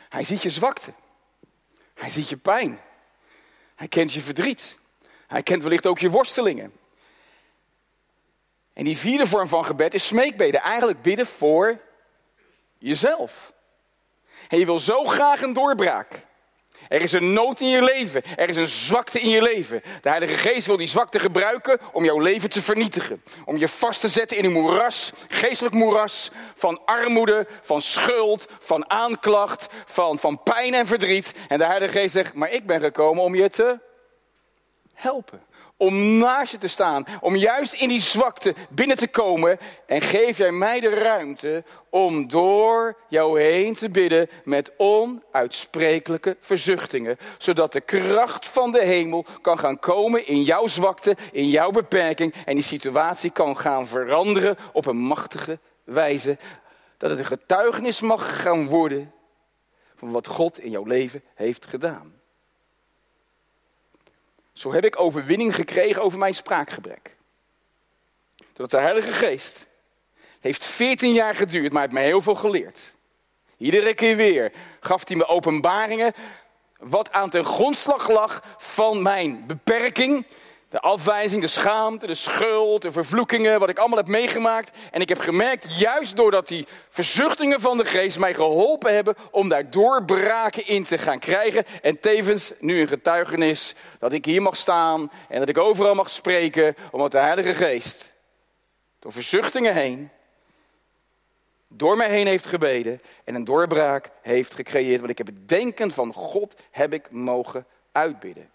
Hij 0.08 0.24
ziet 0.24 0.42
je 0.42 0.50
zwakte. 0.50 0.92
Hij 1.94 2.08
ziet 2.08 2.28
je 2.28 2.36
pijn. 2.36 2.80
Hij 3.74 3.88
kent 3.88 4.12
je 4.12 4.20
verdriet. 4.20 4.78
Hij 5.26 5.42
kent 5.42 5.62
wellicht 5.62 5.86
ook 5.86 5.98
je 5.98 6.10
worstelingen. 6.10 6.78
En 8.78 8.84
die 8.84 8.98
vierde 8.98 9.26
vorm 9.26 9.48
van 9.48 9.64
gebed 9.64 9.94
is 9.94 10.06
smeekbeden. 10.06 10.60
Eigenlijk 10.60 11.02
bidden 11.02 11.26
voor 11.26 11.78
jezelf. 12.78 13.52
En 14.48 14.58
je 14.58 14.64
wil 14.64 14.78
zo 14.78 15.04
graag 15.04 15.42
een 15.42 15.52
doorbraak. 15.52 16.26
Er 16.88 17.02
is 17.02 17.12
een 17.12 17.32
nood 17.32 17.60
in 17.60 17.68
je 17.68 17.82
leven. 17.82 18.22
Er 18.36 18.48
is 18.48 18.56
een 18.56 18.66
zwakte 18.66 19.20
in 19.20 19.28
je 19.28 19.42
leven. 19.42 19.82
De 20.00 20.08
Heilige 20.08 20.34
Geest 20.34 20.66
wil 20.66 20.76
die 20.76 20.86
zwakte 20.86 21.18
gebruiken 21.18 21.80
om 21.92 22.04
jouw 22.04 22.18
leven 22.18 22.50
te 22.50 22.62
vernietigen. 22.62 23.22
Om 23.44 23.56
je 23.56 23.68
vast 23.68 24.00
te 24.00 24.08
zetten 24.08 24.36
in 24.36 24.44
een 24.44 24.52
moeras, 24.52 25.12
geestelijk 25.28 25.74
moeras 25.74 26.30
van 26.54 26.80
armoede, 26.84 27.46
van 27.60 27.82
schuld, 27.82 28.46
van 28.58 28.90
aanklacht, 28.90 29.66
van, 29.84 30.18
van 30.18 30.42
pijn 30.42 30.74
en 30.74 30.86
verdriet. 30.86 31.34
En 31.48 31.58
de 31.58 31.66
Heilige 31.66 31.98
Geest 31.98 32.12
zegt, 32.12 32.34
maar 32.34 32.50
ik 32.50 32.66
ben 32.66 32.80
gekomen 32.80 33.22
om 33.22 33.34
je 33.34 33.50
te 33.50 33.78
helpen 34.92 35.47
om 35.78 36.18
naast 36.18 36.52
je 36.52 36.58
te 36.58 36.68
staan, 36.68 37.04
om 37.20 37.36
juist 37.36 37.72
in 37.72 37.88
die 37.88 38.00
zwakte 38.00 38.54
binnen 38.70 38.96
te 38.96 39.08
komen. 39.08 39.58
En 39.86 40.00
geef 40.00 40.38
jij 40.38 40.52
mij 40.52 40.80
de 40.80 40.88
ruimte 40.88 41.64
om 41.90 42.28
door 42.28 42.96
jou 43.08 43.40
heen 43.40 43.74
te 43.74 43.90
bidden 43.90 44.28
met 44.44 44.72
onuitsprekelijke 44.76 46.36
verzuchtingen. 46.40 47.16
Zodat 47.38 47.72
de 47.72 47.80
kracht 47.80 48.48
van 48.48 48.72
de 48.72 48.84
hemel 48.84 49.24
kan 49.40 49.58
gaan 49.58 49.78
komen 49.78 50.26
in 50.26 50.42
jouw 50.42 50.66
zwakte, 50.66 51.16
in 51.32 51.48
jouw 51.48 51.70
beperking. 51.70 52.34
En 52.44 52.54
die 52.54 52.64
situatie 52.64 53.30
kan 53.30 53.56
gaan 53.56 53.86
veranderen 53.86 54.56
op 54.72 54.86
een 54.86 54.98
machtige 54.98 55.58
wijze. 55.84 56.38
Dat 56.96 57.10
het 57.10 57.18
een 57.18 57.24
getuigenis 57.24 58.00
mag 58.00 58.42
gaan 58.42 58.66
worden 58.66 59.12
van 59.96 60.10
wat 60.10 60.26
God 60.26 60.58
in 60.58 60.70
jouw 60.70 60.84
leven 60.84 61.22
heeft 61.34 61.66
gedaan. 61.66 62.17
Zo 64.58 64.72
heb 64.72 64.84
ik 64.84 65.00
overwinning 65.00 65.54
gekregen 65.54 66.02
over 66.02 66.18
mijn 66.18 66.34
spraakgebrek. 66.34 67.16
Doordat 68.36 68.70
de 68.70 68.86
Heilige 68.86 69.12
Geest 69.12 69.66
heeft 70.40 70.64
14 70.64 71.12
jaar 71.12 71.34
geduurd, 71.34 71.72
maar 71.72 71.82
heeft 71.82 71.92
mij 71.94 72.04
heel 72.04 72.20
veel 72.20 72.34
geleerd. 72.34 72.94
Iedere 73.56 73.94
keer 73.94 74.16
weer 74.16 74.52
gaf 74.80 75.08
hij 75.08 75.16
me 75.16 75.26
openbaringen 75.26 76.12
wat 76.78 77.12
aan 77.12 77.30
ten 77.30 77.44
grondslag 77.44 78.08
lag 78.08 78.42
van 78.56 79.02
mijn 79.02 79.46
beperking, 79.46 80.26
de 80.68 80.80
afwijzing, 80.80 81.40
de 81.40 81.46
schaamte, 81.46 82.06
de 82.06 82.14
schuld, 82.14 82.82
de 82.82 82.92
vervloekingen, 82.92 83.60
wat 83.60 83.68
ik 83.68 83.78
allemaal 83.78 83.98
heb 83.98 84.08
meegemaakt. 84.08 84.76
En 84.90 85.00
ik 85.00 85.08
heb 85.08 85.18
gemerkt, 85.18 85.78
juist 85.78 86.16
doordat 86.16 86.48
die 86.48 86.66
verzuchtingen 86.88 87.60
van 87.60 87.78
de 87.78 87.84
geest 87.84 88.18
mij 88.18 88.34
geholpen 88.34 88.94
hebben 88.94 89.14
om 89.30 89.48
daar 89.48 89.70
doorbraken 89.70 90.66
in 90.66 90.82
te 90.82 90.98
gaan 90.98 91.18
krijgen. 91.18 91.64
En 91.82 92.00
tevens 92.00 92.52
nu 92.58 92.80
een 92.80 92.88
getuigenis 92.88 93.74
dat 93.98 94.12
ik 94.12 94.24
hier 94.24 94.42
mag 94.42 94.56
staan 94.56 95.10
en 95.28 95.38
dat 95.38 95.48
ik 95.48 95.58
overal 95.58 95.94
mag 95.94 96.10
spreken, 96.10 96.76
omdat 96.90 97.12
de 97.12 97.18
Heilige 97.18 97.54
Geest 97.54 98.12
door 98.98 99.12
verzuchtingen 99.12 99.74
heen 99.74 100.10
door 101.68 101.96
mij 101.96 102.10
heen 102.10 102.26
heeft 102.26 102.46
gebeden 102.46 103.02
en 103.24 103.34
een 103.34 103.44
doorbraak 103.44 104.10
heeft 104.22 104.54
gecreëerd. 104.54 104.98
Want 104.98 105.10
ik 105.10 105.18
heb 105.18 105.26
het 105.26 105.48
denken 105.48 105.90
van 105.90 106.12
God 106.12 106.54
heb 106.70 106.92
ik 106.92 107.10
mogen 107.10 107.66
uitbidden. 107.92 108.50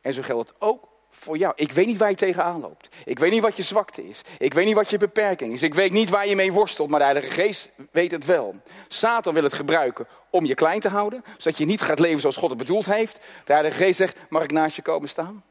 En 0.00 0.14
zo 0.14 0.22
geldt 0.22 0.48
het 0.48 0.60
ook 0.60 0.91
voor 1.14 1.36
jou. 1.36 1.52
Ik 1.56 1.72
weet 1.72 1.86
niet 1.86 1.96
waar 1.96 2.10
je 2.10 2.16
tegenaan 2.16 2.60
loopt. 2.60 2.88
Ik 3.04 3.18
weet 3.18 3.30
niet 3.30 3.42
wat 3.42 3.56
je 3.56 3.62
zwakte 3.62 4.08
is. 4.08 4.22
Ik 4.38 4.54
weet 4.54 4.66
niet 4.66 4.74
wat 4.74 4.90
je 4.90 4.98
beperking 4.98 5.52
is. 5.52 5.62
Ik 5.62 5.74
weet 5.74 5.92
niet 5.92 6.10
waar 6.10 6.26
je 6.26 6.36
mee 6.36 6.52
worstelt, 6.52 6.90
maar 6.90 6.98
de 6.98 7.04
Heilige 7.04 7.30
Geest 7.30 7.70
weet 7.90 8.10
het 8.10 8.24
wel. 8.24 8.54
Satan 8.88 9.34
wil 9.34 9.42
het 9.42 9.52
gebruiken 9.52 10.06
om 10.30 10.44
je 10.44 10.54
klein 10.54 10.80
te 10.80 10.88
houden, 10.88 11.24
zodat 11.36 11.58
je 11.58 11.64
niet 11.64 11.80
gaat 11.80 11.98
leven 11.98 12.20
zoals 12.20 12.36
God 12.36 12.48
het 12.48 12.58
bedoeld 12.58 12.86
heeft. 12.86 13.18
De 13.44 13.52
Heilige 13.52 13.76
Geest 13.76 13.96
zegt, 13.96 14.16
mag 14.28 14.42
ik 14.42 14.52
naast 14.52 14.76
je 14.76 14.82
komen 14.82 15.08
staan? 15.08 15.44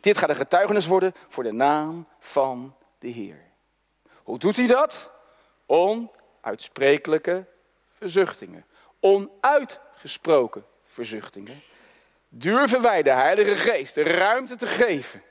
Dit 0.00 0.18
gaat 0.18 0.28
een 0.28 0.36
getuigenis 0.36 0.86
worden 0.86 1.14
voor 1.28 1.42
de 1.42 1.52
naam 1.52 2.06
van 2.18 2.74
de 2.98 3.08
Heer. 3.08 3.42
Hoe 4.22 4.38
doet 4.38 4.56
hij 4.56 4.66
dat? 4.66 5.10
Onuitsprekelijke 5.66 7.46
verzuchtingen. 7.98 8.64
Onuitgesproken 9.00 10.64
verzuchtingen 10.84 11.62
durven 12.30 12.82
wij 12.82 13.02
de 13.02 13.10
Heilige 13.10 13.56
Geest 13.56 13.94
de 13.94 14.02
ruimte 14.02 14.56
te 14.56 14.66
geven. 14.66 15.22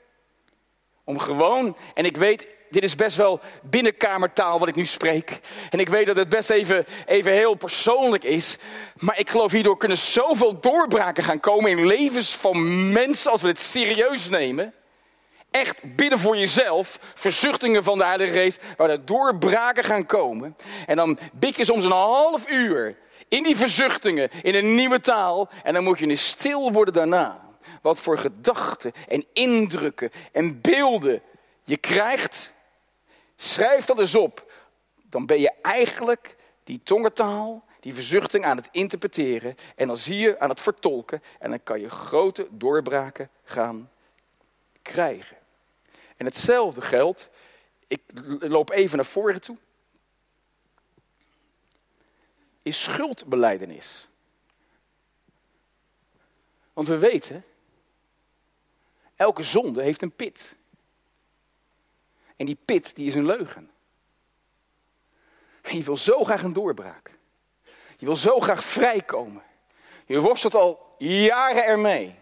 Om 1.03 1.19
gewoon, 1.19 1.77
en 1.93 2.05
ik 2.05 2.17
weet, 2.17 2.47
dit 2.69 2.83
is 2.83 2.95
best 2.95 3.15
wel 3.15 3.39
binnenkamertaal 3.63 4.59
wat 4.59 4.67
ik 4.67 4.75
nu 4.75 4.85
spreek. 4.85 5.39
En 5.69 5.79
ik 5.79 5.89
weet 5.89 6.05
dat 6.05 6.15
het 6.15 6.29
best 6.29 6.49
even, 6.49 6.85
even 7.05 7.31
heel 7.31 7.55
persoonlijk 7.55 8.23
is. 8.23 8.57
Maar 8.95 9.19
ik 9.19 9.29
geloof 9.29 9.51
hierdoor 9.51 9.77
kunnen 9.77 9.97
zoveel 9.97 10.59
doorbraken 10.59 11.23
gaan 11.23 11.39
komen 11.39 11.71
in 11.71 11.85
levens 11.85 12.35
van 12.35 12.91
mensen 12.91 13.31
als 13.31 13.41
we 13.41 13.47
het 13.47 13.59
serieus 13.59 14.29
nemen. 14.29 14.73
Echt 15.51 15.95
bidden 15.95 16.19
voor 16.19 16.37
jezelf, 16.37 16.99
verzuchtingen 17.13 17.83
van 17.83 17.97
de 17.97 18.05
Heilige 18.05 18.31
Geest, 18.31 18.63
waar 18.77 18.89
er 18.89 19.05
doorbraken 19.05 19.83
gaan 19.83 20.05
komen. 20.05 20.55
En 20.85 20.95
dan 20.95 21.19
bid 21.33 21.55
je 21.55 21.65
soms 21.65 21.83
een 21.83 21.91
half 21.91 22.49
uur 22.49 22.95
in 23.29 23.43
die 23.43 23.55
verzuchtingen, 23.55 24.29
in 24.41 24.55
een 24.55 24.75
nieuwe 24.75 24.99
taal. 24.99 25.49
En 25.63 25.73
dan 25.73 25.83
moet 25.83 25.99
je 25.99 26.07
eens 26.07 26.27
stil 26.27 26.71
worden 26.71 26.93
daarna. 26.93 27.47
Wat 27.81 27.99
voor 27.99 28.17
gedachten 28.17 28.91
en 29.07 29.25
indrukken 29.33 30.11
en 30.31 30.61
beelden 30.61 31.21
je 31.63 31.77
krijgt. 31.77 32.53
Schrijf 33.35 33.85
dat 33.85 33.99
eens 33.99 34.15
op. 34.15 34.51
Dan 35.09 35.25
ben 35.25 35.39
je 35.39 35.51
eigenlijk 35.61 36.35
die 36.63 36.81
tongentaal, 36.83 37.63
die 37.79 37.93
verzuchting 37.93 38.45
aan 38.45 38.57
het 38.57 38.67
interpreteren. 38.71 39.57
En 39.75 39.87
dan 39.87 39.97
zie 39.97 40.17
je 40.17 40.39
aan 40.39 40.49
het 40.49 40.61
vertolken. 40.61 41.23
En 41.39 41.49
dan 41.49 41.63
kan 41.63 41.79
je 41.79 41.89
grote 41.89 42.47
doorbraken 42.49 43.29
gaan 43.43 43.89
krijgen. 44.81 45.37
En 46.17 46.25
hetzelfde 46.25 46.81
geldt. 46.81 47.29
Ik 47.87 48.01
loop 48.39 48.71
even 48.71 48.95
naar 48.95 49.05
voren 49.05 49.41
toe 49.41 49.57
is 52.69 52.83
schuldbeleidenis. 52.83 54.07
Want 56.73 56.87
we 56.87 56.97
weten, 56.97 57.45
elke 59.15 59.43
zonde 59.43 59.81
heeft 59.81 60.01
een 60.01 60.11
pit. 60.11 60.55
En 62.35 62.45
die 62.45 62.57
pit, 62.65 62.95
die 62.95 63.07
is 63.07 63.15
een 63.15 63.25
leugen. 63.25 63.71
En 65.61 65.77
je 65.77 65.83
wil 65.83 65.97
zo 65.97 66.23
graag 66.23 66.43
een 66.43 66.53
doorbraak. 66.53 67.11
Je 67.97 68.05
wil 68.05 68.15
zo 68.15 68.39
graag 68.39 68.63
vrijkomen. 68.63 69.43
Je 70.05 70.21
worstelt 70.21 70.55
al 70.55 70.95
jaren 70.97 71.65
ermee. 71.65 72.15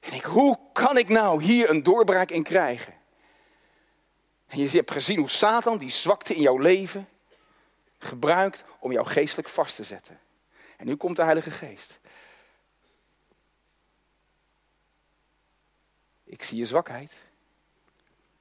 En 0.00 0.12
ik, 0.12 0.24
hoe 0.24 0.58
kan 0.72 0.96
ik 0.96 1.08
nou 1.08 1.42
hier 1.42 1.70
een 1.70 1.82
doorbraak 1.82 2.30
in 2.30 2.42
krijgen? 2.42 2.94
En 4.46 4.58
je 4.58 4.68
hebt 4.68 4.90
gezien 4.90 5.18
hoe 5.18 5.30
Satan 5.30 5.78
die 5.78 5.90
zwakte 5.90 6.34
in 6.34 6.42
jouw 6.42 6.58
leven 6.58 7.08
gebruikt 8.02 8.64
om 8.78 8.92
jou 8.92 9.06
geestelijk 9.06 9.48
vast 9.48 9.76
te 9.76 9.82
zetten. 9.82 10.20
En 10.76 10.86
nu 10.86 10.96
komt 10.96 11.16
de 11.16 11.22
Heilige 11.22 11.50
Geest. 11.50 12.00
Ik 16.24 16.42
zie 16.42 16.58
je 16.58 16.66
zwakheid. 16.66 17.16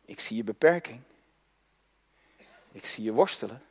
Ik 0.05 0.19
zie 0.19 0.37
je 0.37 0.43
beperking. 0.43 1.01
Ik 2.71 2.85
zie 2.85 3.03
je 3.03 3.11
worstelen. 3.11 3.63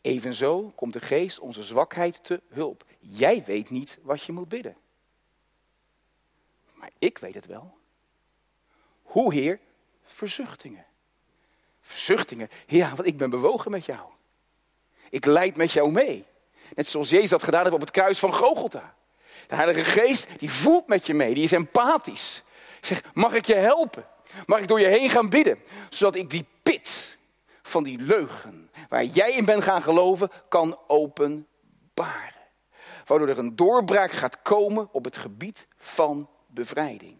Evenzo 0.00 0.72
komt 0.74 0.92
de 0.92 1.00
geest 1.00 1.38
onze 1.38 1.62
zwakheid 1.62 2.24
te 2.24 2.42
hulp. 2.48 2.84
Jij 2.98 3.44
weet 3.44 3.70
niet 3.70 3.98
wat 4.02 4.22
je 4.22 4.32
moet 4.32 4.48
bidden. 4.48 4.76
Maar 6.74 6.90
ik 6.98 7.18
weet 7.18 7.34
het 7.34 7.46
wel. 7.46 7.78
Hoe, 9.02 9.34
Heer? 9.34 9.60
Verzuchtingen. 10.02 10.86
Verzuchtingen. 11.86 12.50
Ja, 12.66 12.88
want 12.94 13.06
ik 13.08 13.16
ben 13.16 13.30
bewogen 13.30 13.70
met 13.70 13.84
jou. 13.84 14.00
Ik 15.10 15.24
leid 15.24 15.56
met 15.56 15.72
jou 15.72 15.92
mee. 15.92 16.24
Net 16.74 16.86
zoals 16.86 17.10
Jezus 17.10 17.30
dat 17.30 17.42
gedaan 17.42 17.62
heeft 17.62 17.74
op 17.74 17.80
het 17.80 17.90
kruis 17.90 18.18
van 18.18 18.32
Gogolta. 18.32 18.94
De 19.46 19.54
Heilige 19.54 19.84
Geest, 19.84 20.28
die 20.38 20.50
voelt 20.50 20.86
met 20.86 21.06
je 21.06 21.14
mee. 21.14 21.34
Die 21.34 21.42
is 21.42 21.52
empathisch. 21.52 22.42
Zeg, 22.80 23.02
mag 23.14 23.34
ik 23.34 23.46
je 23.46 23.54
helpen? 23.54 24.06
Mag 24.46 24.58
ik 24.60 24.68
door 24.68 24.80
je 24.80 24.86
heen 24.86 25.10
gaan 25.10 25.28
bidden? 25.28 25.58
Zodat 25.90 26.14
ik 26.14 26.30
die 26.30 26.46
pit 26.62 27.18
van 27.62 27.82
die 27.82 27.98
leugen, 27.98 28.70
waar 28.88 29.04
jij 29.04 29.32
in 29.32 29.44
bent 29.44 29.62
gaan 29.62 29.82
geloven, 29.82 30.30
kan 30.48 30.78
openbaren. 30.86 32.34
Waardoor 33.04 33.28
er 33.28 33.38
een 33.38 33.56
doorbraak 33.56 34.10
gaat 34.10 34.42
komen 34.42 34.88
op 34.92 35.04
het 35.04 35.16
gebied 35.16 35.66
van 35.76 36.28
bevrijding. 36.46 37.16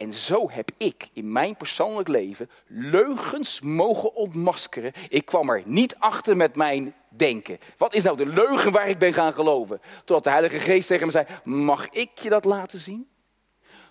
En 0.00 0.12
zo 0.12 0.50
heb 0.50 0.70
ik 0.76 1.08
in 1.12 1.32
mijn 1.32 1.56
persoonlijk 1.56 2.08
leven 2.08 2.50
leugens 2.66 3.60
mogen 3.60 4.14
ontmaskeren. 4.14 4.92
Ik 5.08 5.24
kwam 5.24 5.50
er 5.50 5.62
niet 5.64 5.96
achter 5.98 6.36
met 6.36 6.56
mijn 6.56 6.94
denken. 7.08 7.58
Wat 7.76 7.94
is 7.94 8.02
nou 8.02 8.16
de 8.16 8.26
leugen 8.26 8.72
waar 8.72 8.88
ik 8.88 8.98
ben 8.98 9.12
gaan 9.12 9.32
geloven? 9.32 9.80
Totdat 9.98 10.24
de 10.24 10.30
Heilige 10.30 10.58
Geest 10.58 10.88
tegen 10.88 11.06
me 11.06 11.12
zei: 11.12 11.26
Mag 11.44 11.88
ik 11.88 12.18
je 12.18 12.28
dat 12.28 12.44
laten 12.44 12.78
zien? 12.78 13.08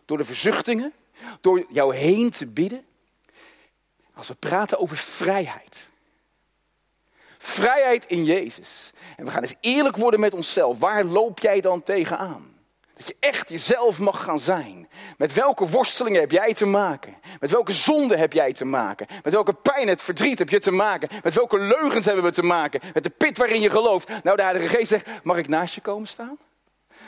Door 0.06 0.18
de 0.18 0.26
verzuchtingen, 0.26 0.94
door 1.42 1.66
jou 1.70 1.96
heen 1.96 2.30
te 2.30 2.48
bidden. 2.48 2.86
Als 4.14 4.28
we 4.28 4.36
praten 4.36 4.80
over 4.80 4.98
vrijheid. 4.98 5.90
Vrijheid 7.38 8.06
in 8.06 8.24
Jezus. 8.24 8.92
En 9.18 9.26
we 9.26 9.32
gaan 9.32 9.42
eens 9.42 9.56
eerlijk 9.60 9.98
worden 9.98 10.20
met 10.20 10.34
onszelf. 10.34 10.80
Waar 10.80 11.04
loop 11.04 11.40
jij 11.40 11.62
dan 11.62 11.84
tegenaan? 11.84 12.49
Dat 13.00 13.08
je 13.08 13.16
echt 13.20 13.50
jezelf 13.50 14.00
mag 14.00 14.24
gaan 14.24 14.40
zijn. 14.40 14.90
Met 15.18 15.34
welke 15.34 15.68
worstelingen 15.68 16.20
heb 16.20 16.32
jij 16.32 16.54
te 16.54 16.66
maken? 16.66 17.18
Met 17.40 17.52
welke 17.52 17.72
zonde 17.72 18.18
heb 18.18 18.34
jij 18.34 18.54
te 18.54 18.66
maken? 18.66 19.08
Met 19.24 19.34
welke 19.34 19.54
pijn, 19.54 19.88
het 19.88 20.02
verdriet 20.02 20.40
heb 20.40 20.50
je 20.50 20.60
te 20.60 20.72
maken? 20.72 21.10
Met 21.24 21.34
welke 21.34 21.60
leugens 21.60 22.06
hebben 22.06 22.24
we 22.24 22.32
te 22.32 22.44
maken? 22.44 22.82
Met 22.94 23.04
de 23.04 23.10
pit 23.10 23.38
waarin 23.38 23.62
je 23.62 23.70
gelooft. 23.70 24.10
Nou, 24.24 24.38
de 24.38 24.44
Heilige 24.44 24.68
Geest 24.68 24.90
zegt, 24.90 25.08
mag 25.24 25.38
ik 25.38 25.48
naast 25.48 25.76
je 25.76 25.82
komen 25.82 26.08
staan? 26.08 26.38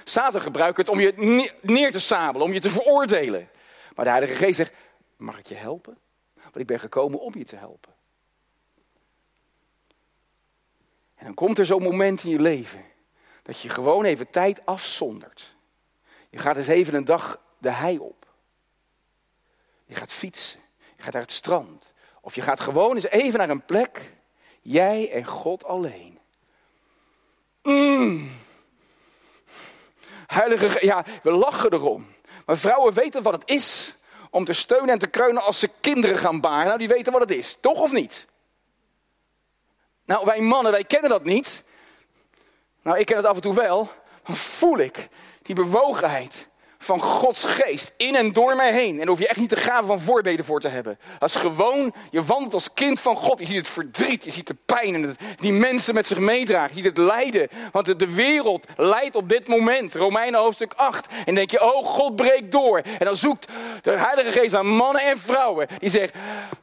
Satan 0.04 0.42
gebruikt 0.42 0.78
het 0.78 0.90
om 0.90 1.00
je 1.00 1.54
neer 1.62 1.92
te 1.92 2.00
sabelen, 2.00 2.48
om 2.48 2.54
je 2.54 2.60
te 2.60 2.70
veroordelen. 2.70 3.50
Maar 3.96 4.06
de 4.06 4.12
Heilige 4.12 4.36
Geest 4.36 4.56
zegt, 4.56 4.74
mag 5.18 5.40
ik 5.40 5.48
je 5.48 5.56
helpen? 5.56 5.98
Want 6.42 6.58
ik 6.58 6.66
ben 6.66 6.80
gekomen 6.80 7.20
om 7.20 7.34
je 7.38 7.46
te 7.46 7.56
helpen. 7.56 7.94
En 11.16 11.26
dan 11.26 11.34
komt 11.34 11.58
er 11.58 11.66
zo'n 11.66 11.84
moment 11.84 12.24
in 12.24 12.30
je 12.30 12.40
leven 12.40 12.86
dat 13.44 13.60
je 13.60 13.70
gewoon 13.70 14.06
even 14.06 14.30
tijd 14.30 14.66
afzondert. 14.66 15.60
Je 16.32 16.38
gaat 16.38 16.58
eens 16.58 16.68
even 16.68 16.94
een 16.94 17.06
dag 17.06 17.40
de 17.58 17.70
hei 17.70 18.00
op. 18.00 18.26
Je 19.86 19.96
gaat 19.96 20.12
fietsen. 20.12 20.60
Je 20.98 21.04
gaat 21.04 21.14
naar 21.14 21.22
het 21.22 21.32
strand. 21.32 21.94
Of 22.22 22.36
je 22.36 22.42
gaat 22.42 22.60
gewoon 22.60 22.96
eens 22.96 23.08
even 23.08 23.40
naar 23.40 23.50
een 23.50 23.66
plek. 23.66 24.14
Jij 24.62 25.12
en 25.12 25.26
God 25.26 25.64
alleen. 25.64 26.20
Mm. 27.64 28.32
Heilige, 30.28 30.86
ja, 30.86 31.06
we 31.24 31.32
lachen 31.32 31.74
erom. 31.74 32.14
Maar 32.46 32.58
vrouwen 32.58 32.94
weten 32.94 33.24
wat 33.24 33.34
het 33.34 33.50
is 33.50 33.96
om 34.30 34.46
te 34.46 34.54
steunen 34.54 34.90
en 34.90 35.00
te 35.00 35.08
kreunen 35.08 35.44
als 35.44 35.60
ze 35.60 35.70
kinderen 35.80 36.18
gaan 36.18 36.42
baren. 36.42 36.66
Nou, 36.66 36.78
die 36.78 36.88
weten 36.88 37.12
wat 37.12 37.22
het 37.22 37.32
is. 37.32 37.58
Toch 37.60 37.80
of 37.80 37.92
niet? 37.92 38.28
Nou, 40.06 40.26
wij 40.26 40.42
mannen, 40.42 40.72
wij 40.72 40.84
kennen 40.84 41.10
dat 41.10 41.24
niet. 41.24 41.64
Nou, 42.82 43.00
ik 43.00 43.06
ken 43.06 43.18
het 43.18 43.26
af 43.26 43.36
en 43.36 43.42
toe 43.42 43.56
wel. 43.56 43.90
Dan 44.24 44.36
voel 44.36 44.78
ik 44.78 45.10
die 45.42 45.56
bewogenheid 45.56 46.50
van 46.84 47.02
Gods 47.02 47.44
geest 47.44 47.94
in 47.98 48.16
en 48.16 48.34
door 48.34 48.56
mij 48.56 48.74
heen. 48.74 48.92
En 48.92 48.98
daar 48.98 49.08
hoef 49.08 49.20
je 49.20 49.28
echt 49.28 49.40
niet 49.40 49.50
de 49.50 49.56
gave 49.56 49.86
van 49.86 50.00
voorbeden 50.00 50.46
voor 50.46 50.60
te 50.60 50.68
hebben. 50.68 51.00
Als 51.20 51.36
gewoon, 51.36 51.94
je 52.12 52.24
wandelt 52.24 52.54
als 52.54 52.74
kind 52.74 53.00
van 53.00 53.16
God. 53.16 53.40
Je 53.40 53.46
ziet 53.46 53.56
het 53.56 53.70
verdriet, 53.70 54.24
je 54.24 54.32
ziet 54.32 54.48
de 54.48 54.56
pijn 54.66 54.94
en 54.94 55.16
die 55.36 55.52
mensen 55.52 55.94
met 55.94 56.08
zich 56.08 56.18
meedragen. 56.18 56.70
Je 56.70 56.76
ziet 56.76 56.98
het 56.98 56.98
lijden. 56.98 57.48
Want 57.72 58.00
de 58.00 58.14
wereld 58.14 58.66
leidt 58.78 59.16
op 59.16 59.30
dit 59.30 59.48
moment. 59.48 59.96
Romeinen 59.96 60.40
hoofdstuk 60.40 60.74
8. 60.76 61.08
En 61.26 61.36
denk 61.36 61.52
je, 61.52 61.74
oh 61.74 61.86
God 61.86 62.16
breekt 62.16 62.52
door. 62.52 62.78
En 62.78 63.06
dan 63.06 63.16
zoekt 63.16 63.48
de 63.82 63.92
Heilige 63.92 64.32
Geest 64.40 64.56
aan 64.56 64.68
mannen 64.68 65.02
en 65.02 65.18
vrouwen. 65.18 65.68
Die 65.80 65.90
zegt, 65.90 66.14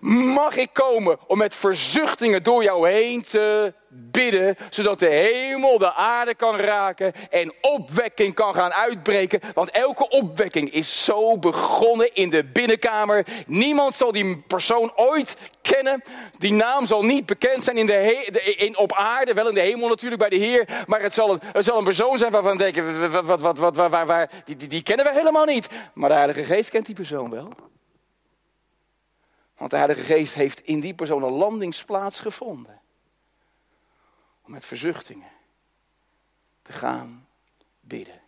mag 0.00 0.56
ik 0.56 0.72
komen 0.72 1.18
om 1.26 1.38
met 1.38 1.54
verzuchtingen 1.54 2.42
door 2.42 2.62
jou 2.62 2.88
heen 2.88 3.22
te 3.22 3.72
bidden, 3.88 4.56
zodat 4.70 4.98
de 4.98 5.06
hemel 5.06 5.78
de 5.78 5.94
aarde 5.94 6.34
kan 6.34 6.56
raken 6.56 7.12
en 7.30 7.52
opwekking 7.60 8.34
kan 8.34 8.54
gaan 8.54 8.72
uitbreken. 8.72 9.40
Want 9.54 9.70
elke 9.70 10.08
opwekking 10.08 10.72
is 10.72 11.04
zo 11.04 11.38
begonnen 11.38 12.14
in 12.14 12.30
de 12.30 12.44
binnenkamer. 12.44 13.26
Niemand 13.46 13.94
zal 13.94 14.12
die 14.12 14.38
persoon 14.38 14.92
ooit 14.96 15.36
kennen. 15.62 16.02
Die 16.38 16.52
naam 16.52 16.86
zal 16.86 17.04
niet 17.04 17.26
bekend 17.26 17.64
zijn 17.64 17.78
in 17.78 17.86
de 17.86 18.24
in, 18.56 18.78
op 18.78 18.92
aarde, 18.92 19.34
wel 19.34 19.48
in 19.48 19.54
de 19.54 19.60
hemel 19.60 19.88
natuurlijk 19.88 20.20
bij 20.20 20.30
de 20.30 20.36
Heer. 20.36 20.84
Maar 20.86 21.02
het 21.02 21.14
zal 21.14 21.32
een, 21.32 21.40
het 21.42 21.64
zal 21.64 21.78
een 21.78 21.84
persoon 21.84 22.18
zijn 22.18 22.32
waarvan 22.32 22.56
we 22.56 22.58
denken, 22.58 23.10
wat, 23.12 23.24
wat, 23.24 23.40
wat, 23.40 23.58
wat, 23.58 23.76
waar, 23.76 23.90
waar, 23.90 24.06
waar, 24.06 24.30
die, 24.44 24.56
die, 24.56 24.68
die 24.68 24.82
kennen 24.82 25.06
we 25.06 25.12
helemaal 25.12 25.44
niet. 25.44 25.68
Maar 25.94 26.08
de 26.08 26.14
Heilige 26.14 26.44
Geest 26.44 26.70
kent 26.70 26.86
die 26.86 26.94
persoon 26.94 27.30
wel. 27.30 27.48
Want 29.56 29.70
de 29.70 29.76
Heilige 29.76 30.02
Geest 30.02 30.34
heeft 30.34 30.60
in 30.60 30.80
die 30.80 30.94
persoon 30.94 31.22
een 31.22 31.32
landingsplaats 31.32 32.20
gevonden 32.20 32.77
met 34.48 34.64
verzuchtingen 34.64 35.30
te 36.62 36.72
gaan 36.72 37.26
bidden. 37.80 38.20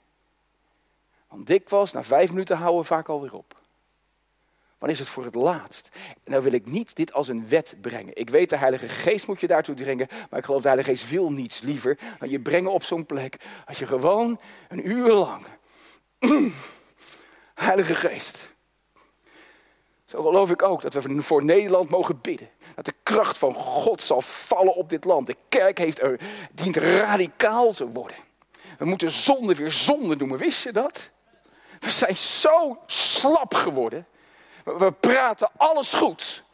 Want 1.28 1.46
dikwijls, 1.46 1.92
na 1.92 2.02
vijf 2.02 2.30
minuten 2.30 2.56
houden 2.56 2.80
we 2.80 2.86
vaak 2.86 3.08
alweer 3.08 3.34
op. 3.34 3.58
Wanneer 4.78 4.98
is 4.98 5.04
het 5.04 5.14
voor 5.14 5.24
het 5.24 5.34
laatst? 5.34 5.88
En 6.24 6.32
dan 6.32 6.42
wil 6.42 6.52
ik 6.52 6.66
niet 6.66 6.96
dit 6.96 7.12
als 7.12 7.28
een 7.28 7.48
wet 7.48 7.76
brengen. 7.80 8.16
Ik 8.16 8.30
weet, 8.30 8.50
de 8.50 8.56
Heilige 8.56 8.88
Geest 8.88 9.26
moet 9.26 9.40
je 9.40 9.46
daartoe 9.46 9.74
dringen. 9.74 10.06
Maar 10.30 10.38
ik 10.38 10.44
geloof, 10.44 10.62
de 10.62 10.68
Heilige 10.68 10.90
Geest 10.90 11.10
wil 11.10 11.32
niets 11.32 11.60
liever 11.60 11.98
dan 12.18 12.30
je 12.30 12.40
brengen 12.40 12.72
op 12.72 12.82
zo'n 12.82 13.06
plek. 13.06 13.36
Als 13.66 13.78
je 13.78 13.86
gewoon 13.86 14.40
een 14.68 14.88
uur 14.88 15.12
lang. 15.12 15.46
Heilige 17.54 17.94
Geest. 17.94 18.48
Zo 20.04 20.22
geloof 20.22 20.50
ik 20.50 20.62
ook 20.62 20.82
dat 20.82 20.94
we 20.94 21.22
voor 21.22 21.44
Nederland 21.44 21.88
mogen 21.88 22.20
bidden. 22.20 22.50
Dat 22.82 22.94
de 22.94 23.00
kracht 23.02 23.38
van 23.38 23.54
God 23.54 24.02
zal 24.02 24.20
vallen 24.20 24.74
op 24.74 24.88
dit 24.88 25.04
land. 25.04 25.26
De 25.26 25.36
kerk 25.48 25.78
heeft 25.78 26.02
er, 26.02 26.20
dient 26.52 26.76
radicaal 26.76 27.72
te 27.72 27.88
worden. 27.88 28.16
We 28.78 28.84
moeten 28.84 29.10
zonde 29.10 29.54
weer 29.54 29.70
zonde 29.70 30.16
noemen, 30.16 30.38
wist 30.38 30.62
je 30.62 30.72
dat? 30.72 31.10
We 31.78 31.90
zijn 31.90 32.16
zo 32.16 32.78
slap 32.86 33.54
geworden. 33.54 34.06
We 34.64 34.92
praten 34.92 35.50
alles 35.56 35.92
goed. 35.92 36.44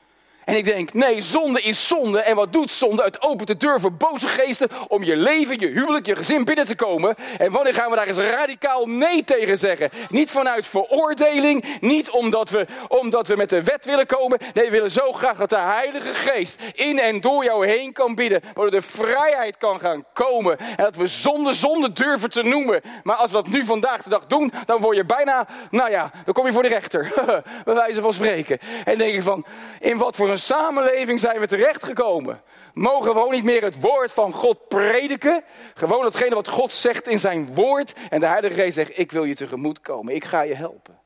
En 0.46 0.56
ik 0.56 0.64
denk, 0.64 0.92
nee, 0.92 1.20
zonde 1.20 1.62
is 1.62 1.88
zonde. 1.88 2.20
En 2.20 2.36
wat 2.36 2.52
doet 2.52 2.70
zonde? 2.70 3.02
Het 3.02 3.22
opent 3.22 3.48
de 3.48 3.56
deur 3.56 3.80
voor 3.80 3.92
boze 3.92 4.28
geesten 4.28 4.68
om 4.88 5.04
je 5.04 5.16
leven, 5.16 5.58
je 5.58 5.66
huwelijk, 5.66 6.06
je 6.06 6.16
gezin 6.16 6.44
binnen 6.44 6.66
te 6.66 6.74
komen. 6.74 7.14
En 7.38 7.50
wanneer 7.50 7.74
gaan 7.74 7.90
we 7.90 7.96
daar 7.96 8.06
eens 8.06 8.18
radicaal 8.18 8.86
nee 8.86 9.24
tegen 9.24 9.58
zeggen? 9.58 9.90
Niet 10.10 10.30
vanuit 10.30 10.66
veroordeling, 10.66 11.64
niet 11.80 12.10
omdat 12.10 12.50
we, 12.50 12.66
omdat 12.88 13.26
we 13.26 13.36
met 13.36 13.48
de 13.48 13.62
wet 13.62 13.84
willen 13.84 14.06
komen. 14.06 14.38
Nee, 14.54 14.64
we 14.64 14.70
willen 14.70 14.90
zo 14.90 15.12
graag 15.12 15.36
dat 15.36 15.48
de 15.48 15.58
Heilige 15.58 16.14
Geest 16.14 16.60
in 16.72 16.98
en 16.98 17.20
door 17.20 17.44
jou 17.44 17.66
heen 17.66 17.92
kan 17.92 18.14
bidden. 18.14 18.40
Waardoor 18.44 18.70
de 18.70 18.82
vrijheid 18.82 19.56
kan 19.56 19.80
gaan 19.80 20.04
komen. 20.12 20.58
En 20.58 20.84
dat 20.84 20.96
we 20.96 21.06
zonde 21.06 21.52
zonde 21.52 21.92
durven 21.92 22.30
te 22.30 22.42
noemen. 22.42 22.80
Maar 23.02 23.16
als 23.16 23.30
we 23.30 23.36
dat 23.36 23.48
nu 23.48 23.64
vandaag 23.64 24.02
de 24.02 24.10
dag 24.10 24.26
doen, 24.26 24.52
dan 24.64 24.80
word 24.80 24.96
je 24.96 25.04
bijna, 25.04 25.46
nou 25.70 25.90
ja, 25.90 26.10
dan 26.24 26.34
kom 26.34 26.46
je 26.46 26.52
voor 26.52 26.62
de 26.62 26.68
rechter. 26.68 27.12
Bij 27.64 27.74
wijze 27.74 28.00
van 28.00 28.12
spreken. 28.12 28.58
En 28.84 28.98
denk 28.98 29.12
je 29.12 29.22
van, 29.22 29.46
in 29.80 29.98
wat 29.98 30.16
voor 30.16 30.28
een 30.28 30.35
samenleving 30.38 31.20
zijn 31.20 31.40
we 31.40 31.46
terechtgekomen. 31.46 32.42
Mogen 32.74 33.14
we 33.14 33.24
ook 33.24 33.32
niet 33.32 33.44
meer 33.44 33.62
het 33.62 33.80
woord 33.80 34.12
van 34.12 34.32
God 34.32 34.68
prediken? 34.68 35.44
Gewoon 35.74 36.02
datgene 36.02 36.34
wat 36.34 36.48
God 36.48 36.72
zegt 36.72 37.08
in 37.08 37.18
zijn 37.18 37.54
woord. 37.54 37.92
En 38.10 38.20
de 38.20 38.26
Heilige 38.26 38.54
Geest 38.54 38.74
zegt, 38.74 38.98
ik 38.98 39.12
wil 39.12 39.24
je 39.24 39.34
tegemoet 39.34 39.80
komen. 39.80 40.14
Ik 40.14 40.24
ga 40.24 40.40
je 40.40 40.54
helpen. 40.54 40.98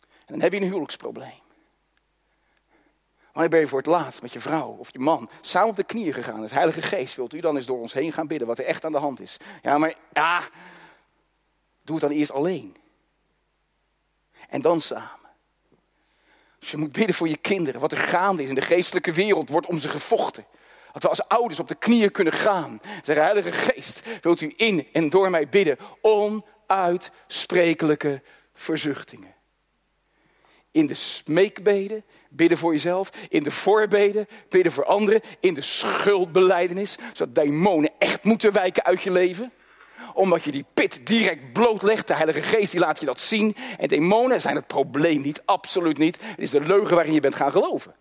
En 0.00 0.36
dan 0.36 0.40
heb 0.40 0.52
je 0.52 0.58
een 0.58 0.64
huwelijksprobleem. 0.64 1.40
Wanneer 3.32 3.50
ben 3.50 3.60
je 3.60 3.66
voor 3.66 3.78
het 3.78 3.86
laatst 3.86 4.22
met 4.22 4.32
je 4.32 4.40
vrouw 4.40 4.76
of 4.78 4.92
je 4.92 4.98
man 4.98 5.30
samen 5.40 5.68
op 5.68 5.76
de 5.76 5.84
knieën 5.84 6.12
gegaan? 6.12 6.42
Het 6.42 6.50
Heilige 6.50 6.82
Geest 6.82 7.16
wilt 7.16 7.34
u 7.34 7.40
dan 7.40 7.56
eens 7.56 7.66
door 7.66 7.80
ons 7.80 7.92
heen 7.92 8.12
gaan 8.12 8.26
bidden 8.26 8.46
wat 8.48 8.58
er 8.58 8.64
echt 8.64 8.84
aan 8.84 8.92
de 8.92 8.98
hand 8.98 9.20
is. 9.20 9.36
Ja, 9.62 9.78
maar 9.78 9.94
ja, 10.12 10.40
doe 11.82 11.96
het 11.96 12.08
dan 12.08 12.16
eerst 12.16 12.32
alleen. 12.32 12.76
En 14.48 14.60
dan 14.60 14.80
samen. 14.80 15.19
Je 16.60 16.76
moet 16.76 16.92
bidden 16.92 17.14
voor 17.14 17.28
je 17.28 17.36
kinderen. 17.36 17.80
Wat 17.80 17.92
er 17.92 17.98
gaande 17.98 18.42
is 18.42 18.48
in 18.48 18.54
de 18.54 18.60
geestelijke 18.60 19.12
wereld 19.12 19.48
wordt 19.48 19.66
om 19.66 19.78
ze 19.78 19.88
gevochten. 19.88 20.46
Dat 20.92 21.02
we 21.02 21.08
als 21.08 21.28
ouders 21.28 21.60
op 21.60 21.68
de 21.68 21.74
knieën 21.74 22.10
kunnen 22.10 22.32
gaan. 22.32 22.80
Zeg, 23.02 23.16
Heilige 23.16 23.52
Geest, 23.52 24.02
wilt 24.20 24.40
u 24.40 24.52
in 24.56 24.86
en 24.92 25.10
door 25.10 25.30
mij 25.30 25.48
bidden? 25.48 25.78
Onuitsprekelijke 26.00 28.22
verzuchtingen. 28.54 29.34
In 30.70 30.86
de 30.86 30.94
smeekbeden, 30.94 32.04
bidden 32.28 32.58
voor 32.58 32.72
jezelf. 32.72 33.10
In 33.28 33.42
de 33.42 33.50
voorbeden, 33.50 34.26
bidden 34.48 34.72
voor 34.72 34.84
anderen. 34.84 35.20
In 35.40 35.54
de 35.54 35.60
schuldbeleidenis, 35.60 36.96
zodat 37.12 37.34
demonen 37.34 37.90
echt 37.98 38.24
moeten 38.24 38.52
wijken 38.52 38.84
uit 38.84 39.02
je 39.02 39.10
leven 39.10 39.52
omdat 40.14 40.44
je 40.44 40.52
die 40.52 40.64
pit 40.74 41.06
direct 41.06 41.52
blootlegt. 41.52 42.06
De 42.06 42.14
Heilige 42.14 42.42
Geest 42.42 42.70
die 42.70 42.80
laat 42.80 43.00
je 43.00 43.06
dat 43.06 43.20
zien. 43.20 43.56
En 43.78 43.88
demonen 43.88 44.40
zijn 44.40 44.56
het 44.56 44.66
probleem 44.66 45.20
niet, 45.20 45.42
absoluut 45.44 45.98
niet. 45.98 46.18
Het 46.20 46.38
is 46.38 46.50
de 46.50 46.60
leugen 46.60 46.94
waarin 46.94 47.12
je 47.12 47.20
bent 47.20 47.34
gaan 47.34 47.52
geloven. 47.52 47.94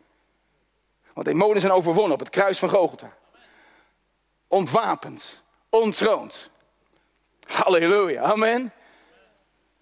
Want 1.14 1.26
demonen 1.26 1.62
zijn 1.62 1.74
overwonnen 1.74 2.14
op 2.14 2.20
het 2.20 2.30
kruis 2.30 2.60
van 2.60 2.70
Gogolta. 2.70 3.18
Ontwapend, 4.48 5.44
ontroond. 5.70 6.50
Halleluja, 7.48 8.22
amen. 8.22 8.74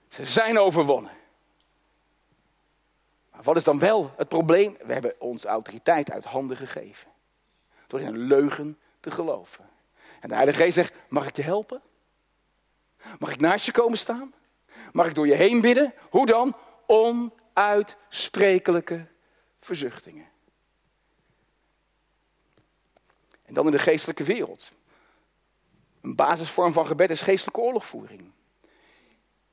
Ze 0.10 0.26
zijn 0.26 0.60
overwonnen. 0.60 1.12
Maar 3.32 3.44
wat 3.44 3.56
is 3.56 3.64
dan 3.64 3.80
wel 3.80 4.12
het 4.18 4.28
probleem? 4.28 4.78
We 4.86 4.94
hebben 4.94 5.16
onze 5.20 5.48
autoriteit 5.48 6.12
uit 6.12 6.26
handen 6.26 6.58
gegeven. 6.58 7.12
Door 7.88 8.00
in 8.00 8.08
een 8.08 8.18
leugen 8.18 8.78
te 9.00 9.12
geloven. 9.12 9.70
En 10.20 10.30
de 10.30 10.36
Heilige 10.36 10.62
Geest 10.62 10.74
zegt, 10.74 10.94
mag 11.08 11.28
ik 11.28 11.36
je 11.36 11.42
helpen? 11.42 11.82
Mag 13.20 13.32
ik 13.32 13.40
naast 13.40 13.66
je 13.66 13.72
komen 13.72 13.98
staan? 13.98 14.34
Mag 14.92 15.08
ik 15.08 15.16
door 15.16 15.28
je 15.28 15.36
heen 15.36 15.62
bidden? 15.62 15.94
Hoe 16.10 16.26
dan? 16.26 16.56
Onuitsprekelijke 16.86 19.08
verzuchtingen. 19.60 20.28
En 23.44 23.54
dan 23.54 23.66
in 23.66 23.72
de 23.72 23.80
geestelijke 23.80 24.24
wereld. 24.24 24.72
Een 26.02 26.16
basisvorm 26.16 26.74
van 26.74 26.88
gebed 26.88 27.10
is 27.10 27.22
geestelijke 27.22 27.62
oorlogvoering. 27.62 28.32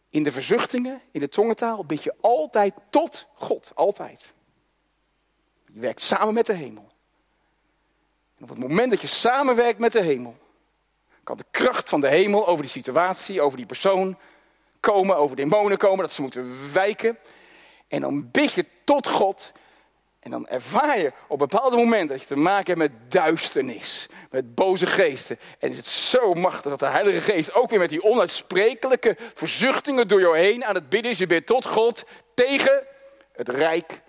In 0.08 0.22
de 0.22 0.32
verzuchtingen, 0.32 1.02
in 1.10 1.20
de 1.20 1.28
tongentaal, 1.28 1.84
bid 1.84 2.02
je 2.02 2.14
altijd 2.20 2.74
tot 2.90 3.26
God. 3.34 3.72
Altijd. 3.74 4.34
Je 5.66 5.80
werkt 5.80 6.00
samen 6.00 6.34
met 6.34 6.46
de 6.46 6.52
hemel. 6.52 6.92
En 8.36 8.42
op 8.42 8.48
het 8.48 8.58
moment 8.58 8.90
dat 8.90 9.00
je 9.00 9.06
samenwerkt 9.06 9.78
met 9.78 9.92
de 9.92 10.02
hemel, 10.02 10.36
kan 11.24 11.36
de 11.36 11.44
kracht 11.50 11.88
van 11.88 12.00
de 12.00 12.08
hemel 12.08 12.46
over 12.46 12.62
die 12.62 12.70
situatie, 12.70 13.40
over 13.40 13.56
die 13.56 13.66
persoon 13.66 14.18
komen, 14.80 15.16
over 15.16 15.36
demonen 15.36 15.78
komen, 15.78 16.04
dat 16.04 16.12
ze 16.12 16.22
moeten 16.22 16.72
wijken. 16.72 17.18
En 17.88 18.00
dan 18.00 18.30
bid 18.30 18.52
je 18.52 18.66
tot 18.84 19.08
God. 19.08 19.52
En 20.20 20.30
dan 20.30 20.48
ervaar 20.48 20.98
je 20.98 21.12
op 21.28 21.38
bepaalde 21.38 21.76
momenten 21.76 22.08
dat 22.08 22.20
je 22.20 22.34
te 22.34 22.36
maken 22.36 22.78
hebt 22.78 22.92
met 22.92 23.10
duisternis, 23.12 24.06
met 24.30 24.54
boze 24.54 24.86
geesten. 24.86 25.38
En 25.58 25.70
is 25.70 25.76
het 25.76 25.86
zo 25.86 26.34
machtig 26.34 26.70
dat 26.70 26.78
de 26.78 26.86
Heilige 26.86 27.20
Geest 27.20 27.54
ook 27.54 27.70
weer 27.70 27.78
met 27.78 27.90
die 27.90 28.02
onuitsprekelijke 28.02 29.16
verzuchtingen 29.34 30.08
door 30.08 30.20
jou 30.20 30.38
heen 30.38 30.64
aan 30.64 30.74
het 30.74 30.88
bidden 30.88 31.10
is. 31.10 31.18
Je 31.18 31.26
bidt 31.26 31.46
tot 31.46 31.66
God 31.66 32.04
tegen 32.34 32.82
het 33.32 33.48
rijk 33.48 34.02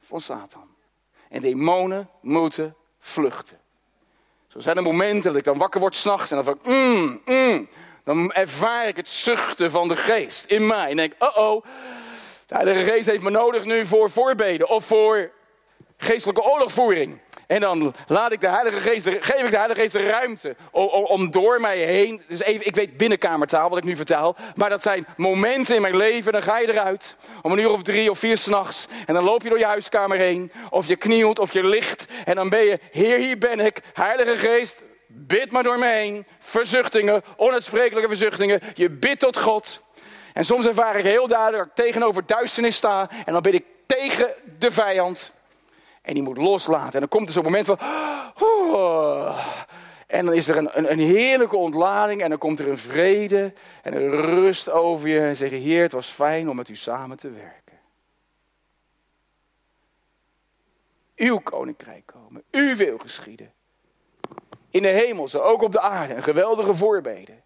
van 0.00 0.20
Satan. 0.20 0.68
En 1.28 1.40
demonen 1.40 2.10
moeten 2.20 2.76
vluchten. 2.98 3.58
Zo 4.48 4.60
zijn 4.60 4.76
er 4.76 4.82
momenten 4.82 5.30
dat 5.30 5.36
ik 5.36 5.44
dan 5.44 5.58
wakker 5.58 5.80
word 5.80 5.96
s'nachts 5.96 6.30
en 6.30 6.36
dan 6.36 6.44
van, 6.44 6.58
mm, 6.74 7.20
mm, 7.24 7.68
dan 8.04 8.32
ervaar 8.32 8.88
ik 8.88 8.96
het 8.96 9.08
zuchten 9.08 9.70
van 9.70 9.88
de 9.88 9.96
geest 9.96 10.44
in 10.44 10.66
mij. 10.66 10.90
En 10.90 10.96
denk, 10.96 11.12
oh 11.18 11.36
oh, 11.36 11.64
de 12.46 12.84
Geest 12.84 13.10
heeft 13.10 13.22
me 13.22 13.30
nodig 13.30 13.64
nu 13.64 13.86
voor 13.86 14.10
voorbeden 14.10 14.68
of 14.68 14.84
voor 14.84 15.30
geestelijke 15.96 16.42
oorlogvoering. 16.42 17.20
En 17.48 17.60
dan 17.60 17.94
laat 18.06 18.32
ik 18.32 18.40
de 18.40 18.48
Heilige 18.48 18.80
Geest, 18.80 19.06
geef 19.08 19.42
ik 19.42 19.50
de 19.50 19.56
Heilige 19.56 19.80
Geest 19.80 19.92
de 19.92 20.06
ruimte 20.06 20.56
om, 20.70 21.30
door 21.30 21.60
mij 21.60 21.78
heen. 21.78 22.22
Dus 22.28 22.40
even, 22.40 22.66
ik 22.66 22.74
weet 22.74 22.96
binnenkamertaal 22.96 23.68
wat 23.68 23.78
ik 23.78 23.84
nu 23.84 23.96
vertel. 23.96 24.36
Maar 24.54 24.70
dat 24.70 24.82
zijn 24.82 25.06
momenten 25.16 25.74
in 25.74 25.80
mijn 25.80 25.96
leven. 25.96 26.32
Dan 26.32 26.42
ga 26.42 26.58
je 26.58 26.72
eruit. 26.72 27.16
Om 27.42 27.52
een 27.52 27.58
uur 27.58 27.70
of 27.70 27.82
drie 27.82 28.10
of 28.10 28.18
vier 28.18 28.36
s'nachts. 28.36 28.86
En 29.06 29.14
dan 29.14 29.24
loop 29.24 29.42
je 29.42 29.48
door 29.48 29.58
je 29.58 29.64
huiskamer 29.64 30.18
heen. 30.18 30.52
Of 30.70 30.86
je 30.86 30.96
knielt 30.96 31.38
of 31.38 31.52
je 31.52 31.64
ligt. 31.64 32.06
En 32.24 32.34
dan 32.34 32.48
ben 32.48 32.64
je, 32.64 32.78
Heer, 32.90 33.18
hier 33.18 33.38
ben 33.38 33.60
ik. 33.60 33.80
Heilige 33.94 34.38
Geest, 34.38 34.82
bid 35.06 35.50
maar 35.50 35.62
door 35.62 35.78
me 35.78 35.86
heen. 35.86 36.26
Verzuchtingen, 36.38 37.22
onuitsprekelijke 37.36 38.08
verzuchtingen. 38.08 38.60
Je 38.74 38.90
bidt 38.90 39.20
tot 39.20 39.38
God. 39.38 39.82
En 40.32 40.44
soms 40.44 40.66
ervaar 40.66 40.96
ik 40.96 41.04
heel 41.04 41.26
duidelijk 41.26 41.62
dat 41.62 41.78
ik 41.78 41.84
tegenover 41.84 42.26
duisternis 42.26 42.76
sta. 42.76 43.08
En 43.24 43.32
dan 43.32 43.42
bid 43.42 43.54
ik 43.54 43.64
tegen 43.86 44.34
de 44.58 44.70
vijand. 44.70 45.32
En 46.08 46.14
die 46.14 46.22
moet 46.22 46.36
loslaten. 46.36 46.92
En 46.92 47.00
dan 47.00 47.08
komt 47.08 47.26
er 47.26 47.32
zo'n 47.32 47.42
moment 47.42 47.66
van. 47.66 47.78
Oh. 48.38 49.46
En 50.06 50.24
dan 50.24 50.34
is 50.34 50.48
er 50.48 50.56
een, 50.56 50.78
een, 50.78 50.90
een, 50.90 50.98
heerlijke 50.98 51.56
ontlading. 51.56 52.22
En 52.22 52.28
dan 52.28 52.38
komt 52.38 52.60
er 52.60 52.68
een 52.68 52.78
vrede 52.78 53.52
en 53.82 53.94
een 53.94 54.10
rust 54.10 54.70
over 54.70 55.08
je. 55.08 55.20
En 55.20 55.36
zeggen: 55.36 55.58
Heer, 55.58 55.82
het 55.82 55.92
was 55.92 56.06
fijn 56.06 56.50
om 56.50 56.56
met 56.56 56.68
u 56.68 56.76
samen 56.76 57.16
te 57.16 57.30
werken. 57.30 57.78
Uw 61.16 61.38
koninkrijk 61.38 62.06
komen. 62.06 62.42
Uw 62.50 62.76
wil 62.76 62.98
geschieden. 62.98 63.52
In 64.70 64.82
de 64.82 64.88
hemel, 64.88 65.28
zo 65.28 65.38
ook 65.38 65.62
op 65.62 65.72
de 65.72 65.80
aarde. 65.80 66.14
Een 66.14 66.22
geweldige 66.22 66.74
voorbeden. 66.74 67.42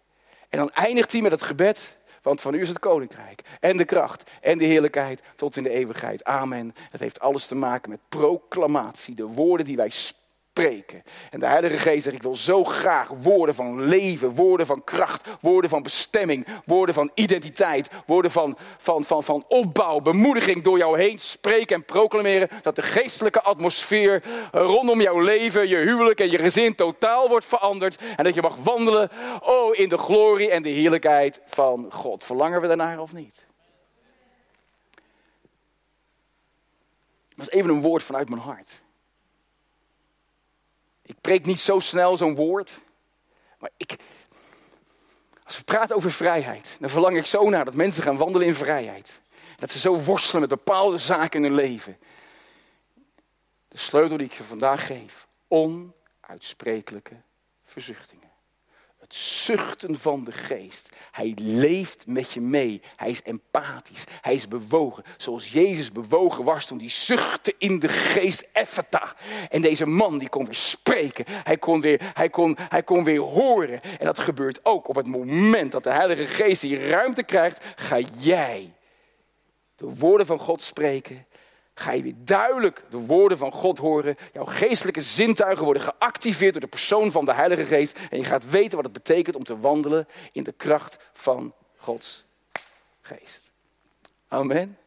En 0.49 0.57
dan 0.57 0.71
eindigt 0.71 1.11
hij 1.11 1.21
met 1.21 1.31
het 1.31 1.43
gebed. 1.43 1.97
Want 2.23 2.41
van 2.41 2.53
u 2.53 2.61
is 2.61 2.67
het 2.67 2.79
koninkrijk 2.79 3.41
en 3.59 3.77
de 3.77 3.85
kracht 3.85 4.23
en 4.41 4.57
de 4.57 4.65
heerlijkheid 4.65 5.21
tot 5.35 5.57
in 5.57 5.63
de 5.63 5.69
eeuwigheid. 5.69 6.23
Amen. 6.23 6.75
Het 6.91 6.99
heeft 6.99 7.19
alles 7.19 7.45
te 7.45 7.55
maken 7.55 7.89
met 7.89 7.99
proclamatie, 8.09 9.15
de 9.15 9.25
woorden 9.25 9.65
die 9.65 9.75
wij 9.75 9.89
spreken. 9.89 10.22
En 10.53 11.39
de 11.39 11.45
Heilige 11.45 11.77
Geest 11.77 12.03
zegt, 12.03 12.15
ik 12.15 12.21
wil 12.21 12.35
zo 12.35 12.63
graag 12.63 13.07
woorden 13.07 13.55
van 13.55 13.81
leven, 13.81 14.29
woorden 14.29 14.65
van 14.65 14.83
kracht, 14.83 15.27
woorden 15.41 15.69
van 15.69 15.83
bestemming, 15.83 16.47
woorden 16.65 16.95
van 16.95 17.11
identiteit, 17.13 17.89
woorden 18.05 18.31
van, 18.31 18.57
van, 18.77 19.03
van, 19.03 19.23
van 19.23 19.45
opbouw, 19.47 19.99
bemoediging 19.99 20.63
door 20.63 20.77
jou 20.77 20.99
heen 20.99 21.19
spreken 21.19 21.75
en 21.75 21.85
proclameren. 21.85 22.49
Dat 22.61 22.75
de 22.75 22.81
geestelijke 22.81 23.41
atmosfeer 23.41 24.23
rondom 24.51 25.01
jouw 25.01 25.19
leven, 25.19 25.67
je 25.67 25.75
huwelijk 25.75 26.19
en 26.19 26.31
je 26.31 26.37
gezin 26.37 26.75
totaal 26.75 27.29
wordt 27.29 27.45
veranderd. 27.45 28.01
En 28.15 28.23
dat 28.23 28.33
je 28.33 28.41
mag 28.41 28.55
wandelen, 28.55 29.09
oh, 29.41 29.77
in 29.77 29.89
de 29.89 29.97
glorie 29.97 30.49
en 30.49 30.63
de 30.63 30.69
heerlijkheid 30.69 31.41
van 31.45 31.87
God. 31.89 32.23
Verlangen 32.23 32.61
we 32.61 32.67
daarnaar 32.67 32.99
of 32.99 33.13
niet? 33.13 33.45
Dat 37.35 37.47
is 37.47 37.59
even 37.59 37.69
een 37.69 37.81
woord 37.81 38.03
vanuit 38.03 38.29
mijn 38.29 38.41
hart. 38.41 38.82
Ik 41.05 41.21
preek 41.21 41.45
niet 41.45 41.59
zo 41.59 41.79
snel 41.79 42.17
zo'n 42.17 42.35
woord. 42.35 42.79
Maar 43.59 43.69
ik, 43.77 43.95
als 45.43 45.57
we 45.57 45.63
praten 45.63 45.95
over 45.95 46.11
vrijheid, 46.11 46.77
dan 46.79 46.89
verlang 46.89 47.17
ik 47.17 47.25
zo 47.25 47.49
naar 47.49 47.65
dat 47.65 47.73
mensen 47.73 48.03
gaan 48.03 48.17
wandelen 48.17 48.47
in 48.47 48.55
vrijheid. 48.55 49.21
Dat 49.57 49.71
ze 49.71 49.79
zo 49.79 49.95
worstelen 49.95 50.41
met 50.41 50.49
bepaalde 50.49 50.97
zaken 50.97 51.43
in 51.43 51.51
hun 51.51 51.61
leven. 51.61 51.97
De 53.67 53.77
sleutel 53.77 54.17
die 54.17 54.25
ik 54.25 54.33
je 54.33 54.43
vandaag 54.43 54.85
geef: 54.85 55.27
onuitsprekelijke 55.47 57.15
zuchten 59.15 59.99
van 59.99 60.23
de 60.23 60.31
geest. 60.31 60.89
Hij 61.11 61.33
leeft 61.35 62.07
met 62.07 62.31
je 62.31 62.41
mee. 62.41 62.81
Hij 62.95 63.09
is 63.09 63.21
empathisch. 63.21 64.03
Hij 64.21 64.33
is 64.33 64.47
bewogen. 64.47 65.03
Zoals 65.17 65.51
Jezus 65.51 65.91
bewogen 65.91 66.43
was 66.43 66.65
toen 66.65 66.77
hij 66.77 66.89
zuchtte 66.89 67.55
in 67.57 67.79
de 67.79 67.87
geest 67.87 68.47
Effeta. 68.53 69.15
En 69.49 69.61
deze 69.61 69.85
man 69.85 70.17
die 70.17 70.29
kon 70.29 70.45
weer 70.45 70.55
spreken. 70.55 71.25
Hij 71.27 71.57
kon 71.57 71.81
weer, 71.81 72.11
hij 72.13 72.29
kon, 72.29 72.57
hij 72.59 72.83
kon 72.83 73.03
weer 73.03 73.21
horen. 73.21 73.81
En 73.81 74.05
dat 74.05 74.19
gebeurt 74.19 74.65
ook 74.65 74.87
op 74.87 74.95
het 74.95 75.07
moment 75.07 75.71
dat 75.71 75.83
de 75.83 75.91
Heilige 75.91 76.27
Geest 76.27 76.61
die 76.61 76.87
ruimte 76.87 77.23
krijgt. 77.23 77.65
Ga 77.75 77.99
jij 78.17 78.73
de 79.75 79.95
woorden 79.95 80.25
van 80.25 80.39
God 80.39 80.61
spreken 80.61 81.25
ga 81.73 81.91
je 81.91 82.03
weer 82.03 82.15
duidelijk 82.17 82.83
de 82.89 82.97
woorden 82.97 83.37
van 83.37 83.51
God 83.51 83.77
horen. 83.77 84.15
Jouw 84.33 84.45
geestelijke 84.45 85.01
zintuigen 85.01 85.65
worden 85.65 85.83
geactiveerd 85.83 86.53
door 86.53 86.61
de 86.61 86.67
persoon 86.67 87.11
van 87.11 87.25
de 87.25 87.33
Heilige 87.33 87.65
Geest. 87.65 87.99
En 88.09 88.17
je 88.17 88.23
gaat 88.23 88.49
weten 88.49 88.75
wat 88.75 88.85
het 88.85 88.93
betekent 88.93 89.35
om 89.35 89.43
te 89.43 89.59
wandelen 89.59 90.07
in 90.31 90.43
de 90.43 90.51
kracht 90.51 90.97
van 91.13 91.53
Gods 91.77 92.25
geest. 93.01 93.49
Amen. 94.27 94.77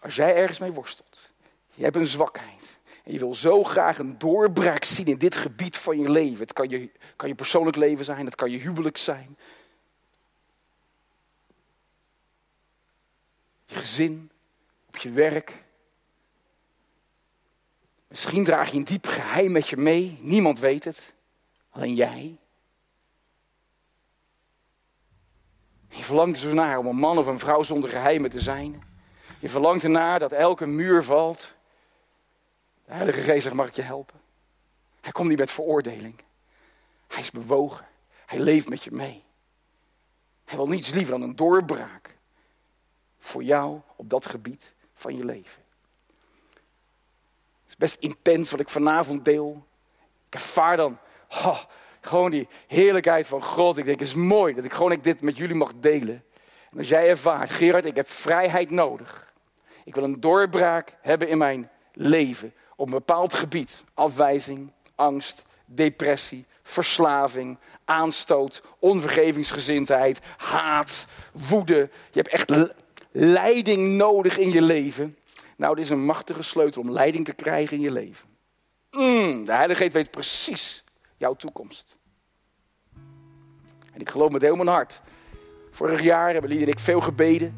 Als 0.00 0.16
jij 0.16 0.34
ergens 0.34 0.58
mee 0.58 0.72
worstelt, 0.72 1.32
je 1.74 1.84
hebt 1.84 1.96
een 1.96 2.06
zwakheid. 2.06 2.78
En 3.04 3.12
je 3.12 3.18
wil 3.18 3.34
zo 3.34 3.64
graag 3.64 3.98
een 3.98 4.18
doorbraak 4.18 4.84
zien 4.84 5.06
in 5.06 5.18
dit 5.18 5.36
gebied 5.36 5.76
van 5.76 5.98
je 5.98 6.10
leven. 6.10 6.38
Het 6.38 6.52
kan 6.52 6.68
je, 6.68 6.90
kan 7.16 7.28
je 7.28 7.34
persoonlijk 7.34 7.76
leven 7.76 8.04
zijn, 8.04 8.24
het 8.24 8.34
kan 8.34 8.50
je 8.50 8.58
huwelijk 8.58 8.96
zijn. 8.96 9.36
Je 13.66 13.74
gezin, 13.74 14.30
op 14.86 14.96
je 14.96 15.10
werk. 15.10 15.64
Misschien 18.08 18.44
draag 18.44 18.70
je 18.70 18.76
een 18.76 18.84
diep 18.84 19.06
geheim 19.06 19.52
met 19.52 19.68
je 19.68 19.76
mee, 19.76 20.18
niemand 20.20 20.58
weet 20.58 20.84
het, 20.84 21.12
alleen 21.70 21.94
jij. 21.94 22.36
Je 25.88 26.04
verlangt 26.04 26.42
er 26.42 26.54
naar 26.54 26.78
om 26.78 26.86
een 26.86 26.96
man 26.96 27.18
of 27.18 27.26
een 27.26 27.38
vrouw 27.38 27.62
zonder 27.62 27.90
geheimen 27.90 28.30
te 28.30 28.40
zijn. 28.40 28.82
Je 29.38 29.48
verlangt 29.48 29.84
ernaar 29.84 30.18
dat 30.18 30.32
elke 30.32 30.66
muur 30.66 31.04
valt. 31.04 31.54
De 32.84 32.92
Heilige 32.92 33.20
Geest 33.20 33.42
zegt, 33.42 33.54
mag 33.54 33.68
ik 33.68 33.74
je 33.74 33.82
helpen? 33.82 34.20
Hij 35.00 35.12
komt 35.12 35.28
niet 35.28 35.38
met 35.38 35.50
veroordeling. 35.50 36.14
Hij 37.06 37.20
is 37.20 37.30
bewogen. 37.30 37.86
Hij 38.26 38.38
leeft 38.38 38.68
met 38.68 38.84
je 38.84 38.90
mee. 38.90 39.24
Hij 40.44 40.56
wil 40.56 40.68
niets 40.68 40.90
liever 40.90 41.18
dan 41.18 41.28
een 41.28 41.36
doorbraak 41.36 42.15
voor 43.26 43.42
jou 43.42 43.80
op 43.96 44.10
dat 44.10 44.26
gebied 44.26 44.72
van 44.94 45.16
je 45.16 45.24
leven. 45.24 45.62
Het 47.62 47.68
is 47.68 47.76
best 47.76 48.00
intens 48.00 48.50
wat 48.50 48.60
ik 48.60 48.68
vanavond 48.68 49.24
deel. 49.24 49.66
Ik 50.28 50.34
ervaar 50.34 50.76
dan 50.76 50.98
gewoon 52.00 52.30
die 52.30 52.48
heerlijkheid 52.66 53.26
van 53.26 53.42
God. 53.42 53.76
Ik 53.76 53.84
denk, 53.84 53.98
het 53.98 54.08
is 54.08 54.14
mooi 54.14 54.54
dat 54.54 54.64
ik 54.64 54.72
gewoon 54.72 54.98
dit 55.02 55.20
met 55.20 55.36
jullie 55.36 55.56
mag 55.56 55.72
delen. 55.80 56.24
En 56.70 56.78
als 56.78 56.88
jij 56.88 57.08
ervaart, 57.08 57.50
Gerard, 57.50 57.84
ik 57.84 57.96
heb 57.96 58.10
vrijheid 58.10 58.70
nodig. 58.70 59.32
Ik 59.84 59.94
wil 59.94 60.04
een 60.04 60.20
doorbraak 60.20 60.96
hebben 61.00 61.28
in 61.28 61.38
mijn 61.38 61.70
leven 61.92 62.54
op 62.76 62.86
een 62.86 62.94
bepaald 62.94 63.34
gebied. 63.34 63.84
Afwijzing, 63.94 64.72
angst, 64.94 65.44
depressie, 65.64 66.46
verslaving, 66.62 67.58
aanstoot, 67.84 68.62
onvergevingsgezindheid, 68.78 70.20
haat, 70.36 71.06
woede. 71.32 71.90
Je 72.10 72.20
hebt 72.20 72.28
echt 72.28 72.50
leiding 73.18 73.88
nodig 73.88 74.38
in 74.38 74.50
je 74.50 74.62
leven. 74.62 75.16
Nou, 75.56 75.74
dit 75.74 75.84
is 75.84 75.90
een 75.90 76.04
machtige 76.04 76.42
sleutel 76.42 76.82
om 76.82 76.90
leiding 76.90 77.24
te 77.24 77.34
krijgen 77.34 77.76
in 77.76 77.82
je 77.82 77.90
leven. 77.90 78.28
Mm, 78.90 79.44
de 79.44 79.52
Heilige 79.52 79.82
Geest 79.82 79.92
weet 79.92 80.10
precies 80.10 80.84
jouw 81.16 81.34
toekomst. 81.34 81.96
En 83.92 84.00
ik 84.00 84.08
geloof 84.10 84.30
met 84.30 84.42
heel 84.42 84.56
mijn 84.56 84.68
hart. 84.68 85.00
Vorig 85.70 86.02
jaar 86.02 86.32
hebben 86.32 86.50
Lied 86.50 86.62
en 86.62 86.68
ik 86.68 86.78
veel 86.78 87.00
gebeden. 87.00 87.48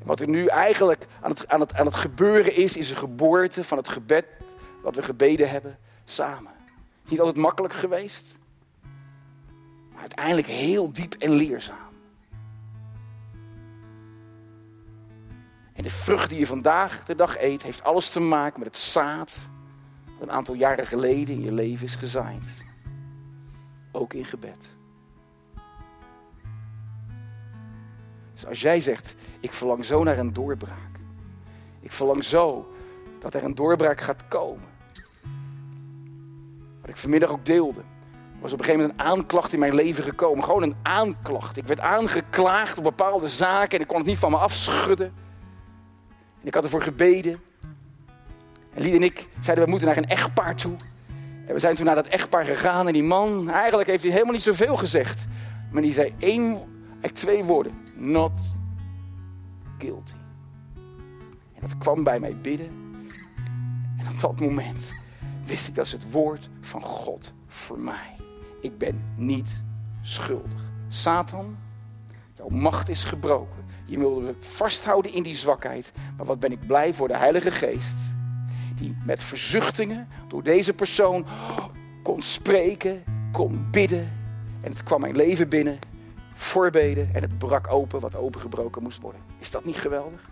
En 0.00 0.06
wat 0.06 0.20
er 0.20 0.28
nu 0.28 0.46
eigenlijk 0.46 1.06
aan 1.20 1.30
het, 1.30 1.48
aan, 1.48 1.60
het, 1.60 1.74
aan 1.74 1.86
het 1.86 1.94
gebeuren 1.94 2.54
is, 2.54 2.76
is 2.76 2.90
een 2.90 2.96
geboorte 2.96 3.64
van 3.64 3.78
het 3.78 3.88
gebed 3.88 4.26
wat 4.82 4.96
we 4.96 5.02
gebeden 5.02 5.50
hebben 5.50 5.78
samen. 6.04 6.52
Het 6.54 7.04
is 7.04 7.10
niet 7.10 7.20
altijd 7.20 7.38
makkelijk 7.38 7.74
geweest, 7.74 8.34
maar 9.92 10.00
uiteindelijk 10.00 10.46
heel 10.46 10.92
diep 10.92 11.14
en 11.14 11.30
leerzaam. 11.30 11.89
En 15.80 15.86
de 15.86 15.92
vrucht 15.92 16.28
die 16.28 16.38
je 16.38 16.46
vandaag 16.46 17.04
de 17.04 17.14
dag 17.14 17.38
eet, 17.38 17.62
heeft 17.62 17.84
alles 17.84 18.10
te 18.10 18.20
maken 18.20 18.58
met 18.58 18.68
het 18.68 18.78
zaad 18.78 19.38
dat 20.04 20.28
een 20.28 20.34
aantal 20.34 20.54
jaren 20.54 20.86
geleden 20.86 21.34
in 21.34 21.42
je 21.42 21.52
leven 21.52 21.86
is 21.86 21.94
gezaaid. 21.94 22.64
Ook 23.92 24.14
in 24.14 24.24
gebed. 24.24 24.76
Dus 28.32 28.46
als 28.46 28.60
jij 28.60 28.80
zegt, 28.80 29.14
ik 29.40 29.52
verlang 29.52 29.84
zo 29.84 30.02
naar 30.02 30.18
een 30.18 30.32
doorbraak. 30.32 30.98
Ik 31.80 31.92
verlang 31.92 32.24
zo 32.24 32.72
dat 33.18 33.34
er 33.34 33.44
een 33.44 33.54
doorbraak 33.54 34.00
gaat 34.00 34.28
komen. 34.28 34.68
Wat 36.80 36.90
ik 36.90 36.96
vanmiddag 36.96 37.30
ook 37.30 37.46
deelde, 37.46 37.82
was 38.40 38.52
op 38.52 38.58
een 38.58 38.64
gegeven 38.64 38.86
moment 38.86 39.00
een 39.00 39.06
aanklacht 39.06 39.52
in 39.52 39.58
mijn 39.58 39.74
leven 39.74 40.04
gekomen. 40.04 40.44
Gewoon 40.44 40.62
een 40.62 40.76
aanklacht. 40.82 41.56
Ik 41.56 41.66
werd 41.66 41.80
aangeklaagd 41.80 42.78
op 42.78 42.84
bepaalde 42.84 43.28
zaken 43.28 43.76
en 43.76 43.80
ik 43.80 43.86
kon 43.86 43.98
het 43.98 44.06
niet 44.06 44.18
van 44.18 44.30
me 44.30 44.36
afschudden. 44.36 45.28
En 46.40 46.46
ik 46.46 46.54
had 46.54 46.64
ervoor 46.64 46.82
gebeden. 46.82 47.40
En 48.74 48.82
Lied 48.82 48.94
en 48.94 49.02
ik 49.02 49.28
zeiden, 49.40 49.64
we 49.64 49.70
moeten 49.70 49.88
naar 49.88 49.96
een 49.96 50.08
echtpaar 50.08 50.56
toe. 50.56 50.76
En 51.46 51.54
we 51.54 51.58
zijn 51.58 51.74
toen 51.74 51.84
naar 51.84 51.94
dat 51.94 52.06
echtpaar 52.06 52.44
gegaan. 52.44 52.86
En 52.86 52.92
die 52.92 53.02
man, 53.02 53.50
eigenlijk 53.50 53.88
heeft 53.88 54.02
hij 54.02 54.12
helemaal 54.12 54.32
niet 54.32 54.42
zoveel 54.42 54.76
gezegd. 54.76 55.26
Maar 55.70 55.82
die 55.82 55.92
zei 55.92 56.14
één, 56.18 56.54
eigenlijk 56.90 57.14
twee 57.14 57.44
woorden. 57.44 57.72
Not 57.96 58.32
guilty. 59.78 60.14
En 61.54 61.60
dat 61.60 61.78
kwam 61.78 62.04
bij 62.04 62.20
mij 62.20 62.36
binnen. 62.36 62.70
En 63.98 64.08
op 64.08 64.20
dat 64.20 64.40
moment 64.40 64.92
wist 65.44 65.68
ik 65.68 65.74
dat 65.74 65.86
is 65.86 65.92
het 65.92 66.10
woord 66.10 66.48
van 66.60 66.82
God 66.82 67.32
voor 67.46 67.78
mij. 67.78 68.16
Ik 68.60 68.78
ben 68.78 69.02
niet 69.16 69.62
schuldig. 70.02 70.70
Satan, 70.88 71.56
jouw 72.36 72.48
macht 72.48 72.88
is 72.88 73.04
gebroken. 73.04 73.59
Je 73.90 73.98
wilde 73.98 74.20
me 74.20 74.34
vasthouden 74.38 75.12
in 75.12 75.22
die 75.22 75.34
zwakheid. 75.34 75.92
Maar 76.16 76.26
wat 76.26 76.40
ben 76.40 76.52
ik 76.52 76.66
blij 76.66 76.92
voor 76.94 77.08
de 77.08 77.16
Heilige 77.16 77.50
Geest. 77.50 77.98
Die 78.74 78.96
met 79.04 79.22
verzuchtingen 79.22 80.08
door 80.28 80.42
deze 80.42 80.72
persoon 80.72 81.26
kon 82.02 82.22
spreken, 82.22 83.04
kon 83.32 83.68
bidden. 83.70 84.12
En 84.60 84.70
het 84.70 84.82
kwam 84.82 85.00
mijn 85.00 85.16
leven 85.16 85.48
binnen. 85.48 85.78
Voorbeden 86.34 87.14
en 87.14 87.22
het 87.22 87.38
brak 87.38 87.72
open 87.72 88.00
wat 88.00 88.16
opengebroken 88.16 88.82
moest 88.82 89.00
worden. 89.00 89.20
Is 89.38 89.50
dat 89.50 89.64
niet 89.64 89.76
geweldig? 89.76 90.30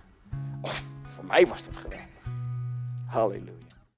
Of 0.63 0.85
voor 1.03 1.25
mij 1.25 1.47
was 1.47 1.65
dat 1.65 1.77
geweldig. 1.77 2.07
Halleluja. 3.07 3.58